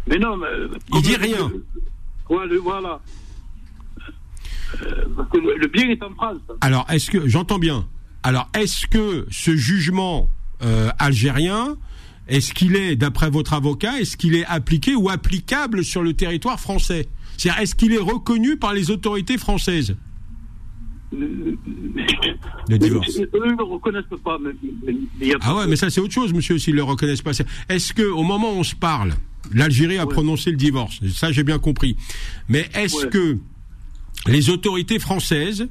Mais 0.07 0.19
non, 0.19 0.37
mais. 0.37 0.47
Il 0.95 1.03
dit 1.03 1.17
rien. 1.17 1.51
voilà. 2.29 2.55
voilà. 2.63 3.01
Euh, 4.83 5.05
parce 5.17 5.29
que 5.31 5.39
le 5.39 5.67
bien 5.69 5.89
est 5.91 6.03
en 6.03 6.15
France. 6.15 6.41
Alors, 6.61 6.87
est-ce 6.91 7.11
que. 7.11 7.29
J'entends 7.29 7.59
bien. 7.59 7.87
Alors, 8.23 8.49
est-ce 8.55 8.87
que 8.87 9.27
ce 9.31 9.57
jugement 9.57 10.29
euh, 10.63 10.91
algérien 10.99 11.77
est-ce 12.29 12.53
qu'il 12.53 12.77
est, 12.77 12.97
d'après 12.97 13.31
votre 13.31 13.53
avocat, 13.53 14.01
est-ce 14.01 14.17
qu'il 14.17 14.35
est 14.35 14.45
appliqué 14.47 14.95
ou 14.95 15.09
applicable 15.09 15.85
sur 15.85 16.03
le 16.03 16.15
territoire 16.15 16.61
français? 16.61 17.09
C'est-à-dire, 17.37 17.63
est-ce 17.63 17.75
qu'il 17.75 17.93
est 17.93 17.99
reconnu 17.99 18.57
par 18.57 18.73
les 18.73 18.91
autorités 18.91 19.39
françaises? 19.39 19.97
Le 21.13 22.79
divorce. 22.79 23.19
Eux 23.19 23.47
ne 23.47 23.57
le 23.57 23.65
reconnaissent 23.65 24.05
pas. 24.25 24.39
ah 25.43 25.57
ouais, 25.57 25.67
mais 25.67 25.77
ça 25.77 25.91
c'est 25.91 26.01
autre 26.01 26.15
chose, 26.15 26.33
monsieur, 26.33 26.59
s'ils 26.59 26.75
ne 26.75 26.79
le 26.79 26.85
reconnaissent 26.85 27.23
pas. 27.23 27.33
Est-ce 27.69 27.93
que 27.93 28.03
au 28.03 28.23
moment 28.23 28.55
où 28.55 28.61
on 28.61 28.65
se 28.65 28.75
parle, 28.75 29.15
l'Algérie 29.53 29.99
a 29.99 30.07
prononcé 30.07 30.51
le 30.51 30.57
divorce? 30.57 31.01
Ça 31.09 31.31
j'ai 31.33 31.43
bien 31.43 31.59
compris. 31.59 31.97
Mais 32.49 32.69
est-ce 32.75 33.07
que 33.07 33.37
les 34.27 34.49
autorités 34.49 34.99
françaises 34.99 35.69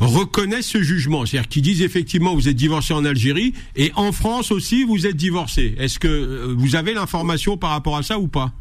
reconnaissent 0.00 0.68
ce 0.68 0.82
jugement, 0.82 1.26
c'est-à-dire 1.26 1.48
qu'ils 1.48 1.62
disent 1.62 1.82
effectivement 1.82 2.34
vous 2.34 2.48
êtes 2.48 2.56
divorcé 2.56 2.94
en 2.94 3.04
Algérie 3.04 3.54
et 3.76 3.92
en 3.94 4.12
France 4.12 4.50
aussi 4.50 4.84
vous 4.84 5.06
êtes 5.06 5.16
divorcé. 5.16 5.74
Est-ce 5.78 5.98
que 5.98 6.08
euh, 6.08 6.54
vous 6.56 6.76
avez 6.76 6.94
l'information 6.94 7.56
par 7.56 7.70
rapport 7.70 7.96
à 7.96 8.02
ça 8.02 8.18
ou 8.18 8.28
pas? 8.28 8.52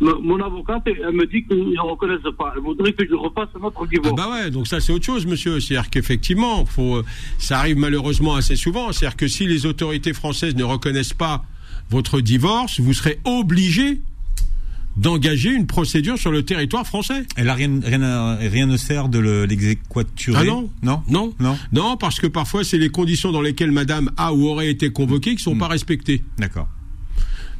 Mon 0.00 0.40
avocate, 0.40 0.82
elle 0.86 1.12
me 1.12 1.26
dit 1.26 1.44
qu'ils 1.44 1.74
ne 1.74 1.80
reconnaissent 1.80 2.34
pas. 2.36 2.52
Elle 2.56 2.62
voudrait 2.62 2.92
que 2.92 3.06
je 3.06 3.14
refasse 3.14 3.48
notre 3.60 3.86
divorce. 3.86 4.12
Ah 4.18 4.28
bah 4.28 4.32
ouais, 4.32 4.50
donc 4.50 4.66
ça 4.66 4.80
c'est 4.80 4.92
autre 4.92 5.04
chose, 5.04 5.26
monsieur. 5.26 5.60
C'est-à-dire 5.60 5.90
qu'effectivement, 5.90 6.66
faut, 6.66 7.02
ça 7.38 7.60
arrive 7.60 7.76
malheureusement 7.76 8.34
assez 8.34 8.56
souvent. 8.56 8.90
C'est-à-dire 8.90 9.16
que 9.16 9.28
si 9.28 9.46
les 9.46 9.64
autorités 9.64 10.12
françaises 10.12 10.56
ne 10.56 10.64
reconnaissent 10.64 11.12
pas 11.12 11.44
votre 11.88 12.20
divorce, 12.20 12.80
vous 12.80 12.94
serez 12.94 13.20
obligé 13.24 14.00
d'engager 14.96 15.50
une 15.50 15.66
procédure 15.66 16.18
sur 16.18 16.30
le 16.30 16.44
territoire 16.44 16.86
français. 16.86 17.24
Et 17.36 17.44
là, 17.44 17.54
rien, 17.54 17.80
rien, 17.82 18.36
rien 18.36 18.66
ne 18.66 18.76
sert 18.76 19.08
de 19.08 19.18
l'exéquaturer? 19.18 20.38
Ah 20.40 20.44
non 20.44 20.70
Non? 20.82 21.02
Non 21.08 21.34
Non, 21.40 21.56
non 21.72 21.96
parce 21.96 22.20
que 22.20 22.26
parfois, 22.26 22.64
c'est 22.64 22.78
les 22.78 22.90
conditions 22.90 23.32
dans 23.32 23.40
lesquelles 23.40 23.72
madame 23.72 24.10
a 24.16 24.32
ou 24.34 24.48
aurait 24.48 24.68
été 24.68 24.90
convoquée 24.90 25.30
qui 25.30 25.36
ne 25.36 25.40
sont 25.40 25.54
hmm. 25.54 25.60
pas 25.60 25.68
respectées. 25.68 26.24
D'accord. 26.38 26.68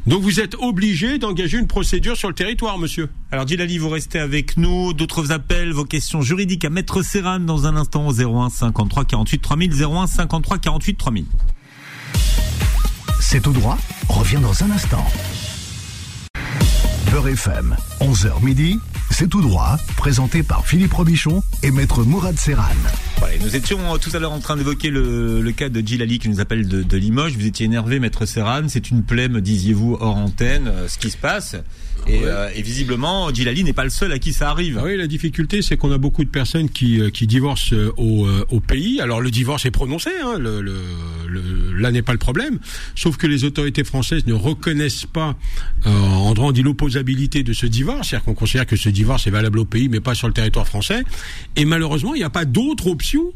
Donc 0.06 0.22
vous 0.22 0.40
êtes 0.40 0.56
obligé 0.56 1.18
d'engager 1.18 1.58
une 1.58 1.68
procédure 1.68 2.16
sur 2.16 2.28
le 2.28 2.34
territoire, 2.34 2.76
monsieur. 2.76 3.08
Alors 3.30 3.46
Gilali, 3.46 3.78
vous 3.78 3.88
restez 3.88 4.18
avec 4.18 4.56
nous. 4.56 4.92
D'autres 4.94 5.30
appels, 5.30 5.72
vos 5.72 5.84
questions 5.84 6.22
juridiques 6.22 6.64
à 6.64 6.70
Maître 6.70 7.02
Serran 7.02 7.38
dans 7.38 7.66
un 7.66 7.76
instant 7.76 8.08
au 8.08 8.12
01 8.12 8.50
53 8.50 9.04
48 9.04 9.38
3000, 9.38 9.82
01 9.82 10.06
53 10.08 10.58
48 10.58 10.96
3000. 10.96 11.24
C'est 13.20 13.46
au 13.46 13.52
droit, 13.52 13.78
revient 14.08 14.40
dans 14.42 14.64
un 14.64 14.72
instant. 14.72 15.06
Beurre 17.12 17.28
FM, 17.28 17.76
11h 18.00 18.42
midi, 18.42 18.80
c'est 19.10 19.28
tout 19.28 19.42
droit, 19.42 19.76
présenté 19.98 20.42
par 20.42 20.64
Philippe 20.66 20.94
Robichon 20.94 21.42
et 21.62 21.70
Maître 21.70 22.04
Mourad 22.04 22.38
Serran. 22.38 22.62
nous 23.42 23.54
étions 23.54 23.78
euh, 23.94 23.98
tout 23.98 24.08
à 24.14 24.18
l'heure 24.18 24.32
en 24.32 24.38
train 24.38 24.56
d'évoquer 24.56 24.88
le, 24.88 25.52
cas 25.54 25.68
de 25.68 25.86
Gilali 25.86 26.18
qui 26.18 26.30
nous 26.30 26.40
appelle 26.40 26.66
de, 26.66 26.96
Limoges. 26.96 27.36
Vous 27.36 27.46
étiez 27.46 27.66
énervé, 27.66 28.00
Maître 28.00 28.24
Serran. 28.24 28.62
C'est 28.68 28.88
une 28.90 29.02
plaie, 29.02 29.28
me 29.28 29.42
disiez-vous, 29.42 29.98
hors 30.00 30.16
antenne, 30.16 30.68
euh, 30.68 30.88
ce 30.88 30.96
qui 30.96 31.10
se 31.10 31.18
passe. 31.18 31.54
Et, 32.08 32.24
euh, 32.24 32.48
et, 32.54 32.62
visiblement, 32.62 33.32
Gilali 33.32 33.62
n'est 33.64 33.72
pas 33.72 33.84
le 33.84 33.90
seul 33.90 34.12
à 34.12 34.18
qui 34.18 34.32
ça 34.32 34.50
arrive. 34.50 34.78
Ah 34.78 34.84
oui, 34.84 34.96
la 34.96 35.06
difficulté, 35.06 35.62
c'est 35.62 35.76
qu'on 35.76 35.92
a 35.92 35.98
beaucoup 35.98 36.24
de 36.24 36.30
personnes 36.30 36.68
qui, 36.68 37.00
euh, 37.00 37.10
qui 37.10 37.26
divorcent 37.26 37.72
euh, 37.72 37.92
au, 37.96 38.28
au, 38.50 38.60
pays. 38.60 39.00
Alors 39.00 39.20
le 39.20 39.30
divorce 39.30 39.66
est 39.66 39.70
prononcé, 39.70 40.10
hein, 40.22 40.38
le, 40.38 40.60
le, 40.60 40.72
là 41.76 41.90
n'est 41.92 42.02
pas 42.02 42.12
le 42.12 42.18
problème. 42.18 42.58
Sauf 42.94 43.16
que 43.16 43.26
les 43.26 43.44
autorités 43.44 43.84
françaises 43.84 44.26
ne 44.26 44.34
reconnaissent 44.34 45.06
pas, 45.06 45.36
euh, 45.86 45.90
en 45.90 46.34
droit 46.34 46.52
dit 46.52 46.62
l'opposabilité 46.62 47.42
de 47.42 47.52
ce 47.52 47.66
divorce, 47.66 48.08
c'est-à-dire 48.08 48.24
qu'on 48.24 48.34
considère 48.34 48.66
que 48.66 48.76
ce 48.76 48.88
divorce 48.88 49.26
est 49.26 49.30
valable 49.30 49.58
au 49.58 49.64
pays, 49.64 49.88
mais 49.88 50.00
pas 50.00 50.14
sur 50.14 50.26
le 50.26 50.34
territoire 50.34 50.66
français. 50.66 51.04
Et 51.56 51.64
malheureusement, 51.64 52.14
il 52.14 52.18
n'y 52.18 52.24
a 52.24 52.30
pas 52.30 52.44
d'autre 52.44 52.88
option 52.88 53.32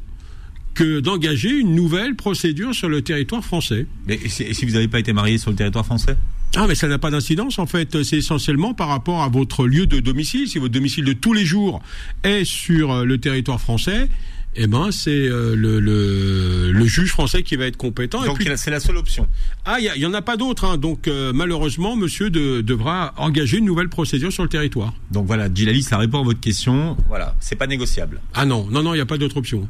que 0.76 1.00
d'engager 1.00 1.50
une 1.50 1.74
nouvelle 1.74 2.14
procédure 2.14 2.74
sur 2.74 2.88
le 2.88 3.02
territoire 3.02 3.42
français. 3.42 3.86
Mais 4.06 4.20
et 4.22 4.28
si 4.28 4.64
vous 4.64 4.72
n'avez 4.72 4.88
pas 4.88 5.00
été 5.00 5.12
marié 5.12 5.38
sur 5.38 5.50
le 5.50 5.56
territoire 5.56 5.86
français? 5.86 6.16
Ah, 6.54 6.66
mais 6.68 6.74
ça 6.74 6.86
n'a 6.86 6.98
pas 6.98 7.10
d'incidence 7.10 7.58
en 7.58 7.66
fait. 7.66 8.02
C'est 8.02 8.18
essentiellement 8.18 8.74
par 8.74 8.88
rapport 8.88 9.22
à 9.22 9.28
votre 9.28 9.66
lieu 9.66 9.86
de 9.86 10.00
domicile. 10.00 10.46
Si 10.48 10.58
votre 10.58 10.72
domicile 10.72 11.04
de 11.04 11.14
tous 11.14 11.32
les 11.32 11.44
jours 11.44 11.82
est 12.22 12.44
sur 12.44 12.92
euh, 12.92 13.04
le 13.04 13.18
territoire 13.18 13.60
français, 13.60 14.08
eh 14.54 14.66
ben 14.66 14.90
c'est 14.90 15.10
euh, 15.10 15.54
le, 15.54 15.80
le, 15.80 16.86
juge 16.86 17.10
français 17.10 17.42
qui 17.42 17.56
va 17.56 17.66
être 17.66 17.76
compétent. 17.76 18.24
Donc 18.24 18.42
c'est 18.56 18.70
la 18.70 18.80
seule 18.80 18.96
option. 18.98 19.26
Ah, 19.64 19.78
il 19.80 20.00
y, 20.00 20.06
en 20.06 20.14
a 20.14 20.22
pas 20.22 20.36
d'autre. 20.36 20.64
Hein. 20.64 20.76
Donc 20.76 21.08
euh, 21.08 21.32
malheureusement, 21.34 21.96
Monsieur 21.96 22.28
devra 22.30 23.14
engager 23.16 23.58
une 23.58 23.66
nouvelle 23.66 23.88
procédure 23.88 24.32
sur 24.32 24.42
le 24.42 24.48
territoire. 24.50 24.92
Donc 25.10 25.26
voilà, 25.26 25.48
Gilali, 25.52 25.82
ça 25.82 25.96
répond 25.96 26.20
à 26.20 26.24
votre 26.24 26.40
question. 26.40 26.96
Voilà, 27.08 27.34
c'est 27.40 27.56
pas 27.56 27.66
négociable. 27.66 28.20
Ah 28.34 28.44
non, 28.44 28.66
non, 28.70 28.82
non, 28.82 28.92
il 28.92 28.98
n'y 28.98 29.02
a 29.02 29.06
pas 29.06 29.18
d'autre 29.18 29.38
option 29.38 29.68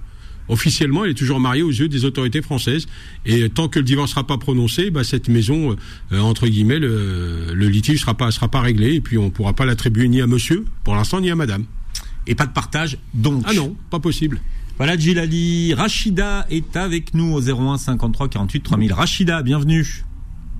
officiellement, 0.48 1.04
elle 1.04 1.12
est 1.12 1.14
toujours 1.14 1.40
mariée 1.40 1.62
aux 1.62 1.70
yeux 1.70 1.88
des 1.88 2.04
autorités 2.04 2.42
françaises. 2.42 2.86
Et 3.24 3.48
tant 3.48 3.68
que 3.68 3.78
le 3.78 3.84
divorce 3.84 4.10
sera 4.10 4.26
pas 4.26 4.38
prononcé, 4.38 4.90
bah, 4.90 5.04
cette 5.04 5.28
maison, 5.28 5.76
euh, 6.12 6.20
entre 6.20 6.46
guillemets, 6.46 6.78
le, 6.78 7.52
le 7.54 7.68
litige 7.68 8.00
sera 8.00 8.14
pas 8.14 8.30
sera 8.30 8.48
pas 8.48 8.60
réglé. 8.60 8.94
Et 8.94 9.00
puis 9.00 9.18
on 9.18 9.30
pourra 9.30 9.54
pas 9.54 9.66
l'attribuer 9.66 10.08
ni 10.08 10.20
à 10.20 10.26
monsieur, 10.26 10.64
pour 10.84 10.94
l'instant, 10.94 11.20
ni 11.20 11.30
à 11.30 11.36
madame. 11.36 11.64
Et 12.26 12.34
pas 12.34 12.46
de 12.46 12.52
partage, 12.52 12.98
donc. 13.14 13.44
Ah 13.46 13.54
non, 13.54 13.76
pas 13.90 14.00
possible. 14.00 14.40
Voilà, 14.78 14.96
Gilali. 14.96 15.72
Rachida 15.72 16.46
est 16.50 16.76
avec 16.76 17.14
nous 17.14 17.32
au 17.32 17.40
01 17.40 17.78
53 17.78 18.28
48 18.28 18.60
3000. 18.60 18.92
Rachida, 18.92 19.42
bienvenue. 19.42 20.04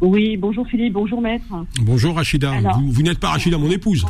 Oui, 0.01 0.37
bonjour 0.37 0.67
Philippe, 0.69 0.93
bonjour 0.93 1.23
maître. 1.23 1.45
Bonjour 1.81 2.17
Rachida. 2.17 2.53
vous, 2.85 3.03
n'êtes 3.03 3.19
pas 3.19 3.31
Rachida, 3.31 3.57
mon 3.57 3.71
épouse. 3.71 4.05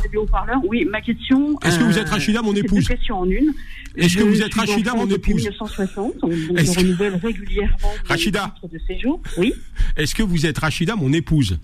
Oui, 0.68 0.84
ma 0.84 1.00
question. 1.00 1.58
Est-ce 1.60 1.78
que 1.78 1.84
vous 1.84 1.98
êtes 1.98 2.08
Rachida, 2.08 2.42
mon 2.42 2.54
épouse 2.54 2.86
Deux 2.86 2.94
questions 2.94 3.18
en 3.20 3.30
une. 3.30 3.52
Est-ce 3.96 4.16
que 4.16 4.24
vous 4.24 4.42
êtes 4.42 4.54
Rachida, 4.54 4.94
mon 4.94 5.08
épouse 5.08 5.36
1960, 5.36 6.18
donc 6.20 6.32
je 6.32 6.78
renouvelle 6.78 7.14
régulièrement 7.16 7.92
Rachida. 8.08 8.54
de 8.70 8.78
séjour. 8.86 9.20
Oui. 9.38 9.54
Est-ce 9.96 10.14
que 10.14 10.22
vous 10.22 10.44
êtes 10.44 10.58
Rachida, 10.58 10.96
mon 10.96 11.12
épouse 11.12 11.58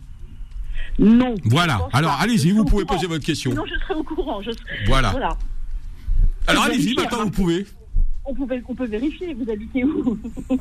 Non. 0.99 1.35
Voilà. 1.45 1.89
Alors 1.93 2.17
allez-y, 2.21 2.53
vous 2.53 2.65
pouvez 2.65 2.85
poser 2.85 3.07
votre 3.07 3.25
question. 3.25 3.53
Non, 3.53 3.65
je 3.67 3.79
serai 3.81 3.95
au 3.95 4.05
courant. 4.05 4.41
Voilà. 4.87 5.11
voilà. 5.11 5.37
Alors 6.47 6.65
allez-y, 6.65 6.95
maintenant 6.95 7.25
vous 7.25 7.31
pouvez 7.31 7.67
on, 8.25 8.35
on 8.69 8.75
peut 8.75 8.87
vérifier, 8.87 9.35
vous 9.35 9.51
habitez 9.51 9.85
où 9.85 10.19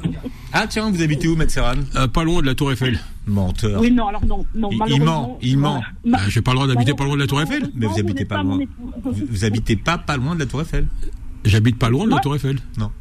Ah 0.54 0.68
tiens, 0.68 0.90
vous 0.90 1.02
habitez 1.02 1.28
où, 1.28 1.36
Maître 1.36 1.58
euh, 1.96 2.08
Pas 2.08 2.24
loin 2.24 2.42
de 2.42 2.48
la 2.48 2.56
Tour 2.56 2.72
Eiffel. 2.72 3.00
Menteur. 3.28 3.80
Oui, 3.80 3.92
non, 3.92 4.08
alors 4.08 4.26
non, 4.26 4.46
non 4.56 4.70
il, 4.88 5.02
ment, 5.02 5.38
il 5.42 5.58
ment. 5.58 5.84
Bah, 6.06 6.20
J'ai 6.28 6.42
pas 6.42 6.52
le 6.52 6.56
droit 6.58 6.68
d'habiter 6.68 6.94
pas 6.94 7.04
loin 7.04 7.16
de 7.16 7.22
la 7.22 7.28
Tour 7.28 7.42
Eiffel. 7.42 7.72
Mais 7.76 7.86
vous 7.86 8.00
habitez 8.00 8.26
pas, 8.26 8.42
loin. 8.42 8.60
Vous, 9.04 9.46
habitez 9.46 9.76
pas 9.76 9.98
pas 9.98 10.18
loin 10.18 10.36
de 10.36 10.40
la 10.40 10.46
Tour 10.46 10.62
Eiffel. 10.62 10.88
J'habite 11.46 11.78
pas 11.78 11.90
loin 11.90 12.06
de 12.06 12.12
la 12.12 12.20
Tour 12.20 12.36
Eiffel. 12.36 12.58
Non. 12.78 12.92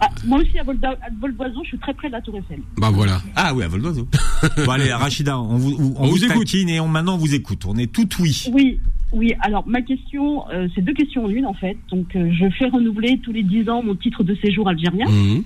Ah, 0.00 0.08
moi 0.24 0.38
aussi, 0.40 0.58
à 0.58 0.62
vol, 0.62 0.78
d'oiseau, 0.78 1.60
je 1.62 1.68
suis 1.68 1.78
très 1.78 1.94
près 1.94 2.08
de 2.08 2.12
la 2.12 2.20
Tour 2.20 2.36
Eiffel. 2.36 2.60
Bah 2.78 2.90
voilà. 2.92 3.20
Ah 3.36 3.54
oui, 3.54 3.62
à 3.64 3.68
vol 3.68 3.82
d'oiseau. 3.82 4.08
bon 4.64 4.70
allez, 4.70 4.92
Rachida, 4.92 5.38
on 5.38 5.56
vous, 5.56 5.94
on, 5.96 6.06
vous, 6.08 6.24
écoute. 6.24 6.54
et 6.54 6.80
on, 6.80 6.88
maintenant 6.88 7.14
on 7.14 7.18
vous 7.18 7.34
écoute. 7.34 7.64
On 7.66 7.76
est 7.76 7.92
tout 7.92 8.08
oui. 8.20 8.48
Oui, 8.52 8.80
oui, 9.12 9.34
alors 9.40 9.66
ma 9.66 9.82
question, 9.82 10.48
euh, 10.50 10.68
c'est 10.74 10.82
deux 10.82 10.94
questions 10.94 11.26
en 11.26 11.28
une 11.28 11.46
en 11.46 11.54
fait. 11.54 11.76
Donc 11.90 12.16
euh, 12.16 12.30
je 12.32 12.48
fais 12.50 12.66
renouveler 12.66 13.18
tous 13.18 13.32
les 13.32 13.42
10 13.42 13.68
ans 13.68 13.82
mon 13.82 13.94
titre 13.94 14.24
de 14.24 14.34
séjour 14.36 14.68
algérien, 14.68 15.06
mmh. 15.06 15.42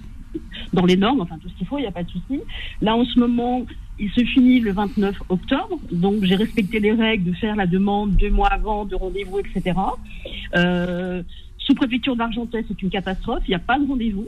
dans 0.72 0.86
les 0.86 0.96
normes, 0.96 1.20
enfin 1.20 1.36
tout 1.38 1.48
ce 1.48 1.54
qu'il 1.54 1.66
faut, 1.66 1.78
il 1.78 1.82
n'y 1.82 1.88
a 1.88 1.92
pas 1.92 2.04
de 2.04 2.10
souci. 2.10 2.40
Là 2.80 2.94
en 2.94 3.04
ce 3.04 3.18
moment, 3.18 3.66
il 3.98 4.10
se 4.10 4.24
finit 4.24 4.60
le 4.60 4.72
29 4.72 5.16
octobre, 5.28 5.80
donc 5.90 6.22
j'ai 6.22 6.36
respecté 6.36 6.78
les 6.78 6.92
règles 6.92 7.24
de 7.24 7.32
faire 7.36 7.56
la 7.56 7.66
demande 7.66 8.14
deux 8.16 8.30
mois 8.30 8.48
avant, 8.48 8.84
de 8.84 8.94
rendez-vous, 8.94 9.40
etc. 9.40 9.76
Euh, 10.54 11.22
sous 11.66 11.74
préfecture 11.74 12.14
d'Argenteuil, 12.14 12.64
c'est 12.68 12.80
une 12.80 12.90
catastrophe, 12.90 13.42
il 13.46 13.50
n'y 13.50 13.56
a 13.56 13.60
pas 13.60 13.78
de 13.78 13.86
rendez-vous. 13.86 14.26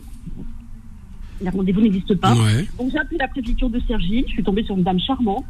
Le 1.40 1.50
rendez-vous 1.50 1.80
n'existe 1.80 2.16
pas. 2.16 2.34
Donc 2.78 2.90
j'ai 2.90 2.98
appelé 2.98 3.18
la 3.18 3.28
préfecture 3.28 3.70
de 3.70 3.80
Sergi, 3.86 4.24
je 4.26 4.32
suis 4.32 4.42
tombée 4.42 4.64
sur 4.64 4.76
une 4.76 4.82
dame 4.82 4.98
charmante 4.98 5.46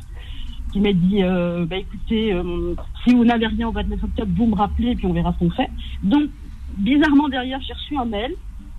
qui 0.73 0.81
m'a 0.81 0.93
dit 0.93 1.23
euh, 1.23 1.65
bah, 1.65 1.77
écoutez, 1.79 2.35
euh, 2.35 2.75
si 3.05 3.15
vous 3.15 3.25
n'avez 3.25 3.47
rien 3.47 3.69
au 3.69 3.73
29 3.73 4.05
octobre, 4.05 4.31
vous 4.37 4.47
me 4.47 4.55
rappelez 4.55 4.91
et 4.91 4.95
puis 4.95 5.07
on 5.07 5.15
verra 5.15 5.33
ce 5.33 5.39
qu'on 5.39 5.51
fait. 5.51 5.71
Donc, 6.03 6.29
bizarrement, 6.77 7.29
derrière, 7.31 7.61
j'ai 7.63 7.73
reçu 7.73 7.97
un 7.97 8.05
mail 8.05 8.35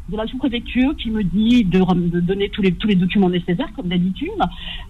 de 0.10 0.18
la 0.18 0.28
sous-préfecture 0.28 0.96
qui 0.98 1.10
me 1.10 1.24
dit 1.24 1.64
de, 1.64 1.80
donner 2.20 2.50
tous 2.50 2.62
les, 2.62 2.74
tous 2.74 2.88
les 2.88 2.96
documents 2.96 3.30
nécessaires, 3.30 3.72
comme 3.76 3.88
d'habitude. 3.88 4.30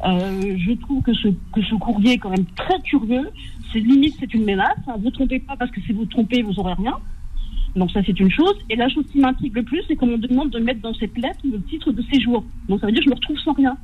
Euh, 0.05 0.57
je 0.57 0.73
trouve 0.73 1.01
que 1.03 1.13
ce, 1.13 1.27
que 1.53 1.61
ce 1.61 1.75
courrier 1.75 2.13
est 2.13 2.17
quand 2.17 2.29
même 2.29 2.45
très 2.55 2.79
curieux. 2.81 3.29
C'est 3.71 3.79
limite, 3.79 4.15
c'est 4.19 4.33
une 4.33 4.45
menace. 4.45 4.77
Hein. 4.87 4.95
Vous 4.97 5.05
ne 5.05 5.11
trompez 5.11 5.39
pas 5.39 5.55
parce 5.57 5.71
que 5.71 5.81
si 5.81 5.91
vous 5.93 6.05
trompez, 6.05 6.41
vous 6.41 6.53
n'aurez 6.53 6.73
rien. 6.73 6.97
Donc 7.75 7.91
ça, 7.91 8.01
c'est 8.05 8.19
une 8.19 8.31
chose. 8.31 8.55
Et 8.69 8.75
la 8.75 8.89
chose 8.89 9.05
qui 9.11 9.19
m'intrigue 9.19 9.55
le 9.55 9.63
plus, 9.63 9.81
c'est 9.87 9.95
qu'on 9.95 10.07
me 10.07 10.17
demande 10.17 10.49
de 10.49 10.59
mettre 10.59 10.81
dans 10.81 10.93
cette 10.93 11.17
lettre 11.17 11.39
le 11.43 11.61
titre 11.63 11.91
de 11.91 12.01
séjour. 12.11 12.43
Donc 12.67 12.79
ça 12.79 12.87
veut 12.87 12.91
dire 12.91 13.01
que 13.01 13.05
je 13.05 13.09
me 13.09 13.15
retrouve 13.15 13.37
sans 13.39 13.53
rien. 13.53 13.77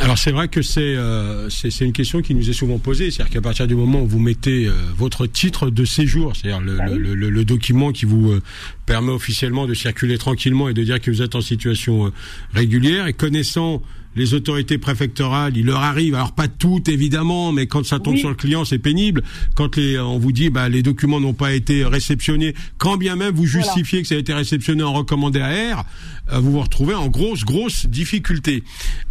Alors 0.00 0.18
c'est 0.18 0.32
vrai 0.32 0.48
que 0.48 0.60
euh, 0.78 1.48
c'est 1.50 1.70
c'est 1.70 1.84
une 1.84 1.92
question 1.92 2.22
qui 2.22 2.34
nous 2.34 2.48
est 2.48 2.54
souvent 2.54 2.78
posée, 2.78 3.10
c'est-à-dire 3.10 3.34
qu'à 3.34 3.40
partir 3.40 3.66
du 3.66 3.74
moment 3.74 4.02
où 4.02 4.06
vous 4.06 4.18
mettez 4.18 4.66
euh, 4.66 4.72
votre 4.96 5.26
titre 5.26 5.70
de 5.70 5.84
séjour, 5.84 6.34
c'est-à-dire 6.34 6.60
le, 6.60 6.76
bah 6.76 6.86
le, 6.86 7.14
le, 7.14 7.30
le, 7.30 7.44
document 7.44 7.92
qui 7.92 8.04
vous 8.04 8.32
euh, 8.32 8.42
permet 8.86 9.12
officiellement 9.12 9.66
de 9.66 9.74
circuler 9.74 10.18
tranquillement 10.18 10.68
et 10.68 10.74
de 10.74 10.82
dire 10.82 11.00
que 11.00 11.10
vous 11.10 11.22
êtes 11.22 11.34
en 11.34 11.40
situation 11.40 12.12
régulière, 12.52 13.06
et 13.06 13.12
connaissant 13.12 13.82
les 14.16 14.34
autorités 14.34 14.78
préfectorales, 14.78 15.56
il 15.56 15.66
leur 15.66 15.80
arrive, 15.80 16.14
alors 16.14 16.32
pas 16.32 16.48
toutes 16.48 16.88
évidemment, 16.88 17.52
mais 17.52 17.66
quand 17.66 17.84
ça 17.84 17.98
tombe 17.98 18.16
sur 18.16 18.28
le 18.28 18.34
client, 18.34 18.64
c'est 18.64 18.78
pénible. 18.78 19.22
Quand 19.54 19.76
les, 19.76 19.98
on 19.98 20.18
vous 20.18 20.32
dit, 20.32 20.50
bah, 20.50 20.68
les 20.68 20.82
documents 20.82 21.20
n'ont 21.20 21.34
pas 21.34 21.52
été 21.52 21.84
réceptionnés, 21.84 22.54
quand 22.78 22.96
bien 22.96 23.16
même 23.16 23.34
vous 23.34 23.46
justifiez 23.46 24.02
que 24.02 24.08
ça 24.08 24.14
a 24.14 24.18
été 24.18 24.32
réceptionné 24.32 24.82
en 24.82 24.92
recommandé 24.92 25.40
AR, 25.40 25.84
euh, 26.32 26.38
vous 26.38 26.52
vous 26.52 26.60
retrouvez 26.60 26.94
en 26.94 27.08
grosse, 27.08 27.44
grosse 27.44 27.86
difficulté. 27.86 28.62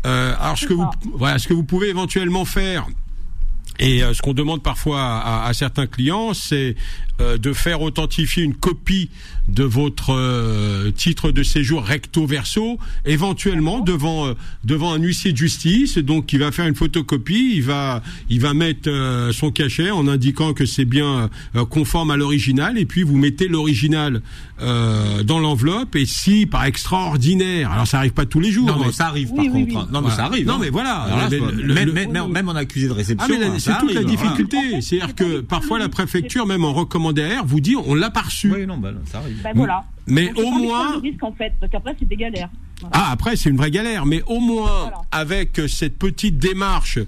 Euh, 0.05 0.33
alors 0.39 0.57
ce 0.57 0.65
que 0.65 0.73
vous, 0.73 0.85
voilà, 1.13 1.39
ce 1.39 1.47
que 1.47 1.53
vous 1.53 1.63
pouvez 1.63 1.89
éventuellement 1.89 2.45
faire, 2.45 2.87
et 3.79 4.03
euh, 4.03 4.13
ce 4.13 4.21
qu'on 4.21 4.33
demande 4.33 4.61
parfois 4.61 5.01
à, 5.01 5.45
à 5.47 5.53
certains 5.53 5.87
clients, 5.87 6.33
c'est 6.33 6.75
euh, 7.21 7.37
de 7.37 7.53
faire 7.53 7.83
authentifier 7.83 8.41
une 8.41 8.55
copie 8.55 9.11
de 9.47 9.63
votre 9.63 10.15
euh, 10.15 10.89
titre 10.89 11.29
de 11.29 11.43
séjour 11.43 11.83
recto 11.83 12.25
verso, 12.25 12.79
éventuellement 13.05 13.81
devant 13.81 14.25
euh, 14.25 14.33
devant 14.63 14.93
un 14.93 14.97
huissier 14.97 15.31
de 15.31 15.37
justice. 15.37 15.99
Donc, 15.99 16.33
il 16.33 16.39
va 16.39 16.51
faire 16.51 16.65
une 16.65 16.73
photocopie, 16.73 17.53
il 17.53 17.61
va 17.61 18.01
il 18.31 18.41
va 18.41 18.55
mettre 18.55 18.89
son 19.31 19.51
cachet 19.51 19.91
en 19.91 20.07
indiquant 20.07 20.53
que 20.53 20.65
c'est 20.65 20.85
bien 20.85 21.29
conforme 21.69 22.09
à 22.09 22.17
l'original, 22.17 22.79
et 22.79 22.85
puis 22.87 23.03
vous 23.03 23.15
mettez 23.15 23.47
l'original 23.47 24.23
dans 24.59 25.39
l'enveloppe. 25.39 25.95
Et 25.95 26.07
si 26.07 26.47
par 26.47 26.65
extraordinaire, 26.65 27.71
alors 27.71 27.85
ça 27.85 27.99
arrive 27.99 28.13
pas 28.13 28.25
tous 28.25 28.39
les 28.39 28.51
jours, 28.51 28.65
non, 28.65 28.85
mais, 28.85 28.91
ça 28.91 29.07
arrive 29.07 29.33
par 29.35 29.45
contre. 29.45 29.91
Non, 29.91 30.01
mais 30.01 30.09
ça 30.09 30.25
arrive. 30.25 30.47
Non, 30.47 30.55
hein. 30.55 30.59
mais 30.61 30.69
voilà. 30.69 31.29
même, 31.29 32.49
en 32.49 32.55
accusé 32.55 32.87
de 32.87 32.93
réception. 32.93 33.35
Ah, 33.39 33.59
c'est 33.63 33.77
toute 33.79 33.93
la 33.93 34.03
difficulté. 34.03 34.81
C'est-à-dire 34.81 35.15
que 35.15 35.41
parfois 35.41 35.79
la 35.79 35.89
préfecture, 35.89 36.45
même 36.45 36.65
en 36.65 36.73
recommandation 36.73 37.13
derrière 37.13 37.45
vous 37.45 37.59
dit 37.59 37.75
on 37.75 37.93
l'a 37.93 38.09
pas 38.09 38.21
reçu. 38.21 38.51
Oui, 38.51 38.65
non, 38.65 38.77
bah, 38.77 38.91
ça 39.05 39.19
arrive. 39.19 39.41
Ben 39.43 39.51
voilà. 39.55 39.83
Mais 40.07 40.33
au 40.35 40.51
moins. 40.51 40.99
risque 40.99 41.23
en 41.23 41.31
fait, 41.31 41.53
parce 41.59 41.71
qu'après 41.71 41.95
c'est 41.97 42.07
des 42.07 42.15
galères. 42.15 42.49
Ah, 42.91 43.11
après 43.11 43.35
c'est 43.35 43.49
une 43.49 43.57
vraie 43.57 43.71
galère, 43.71 44.05
mais 44.05 44.21
au 44.27 44.39
moins 44.39 44.91
avec 45.11 45.61
cette 45.67 45.97
petite 45.97 46.37
démarche 46.37 46.99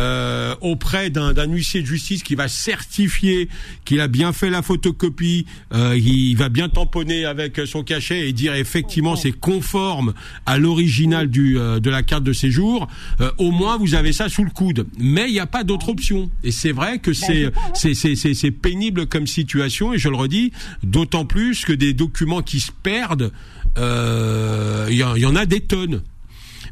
euh, 0.00 0.54
auprès 0.62 1.10
d'un 1.10 1.44
huissier 1.44 1.82
de 1.82 1.86
justice 1.86 2.22
qui 2.22 2.34
va 2.34 2.48
certifier 2.48 3.48
qu'il 3.84 4.00
a 4.00 4.08
bien 4.08 4.32
fait 4.32 4.48
la 4.48 4.62
photocopie, 4.62 5.46
euh, 5.74 5.96
il 5.96 6.34
va 6.36 6.48
bien 6.48 6.68
tamponner 6.68 7.24
avec 7.26 7.60
son 7.66 7.82
cachet 7.82 8.28
et 8.28 8.32
dire 8.32 8.54
effectivement 8.54 9.14
c'est 9.14 9.32
conforme 9.32 10.14
à 10.46 10.58
l'original 10.58 11.28
du 11.28 11.58
euh, 11.58 11.80
de 11.80 11.90
la 11.90 12.02
carte 12.02 12.24
de 12.24 12.32
séjour. 12.32 12.88
Euh, 13.20 13.30
au 13.38 13.50
moins 13.50 13.76
vous 13.76 13.94
avez 13.94 14.12
ça 14.12 14.28
sous 14.28 14.44
le 14.44 14.50
coude. 14.50 14.86
Mais 14.98 15.28
il 15.28 15.32
n'y 15.32 15.40
a 15.40 15.46
pas 15.46 15.64
d'autre 15.64 15.90
option. 15.90 16.30
Et 16.42 16.50
c'est 16.50 16.72
vrai 16.72 16.98
que 16.98 17.10
ben, 17.10 17.52
c'est 17.74 17.94
c'est 17.94 18.14
c'est 18.14 18.34
c'est 18.34 18.50
pénible 18.50 19.06
comme 19.06 19.26
situation 19.26 19.92
et 19.92 19.98
je 19.98 20.08
le 20.08 20.16
redis, 20.16 20.52
d'autant 20.82 21.24
plus 21.24 21.64
que 21.64 21.72
des 21.72 21.92
documents 21.92 22.42
qui 22.42 22.60
se 22.60 22.72
perdent, 22.72 23.32
euh, 23.78 24.86
il 24.90 24.96
y, 24.96 25.20
y 25.20 25.26
en 25.26 25.36
a 25.36 25.46
des 25.46 25.60
tonnes. 25.60 26.02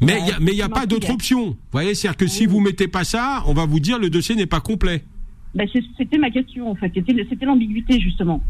Mais 0.01 0.21
il 0.41 0.55
n'y 0.55 0.63
a 0.63 0.69
pas 0.69 0.87
d'autre 0.87 1.11
option. 1.11 1.47
Vous 1.51 1.57
voyez, 1.73 1.95
c'est-à-dire 1.95 2.17
que 2.17 2.27
si 2.27 2.47
vous 2.47 2.61
mettez 2.61 2.89
pas 2.89 3.05
ça, 3.05 3.43
on 3.47 3.55
va 3.55 3.67
vous 3.67 3.81
dire 3.81 3.99
le 3.99 4.11
dossier 4.11 4.35
n'est 4.35 4.47
pas 4.47 4.61
complet. 4.61 5.05
Ben, 5.55 5.67
c'était 5.97 6.19
ma 6.19 6.31
question 6.31 6.71
en 6.71 6.75
fait. 6.75 6.93
C'était 6.95 7.47
l'ambiguïté 7.47 8.01
justement. 8.01 8.43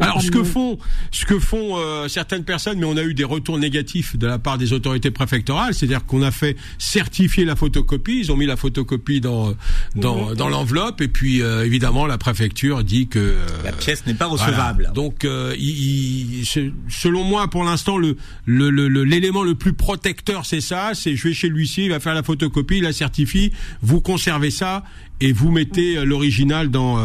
Alors 0.00 0.22
ce 0.22 0.30
que 0.30 0.44
font, 0.44 0.78
ce 1.10 1.24
que 1.24 1.38
font 1.38 1.76
euh, 1.78 2.08
certaines 2.08 2.44
personnes, 2.44 2.78
mais 2.78 2.86
on 2.86 2.96
a 2.96 3.02
eu 3.02 3.14
des 3.14 3.24
retours 3.24 3.58
négatifs 3.58 4.16
de 4.16 4.26
la 4.26 4.38
part 4.38 4.58
des 4.58 4.72
autorités 4.72 5.10
préfectorales, 5.10 5.74
c'est-à-dire 5.74 6.04
qu'on 6.06 6.22
a 6.22 6.30
fait 6.30 6.56
certifier 6.78 7.44
la 7.44 7.56
photocopie, 7.56 8.20
ils 8.20 8.32
ont 8.32 8.36
mis 8.36 8.46
la 8.46 8.56
photocopie 8.56 9.20
dans 9.20 9.54
dans, 9.94 10.34
dans 10.34 10.48
l'enveloppe 10.48 11.00
et 11.00 11.08
puis 11.08 11.42
euh, 11.42 11.64
évidemment 11.64 12.06
la 12.06 12.18
préfecture 12.18 12.84
dit 12.84 13.08
que 13.08 13.18
euh, 13.18 13.46
la 13.64 13.72
pièce 13.72 14.06
n'est 14.06 14.14
pas 14.14 14.26
recevable. 14.26 14.90
Donc 14.94 15.26
il, 15.58 16.44
selon 16.88 17.24
moi 17.24 17.48
pour 17.48 17.64
l'instant 17.64 17.98
le 17.98 18.16
l'élément 18.46 19.42
le, 19.42 19.50
le, 19.50 19.54
plus 19.54 19.72
protecteur 19.72 20.46
c'est 20.46 20.60
ça, 20.60 20.90
c'est 20.94 21.16
je 21.16 21.28
vais 21.28 21.34
chez 21.34 21.48
l'huissier, 21.48 21.84
il 21.84 21.90
va 21.90 22.00
faire 22.00 22.14
la 22.14 22.22
photocopie, 22.22 22.78
il 22.78 22.84
la 22.84 22.92
certifie, 22.92 23.52
vous 23.82 24.00
conservez 24.00 24.50
ça 24.50 24.84
et 25.20 25.32
vous 25.32 25.50
mettez 25.50 26.04
l'original 26.04 26.70
dans 26.70 26.98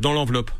dans 0.00 0.12
l'enveloppe. 0.12 0.50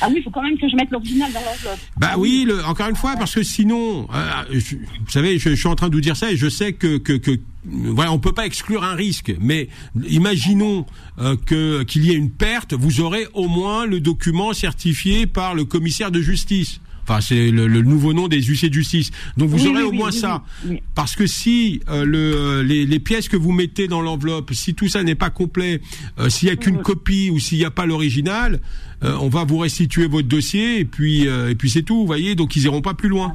Ah 0.00 0.08
oui, 0.08 0.16
il 0.18 0.22
faut 0.22 0.30
quand 0.30 0.42
même 0.42 0.58
que 0.58 0.68
je 0.68 0.76
mette 0.76 0.90
l'original 0.90 1.32
dans 1.32 1.40
l'enveloppe. 1.40 1.78
Bah 1.96 2.10
ah 2.12 2.18
oui, 2.18 2.44
le, 2.46 2.64
encore 2.64 2.88
une 2.88 2.96
fois, 2.96 3.14
parce 3.16 3.34
que 3.34 3.42
sinon, 3.42 4.08
euh, 4.14 4.30
vous 4.52 5.10
savez, 5.10 5.38
je, 5.38 5.54
suis 5.54 5.68
en 5.68 5.74
train 5.74 5.88
de 5.88 5.94
vous 5.94 6.00
dire 6.00 6.16
ça 6.16 6.30
et 6.30 6.36
je 6.36 6.48
sais 6.48 6.72
que, 6.72 6.98
que, 6.98 7.12
que 7.14 7.38
voilà, 7.64 8.12
on 8.12 8.18
peut 8.18 8.32
pas 8.32 8.46
exclure 8.46 8.84
un 8.84 8.94
risque, 8.94 9.34
mais 9.40 9.68
imaginons 10.08 10.86
euh, 11.18 11.36
que 11.46 11.82
qu'il 11.82 12.04
y 12.04 12.12
ait 12.12 12.16
une 12.16 12.30
perte, 12.30 12.74
vous 12.74 13.00
aurez 13.00 13.26
au 13.34 13.48
moins 13.48 13.86
le 13.86 14.00
document 14.00 14.52
certifié 14.52 15.26
par 15.26 15.54
le 15.54 15.64
commissaire 15.64 16.10
de 16.10 16.20
justice. 16.20 16.80
Enfin, 17.08 17.20
c'est 17.20 17.52
le, 17.52 17.68
nouveau 17.82 18.12
nom 18.12 18.26
des 18.26 18.42
huissiers 18.42 18.68
de 18.68 18.74
justice. 18.74 19.12
Donc 19.36 19.48
vous 19.48 19.68
aurez 19.68 19.84
au 19.84 19.92
moins 19.92 20.10
ça. 20.10 20.42
Parce 20.96 21.14
que 21.14 21.26
si 21.26 21.80
euh, 21.88 22.04
le, 22.04 22.18
euh, 22.18 22.62
les, 22.64 22.84
les, 22.84 22.98
pièces 22.98 23.28
que 23.28 23.36
vous 23.36 23.52
mettez 23.52 23.86
dans 23.86 24.00
l'enveloppe, 24.02 24.52
si 24.52 24.74
tout 24.74 24.88
ça 24.88 25.04
n'est 25.04 25.14
pas 25.14 25.30
complet, 25.30 25.80
euh, 26.18 26.28
s'il 26.28 26.48
y 26.48 26.50
a 26.50 26.56
qu'une 26.56 26.82
copie 26.82 27.30
ou 27.30 27.38
s'il 27.38 27.58
n'y 27.58 27.64
a 27.64 27.70
pas 27.70 27.86
l'original, 27.86 28.60
on 29.02 29.28
va 29.28 29.44
vous 29.44 29.58
restituer 29.58 30.06
votre 30.06 30.28
dossier 30.28 30.80
et 30.80 30.84
puis 30.84 31.22
et 31.22 31.54
puis 31.54 31.70
c'est 31.70 31.82
tout. 31.82 31.98
Vous 31.98 32.06
voyez, 32.06 32.34
donc 32.34 32.56
ils 32.56 32.64
iront 32.64 32.82
pas 32.82 32.94
plus 32.94 33.08
loin. 33.08 33.34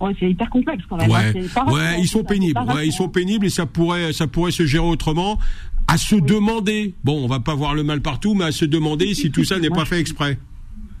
Ah 0.00 0.04
ouais. 0.04 0.16
c'est 0.18 0.30
hyper 0.30 0.50
complexe 0.50 0.84
quand 0.88 0.96
même. 0.96 1.10
Hein. 1.10 1.72
Ouais, 1.72 2.00
ils 2.00 2.08
sont 2.08 2.24
pénibles. 2.24 2.60
Ouais, 2.74 2.86
ils 2.86 2.92
sont 2.92 3.08
pénibles 3.08 3.46
et 3.46 3.50
ça 3.50 3.66
pourrait, 3.66 4.12
ça 4.12 4.26
pourrait 4.26 4.52
se 4.52 4.66
gérer 4.66 4.86
autrement. 4.86 5.38
À 5.86 5.98
se 5.98 6.16
demander. 6.16 6.94
Bon, 7.04 7.22
on 7.22 7.26
va 7.26 7.40
pas 7.40 7.54
voir 7.54 7.74
le 7.74 7.82
mal 7.82 8.00
partout, 8.00 8.34
mais 8.34 8.44
à 8.44 8.52
se 8.52 8.64
demander 8.64 9.14
si 9.14 9.30
tout 9.30 9.44
ça 9.44 9.58
n'est 9.58 9.70
pas 9.70 9.84
fait 9.84 10.00
exprès 10.00 10.38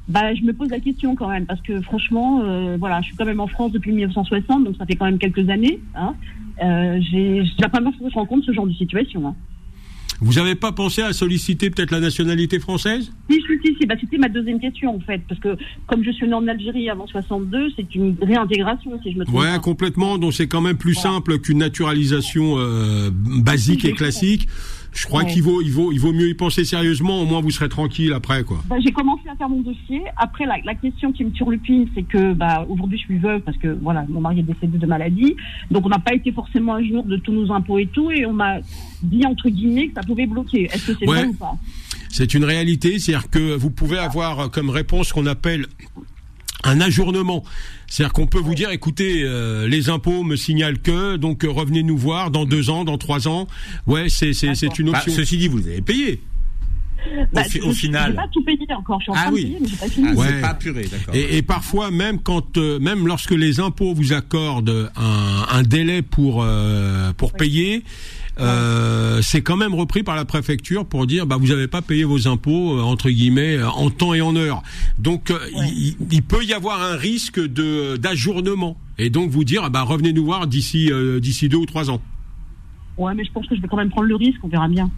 bah, 0.08 0.34
je 0.34 0.42
me 0.42 0.52
pose 0.52 0.68
la 0.68 0.80
question 0.80 1.14
quand 1.14 1.28
même, 1.28 1.46
parce 1.46 1.60
que 1.62 1.80
franchement, 1.80 2.42
euh, 2.42 2.76
voilà, 2.78 3.00
je 3.00 3.06
suis 3.06 3.16
quand 3.16 3.24
même 3.24 3.40
en 3.40 3.46
France 3.46 3.72
depuis 3.72 3.92
1960, 3.92 4.64
donc 4.64 4.76
ça 4.76 4.84
fait 4.84 4.96
quand 4.96 5.06
même 5.06 5.18
quelques 5.18 5.48
années. 5.48 5.80
Hein. 5.94 6.14
Euh, 6.62 7.00
j'ai 7.10 7.42
la 7.58 7.68
première 7.68 7.92
fois 7.94 8.06
que 8.06 8.12
je 8.12 8.18
rencontre 8.18 8.44
ce 8.44 8.52
genre 8.52 8.66
de 8.66 8.74
situation. 8.74 9.26
Hein. 9.28 9.34
Vous 10.20 10.34
n'avez 10.34 10.54
pas 10.54 10.72
pensé 10.72 11.02
à 11.02 11.12
solliciter 11.12 11.70
peut-être 11.70 11.90
la 11.90 12.00
nationalité 12.00 12.58
française? 12.58 13.12
Si, 13.30 13.40
si, 13.40 13.76
si. 13.78 13.86
Bah, 13.86 13.94
c'était 14.00 14.18
ma 14.18 14.28
deuxième 14.28 14.60
question 14.60 14.96
en 14.96 15.00
fait, 15.00 15.20
parce 15.28 15.40
que 15.40 15.56
comme 15.86 16.02
je 16.04 16.10
suis 16.10 16.26
né 16.26 16.34
en 16.34 16.46
Algérie 16.48 16.88
avant 16.88 17.06
62, 17.06 17.70
c'est 17.76 17.94
une 17.94 18.16
réintégration 18.22 18.98
si 19.02 19.12
je 19.12 19.18
me 19.18 19.24
trompe. 19.24 19.36
Ouais, 19.36 19.58
complètement. 19.62 20.18
Donc 20.18 20.32
c'est 20.32 20.46
quand 20.46 20.60
même 20.60 20.76
plus 20.76 20.94
simple 20.94 21.38
qu'une 21.38 21.58
naturalisation 21.58 22.54
euh, 22.58 23.10
basique 23.12 23.84
et 23.84 23.92
classique. 23.92 24.48
Je 24.94 25.06
crois 25.06 25.24
qu'il 25.24 25.42
vaut, 25.42 25.60
il 25.60 25.72
vaut, 25.72 25.92
il 25.92 25.98
vaut 25.98 26.12
mieux 26.12 26.28
y 26.28 26.34
penser 26.34 26.64
sérieusement. 26.64 27.20
Au 27.20 27.26
moins, 27.26 27.40
vous 27.40 27.50
serez 27.50 27.68
tranquille 27.68 28.12
après, 28.12 28.44
quoi. 28.44 28.62
Bah, 28.66 28.76
j'ai 28.84 28.92
commencé 28.92 29.28
à 29.28 29.34
faire 29.34 29.48
mon 29.48 29.60
dossier. 29.60 30.02
Après, 30.16 30.46
la, 30.46 30.56
la 30.64 30.74
question 30.74 31.12
qui 31.12 31.24
me 31.24 31.30
turlupine, 31.30 31.88
c'est 31.94 32.04
que, 32.04 32.32
bah, 32.32 32.64
aujourd'hui, 32.68 32.98
je 32.98 33.04
suis 33.04 33.18
veuve 33.18 33.40
parce 33.40 33.58
que, 33.58 33.76
voilà, 33.82 34.06
mon 34.08 34.20
mari 34.20 34.40
est 34.40 34.44
décédé 34.44 34.78
de 34.78 34.86
maladie. 34.86 35.34
Donc, 35.70 35.84
on 35.84 35.88
n'a 35.88 35.98
pas 35.98 36.14
été 36.14 36.30
forcément 36.30 36.74
un 36.74 36.84
jour 36.84 37.02
de 37.04 37.16
tous 37.16 37.32
nos 37.32 37.52
impôts 37.52 37.78
et 37.78 37.86
tout, 37.86 38.10
et 38.10 38.24
on 38.24 38.32
m'a 38.32 38.58
dit 39.02 39.26
entre 39.26 39.48
guillemets 39.48 39.88
que 39.88 39.94
ça 39.94 40.02
pouvait 40.02 40.26
bloquer. 40.26 40.64
Est-ce 40.72 40.92
que 40.92 40.98
c'est 40.98 41.06
vrai 41.06 41.26
ou 41.26 41.34
pas? 41.34 41.56
C'est 42.08 42.32
une 42.32 42.44
réalité, 42.44 43.00
c'est-à-dire 43.00 43.28
que 43.28 43.56
vous 43.56 43.70
pouvez 43.70 43.98
avoir 43.98 44.48
comme 44.50 44.70
réponse 44.70 45.12
qu'on 45.12 45.26
appelle 45.26 45.66
un 46.64 46.80
ajournement. 46.80 47.44
C'est-à-dire 47.86 48.12
qu'on 48.12 48.26
peut 48.26 48.40
vous 48.40 48.54
dire, 48.54 48.70
écoutez, 48.70 49.22
euh, 49.22 49.68
les 49.68 49.88
impôts 49.88 50.22
me 50.22 50.36
signalent 50.36 50.80
que, 50.80 51.16
donc 51.16 51.44
euh, 51.44 51.50
revenez 51.50 51.82
nous 51.82 51.96
voir 51.96 52.30
dans 52.30 52.44
deux 52.44 52.70
ans, 52.70 52.84
dans 52.84 52.98
trois 52.98 53.28
ans. 53.28 53.46
Ouais, 53.86 54.08
c'est 54.08 54.32
c'est 54.32 54.54
c'est 54.54 54.78
une 54.78 54.88
option. 54.88 55.12
Bah, 55.12 55.16
ceci 55.16 55.36
dit, 55.36 55.48
vous 55.48 55.66
avez 55.66 55.82
payé. 55.82 56.20
Bah, 57.34 57.42
au, 57.62 57.72
final. 57.72 58.14
pas 58.14 58.26
tout 58.32 58.42
payé 58.42 58.66
encore. 58.74 58.98
Je 59.00 59.04
suis 59.04 59.12
en 59.12 59.14
ah 59.14 59.22
train 59.24 59.32
oui. 59.32 59.44
de 59.44 59.48
payer, 59.48 59.58
mais 59.60 59.76
pas 59.76 59.88
fini. 59.88 60.08
Ah, 60.18 60.48
pas 60.48 60.54
puré, 60.54 60.84
d'accord. 60.84 61.14
Et, 61.14 61.36
et, 61.36 61.42
parfois, 61.42 61.90
même 61.90 62.18
quand, 62.18 62.56
euh, 62.56 62.78
même 62.78 63.06
lorsque 63.06 63.32
les 63.32 63.60
impôts 63.60 63.92
vous 63.92 64.14
accordent 64.14 64.90
un, 64.96 65.46
un 65.50 65.62
délai 65.62 66.00
pour 66.00 66.46
pour 67.18 67.32
payer, 67.34 67.84
euh, 68.40 69.20
c'est 69.22 69.42
quand 69.42 69.56
même 69.56 69.74
repris 69.74 70.02
par 70.02 70.16
la 70.16 70.24
préfecture 70.24 70.86
pour 70.86 71.06
dire 71.06 71.26
bah 71.26 71.36
vous 71.38 71.48
n'avez 71.48 71.68
pas 71.68 71.82
payé 71.82 72.04
vos 72.04 72.26
impôts 72.26 72.78
euh, 72.78 72.82
entre 72.82 73.10
guillemets 73.10 73.56
euh, 73.56 73.68
en 73.68 73.90
temps 73.90 74.14
et 74.14 74.20
en 74.20 74.34
heure. 74.34 74.62
Donc 74.98 75.32
il, 76.10 76.22
peut 76.22 76.44
y 76.44 76.52
avoir 76.52 76.82
un 76.82 76.96
risque 76.96 77.38
de 77.38 77.96
d'ajournement 77.96 78.76
et 78.98 79.10
donc 79.10 79.30
vous 79.30 79.44
dire 79.44 79.70
bah 79.70 79.82
revenez 79.82 80.12
nous 80.12 80.24
voir 80.24 80.46
d'ici 80.46 80.90
d'ici 81.20 81.48
deux 81.48 81.58
ou 81.58 81.66
trois 81.66 81.90
ans. 81.90 82.00
Ouais, 82.96 83.14
mais 83.14 83.24
je 83.24 83.32
pense 83.32 83.46
que 83.46 83.56
je 83.56 83.60
vais 83.60 83.68
quand 83.68 83.76
même 83.76 83.90
prendre 83.90 84.06
le 84.06 84.16
risque, 84.16 84.38
on 84.42 84.48
verra 84.48 84.68
bien. 84.68 84.90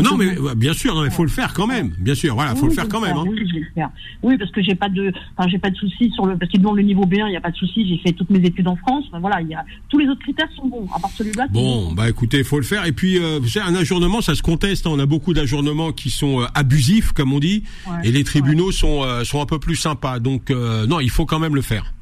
Non, 0.00 0.16
mais 0.16 0.36
bien 0.56 0.72
sûr, 0.72 1.04
il 1.04 1.10
faut 1.10 1.24
le 1.24 1.30
faire 1.30 1.52
quand 1.52 1.66
même. 1.66 1.94
Bien 1.98 2.14
sûr, 2.14 2.34
voilà, 2.34 2.54
faut 2.54 2.66
le 2.66 2.72
faire 2.72 2.88
quand 2.88 3.00
même. 3.00 3.16
Hein. 3.16 3.24
Oui, 3.26 3.46
je 3.46 3.54
vais 3.54 3.60
le 3.60 3.66
faire. 3.74 3.90
oui, 4.22 4.38
parce 4.38 4.50
que 4.50 4.62
j'ai 4.62 4.74
pas 4.74 4.88
de, 4.88 5.12
enfin, 5.36 5.48
j'ai 5.48 5.58
pas 5.58 5.70
de 5.70 5.76
soucis 5.76 6.10
sur 6.14 6.26
le, 6.26 6.36
parce 6.36 6.50
qu'ils 6.50 6.60
demandent 6.60 6.76
le 6.76 6.82
niveau 6.82 7.04
B1, 7.04 7.26
il 7.26 7.30
n'y 7.30 7.36
a 7.36 7.40
pas 7.40 7.50
de 7.50 7.56
soucis. 7.56 7.86
J'ai 7.88 7.98
fait 7.98 8.12
toutes 8.12 8.30
mes 8.30 8.38
études 8.38 8.68
en 8.68 8.76
France. 8.76 9.04
voilà, 9.20 9.40
il 9.40 9.48
y 9.48 9.54
a 9.54 9.64
tous 9.88 9.98
les 9.98 10.08
autres 10.08 10.20
critères 10.20 10.48
sont 10.56 10.66
bons, 10.66 10.86
à 10.94 10.98
part 10.98 11.10
celui-là. 11.10 11.46
Bon, 11.50 11.92
bah 11.92 12.08
écoutez, 12.08 12.38
il 12.38 12.44
faut 12.44 12.58
le 12.58 12.64
faire. 12.64 12.86
Et 12.86 12.92
puis, 12.92 13.18
euh, 13.18 13.38
vous 13.40 13.48
savez, 13.48 13.66
un 13.66 13.74
ajournement, 13.74 14.20
ça 14.20 14.34
se 14.34 14.42
conteste. 14.42 14.86
Hein. 14.86 14.90
On 14.92 14.98
a 14.98 15.06
beaucoup 15.06 15.34
d'ajournements 15.34 15.92
qui 15.92 16.10
sont 16.10 16.40
euh, 16.40 16.46
abusifs, 16.54 17.12
comme 17.12 17.32
on 17.32 17.40
dit, 17.40 17.64
et 18.04 18.12
les 18.12 18.24
tribunaux 18.24 18.72
sont 18.72 19.02
euh, 19.02 19.24
sont 19.24 19.40
un 19.40 19.46
peu 19.46 19.58
plus 19.58 19.76
sympas. 19.76 20.18
Donc, 20.18 20.50
non, 20.50 21.00
il 21.00 21.10
faut 21.10 21.26
quand 21.26 21.38
même 21.38 21.54
le 21.54 21.62
faire. 21.62 21.92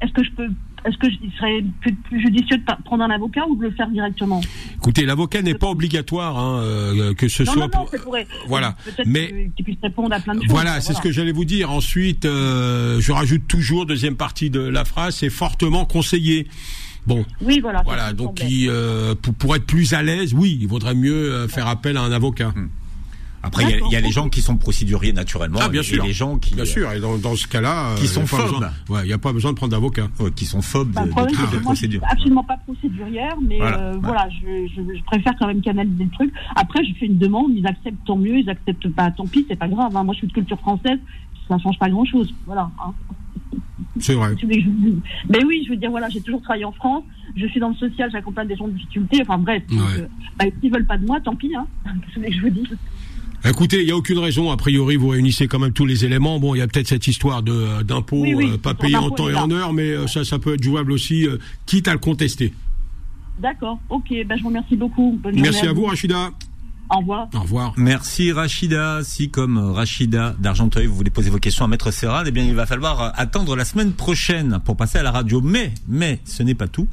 Est-ce 0.00 0.12
que 0.12 0.22
je 0.22 0.30
peux 0.32 0.48
est-ce 0.84 0.96
que 0.98 1.06
serait 1.36 1.64
plus, 1.80 2.20
judicieux 2.20 2.58
de 2.58 2.62
prendre 2.84 3.04
un 3.04 3.10
avocat 3.10 3.46
ou 3.48 3.56
de 3.56 3.62
le 3.62 3.70
faire 3.72 3.88
directement? 3.88 4.40
Écoutez, 4.76 5.04
l'avocat 5.04 5.42
n'est 5.42 5.54
pas 5.54 5.68
obligatoire 5.68 6.38
hein, 6.38 6.60
euh, 6.62 7.14
que 7.14 7.28
ce 7.28 7.44
soit. 7.44 7.56
Non, 7.56 7.68
non, 7.74 7.86
pour... 7.86 8.16
voilà. 8.46 8.76
Mais 9.06 9.50
qu'il 9.56 9.64
puisse 9.64 9.78
répondre 9.82 10.14
à 10.14 10.20
plein 10.20 10.34
de 10.34 10.40
choses. 10.40 10.50
Voilà, 10.50 10.80
c'est 10.80 10.94
ce 10.94 11.00
que 11.00 11.10
j'allais 11.10 11.32
vous 11.32 11.44
dire. 11.44 11.70
Ensuite, 11.70 12.24
euh, 12.24 13.00
je 13.00 13.12
rajoute 13.12 13.46
toujours 13.48 13.86
deuxième 13.86 14.16
partie 14.16 14.50
de 14.50 14.60
la 14.60 14.84
phrase, 14.84 15.16
c'est 15.16 15.30
fortement 15.30 15.84
conseillé. 15.84 16.48
Bon. 17.06 17.24
Oui, 17.40 17.60
voilà. 17.60 17.82
Voilà, 17.84 18.12
donc 18.12 18.40
pour, 19.22 19.34
pour, 19.34 19.56
être 19.56 19.66
plus 19.66 19.94
à 19.94 20.02
l'aise, 20.02 20.34
oui, 20.34 20.58
il 20.60 20.68
vaudrait 20.68 20.94
mieux 20.94 21.48
faire 21.48 21.66
appel 21.66 21.96
à 21.96 22.02
un 22.02 22.12
avocat. 22.12 22.52
Hmm. 22.54 22.68
Après, 23.42 23.64
il 23.64 23.92
y, 23.92 23.96
a 23.96 24.00
les 24.00 24.10
gens 24.10 24.28
qui 24.28 24.42
sont 24.42 24.56
procéduriers 24.56 25.12
naturellement. 25.12 25.60
Ah, 25.62 25.68
bien 25.68 25.82
sûr. 25.82 26.04
les 26.04 26.12
gens 26.12 26.38
qui. 26.38 26.54
Bien 26.54 26.64
sûr. 26.64 26.92
Et 26.92 27.00
dans, 27.00 27.36
ce 27.36 27.46
cas-là. 27.46 27.94
Qui 27.96 28.08
sont 28.08 28.26
phobes. 28.26 28.68
ouais, 28.88 29.02
il 29.04 29.06
n'y 29.06 29.12
a 29.12 29.18
pas 29.18 29.32
besoin 29.32 29.52
de 29.52 29.56
prendre 29.56 29.72
d'avocat. 29.72 30.08
qui 30.34 30.44
sont 30.44 30.62
phobes 30.62 30.90
bah, 30.90 31.02
de, 31.04 31.08
de, 31.10 31.56
de 31.56 31.58
procédure. 31.60 32.02
absolument 32.10 32.44
pas 32.44 32.56
procédurière, 32.58 33.36
mais 33.40 33.58
voilà, 33.58 33.78
euh, 33.78 33.98
voilà 34.02 34.28
je, 34.30 34.66
je, 34.74 35.02
préfère 35.04 35.34
quand 35.38 35.46
même 35.46 35.62
canaliser 35.62 36.04
le 36.04 36.10
truc. 36.10 36.32
Après, 36.56 36.84
je 36.84 36.94
fais 36.94 37.06
une 37.06 37.18
demande, 37.18 37.52
ils 37.54 37.66
acceptent 37.66 38.04
tant 38.06 38.16
mieux, 38.16 38.38
ils 38.38 38.50
acceptent 38.50 38.88
pas, 38.90 39.10
tant 39.10 39.26
pis, 39.26 39.46
c'est 39.48 39.58
pas 39.58 39.68
grave. 39.68 39.96
Hein. 39.96 40.04
Moi, 40.04 40.14
je 40.14 40.18
suis 40.18 40.28
de 40.28 40.32
culture 40.32 40.58
française, 40.58 40.98
ça 41.48 41.58
change 41.58 41.78
pas 41.78 41.88
grand-chose. 41.88 42.34
Voilà. 42.46 42.70
Hein. 42.84 42.92
C'est 44.00 44.14
vrai. 44.14 44.34
Mais 45.28 45.44
oui, 45.44 45.62
je 45.64 45.70
veux 45.70 45.76
dire, 45.76 45.90
voilà, 45.90 46.08
j'ai 46.08 46.20
toujours 46.20 46.42
travaillé 46.42 46.64
en 46.64 46.72
France. 46.72 47.04
Je 47.36 47.46
suis 47.46 47.60
dans 47.60 47.68
le 47.68 47.74
social, 47.74 48.10
j'accompagne 48.10 48.48
des 48.48 48.56
gens 48.56 48.68
de 48.68 48.72
difficulté. 48.72 49.18
Enfin 49.22 49.38
bref, 49.38 49.62
ouais. 49.70 49.78
euh, 49.98 50.06
bah, 50.38 50.44
s'ils 50.60 50.72
veulent 50.72 50.86
pas 50.86 50.98
de 50.98 51.06
moi, 51.06 51.20
tant 51.20 51.36
pis. 51.36 51.54
Hein. 51.54 51.66
Qu'est-ce 52.14 52.26
que 52.26 52.32
je 52.32 52.40
vous 52.40 52.50
dis 52.50 52.68
Écoutez, 53.44 53.80
il 53.80 53.86
n'y 53.86 53.92
a 53.92 53.96
aucune 53.96 54.18
raison. 54.18 54.50
A 54.50 54.56
priori, 54.56 54.96
vous 54.96 55.08
réunissez 55.08 55.46
quand 55.46 55.58
même 55.58 55.72
tous 55.72 55.86
les 55.86 56.04
éléments. 56.04 56.40
Bon, 56.40 56.54
il 56.54 56.58
y 56.58 56.60
a 56.62 56.66
peut-être 56.66 56.88
cette 56.88 57.06
histoire 57.06 57.42
de 57.42 57.52
euh, 57.52 57.82
d'impôts 57.82 58.24
euh, 58.24 58.58
pas 58.58 58.74
payés 58.74 58.96
en 58.96 59.10
temps 59.10 59.28
et 59.28 59.34
en 59.34 59.50
heure, 59.50 59.72
mais 59.72 59.90
euh, 59.90 60.06
ça, 60.06 60.24
ça 60.24 60.38
peut 60.38 60.54
être 60.54 60.62
jouable 60.62 60.92
aussi, 60.92 61.26
quitte 61.66 61.88
à 61.88 61.92
le 61.92 61.98
contester. 61.98 62.52
D'accord. 63.38 63.78
Ok. 63.90 64.08
Ben, 64.26 64.36
je 64.36 64.42
vous 64.42 64.48
remercie 64.48 64.76
beaucoup. 64.76 65.18
Merci 65.34 65.66
à 65.66 65.72
vous, 65.72 65.84
Rachida. 65.84 66.30
Au 66.90 66.98
revoir. 66.98 67.28
Au 67.34 67.40
revoir. 67.40 67.74
Merci 67.76 68.32
Rachida. 68.32 69.04
Si 69.04 69.30
comme 69.30 69.58
Rachida 69.58 70.34
d'Argenteuil, 70.38 70.86
vous 70.86 70.96
voulez 70.96 71.10
poser 71.10 71.30
vos 71.30 71.38
questions 71.38 71.64
à 71.64 71.68
Maître 71.68 71.90
Serral, 71.90 72.26
eh 72.26 72.30
bien 72.30 72.44
il 72.44 72.54
va 72.54 72.64
falloir 72.64 73.12
attendre 73.14 73.54
la 73.56 73.66
semaine 73.66 73.92
prochaine 73.92 74.58
pour 74.64 74.74
passer 74.76 74.98
à 74.98 75.02
la 75.02 75.10
radio. 75.10 75.42
Mais, 75.42 75.72
mais 75.86 76.20
ce 76.24 76.42
n'est 76.42 76.54
pas 76.54 76.66
tout, 76.66 76.88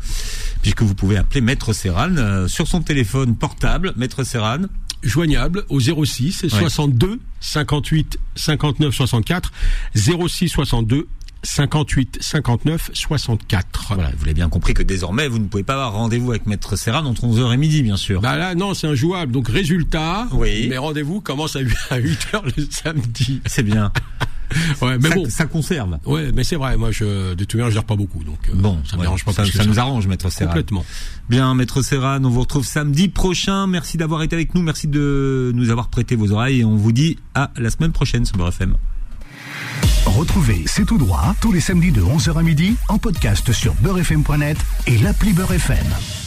puisque 0.62 0.82
vous 0.82 0.96
pouvez 0.96 1.18
appeler 1.18 1.40
Maître 1.40 1.72
Serral 1.74 2.48
sur 2.50 2.68
son 2.68 2.82
téléphone 2.82 3.36
portable. 3.38 3.94
Maître 3.96 4.24
Serral, 4.24 4.68
joignable 5.06 5.66
au 5.70 5.80
06 5.80 6.48
62 6.48 7.20
58 7.40 8.18
59 8.36 8.94
64 8.94 9.52
06 9.96 10.50
62 10.50 11.08
58 11.44 12.18
59 12.22 12.90
64. 12.94 13.94
Voilà, 13.94 14.12
vous 14.18 14.26
l'avez 14.26 14.34
bien 14.34 14.50
compris 14.50 14.74
que 14.74 14.84
désormais 14.84 15.28
vous 15.28 15.40
ne 15.40 15.48
pouvez 15.48 15.64
pas 15.64 15.74
avoir 15.74 15.94
rendez-vous 15.94 16.32
avec 16.32 16.46
Maître 16.48 16.76
Serran 16.76 17.06
entre 17.06 17.26
11h 17.26 17.54
et 17.54 17.58
midi 17.58 17.84
bien 17.84 17.98
sûr. 17.98 18.22
Bah 18.22 18.36
là 18.36 18.56
non, 18.56 18.74
c'est 18.74 18.88
injouable. 18.88 19.32
Donc 19.32 19.48
résultat, 19.48 20.28
oui. 20.34 20.68
mes 20.68 20.78
rendez-vous 20.78 21.22
commencent 21.22 21.56
à 21.56 21.62
8h 21.62 22.58
le 22.58 22.68
samedi. 22.70 23.42
C'est 23.46 23.64
bien. 23.64 23.92
ouais, 24.82 24.98
mais 25.00 25.10
ça, 25.10 25.16
bon, 25.16 25.30
ça 25.30 25.46
conserve. 25.46 25.98
Ouais, 26.06 26.32
mais 26.34 26.44
c'est 26.44 26.56
vrai. 26.56 26.78
Moi, 26.78 26.92
je 26.92 27.34
de 27.34 27.44
toute 27.44 27.56
manière, 27.56 27.70
je 27.70 27.76
dors 27.76 27.86
pas 27.86 27.96
beaucoup, 27.96 28.24
donc 28.24 28.40
euh, 28.50 28.56
bon, 28.56 28.80
ça 28.90 28.98
me 28.98 29.02
dérange 29.02 29.24
pas. 29.26 29.34
Ça, 29.34 29.46
ça 29.46 29.66
nous 29.66 29.80
arrange, 29.80 30.08
maître 30.08 30.30
Serran. 30.32 30.50
Complètement. 30.50 30.86
Bien, 31.30 31.54
maître 31.56 31.82
Serran, 31.82 32.24
on 32.24 32.30
vous 32.30 32.42
retrouve 32.42 32.66
samedi 32.66 33.10
prochain. 33.10 33.68
Merci 33.68 33.98
d'avoir 33.98 34.24
été 34.24 34.36
avec 34.36 34.56
nous. 34.56 34.62
Merci 34.62 34.88
de 34.88 35.52
nous 35.56 35.70
avoir 35.70 35.90
prêté 35.90 36.16
vos 36.16 36.32
oreilles. 36.32 36.62
Et 36.62 36.66
on 36.66 36.76
vous 36.76 36.92
dit 36.92 37.18
à 37.34 37.52
la 37.58 37.70
semaine 37.70 37.92
prochaine 37.92 38.26
sur 38.26 38.38
BFM. 38.38 38.76
Retrouvez 40.06 40.64
C'est 40.68 40.86
tout 40.86 40.98
droit 40.98 41.36
tous 41.42 41.52
les 41.52 41.60
samedis 41.60 41.92
de 41.92 42.02
11h 42.02 42.38
à 42.38 42.44
midi 42.44 42.76
en 42.90 42.98
podcast 42.98 43.52
sur 43.52 43.74
beurrefm.net 43.76 44.58
et 44.88 44.98
l'appli 45.00 45.34
Beurrefm. 45.34 46.25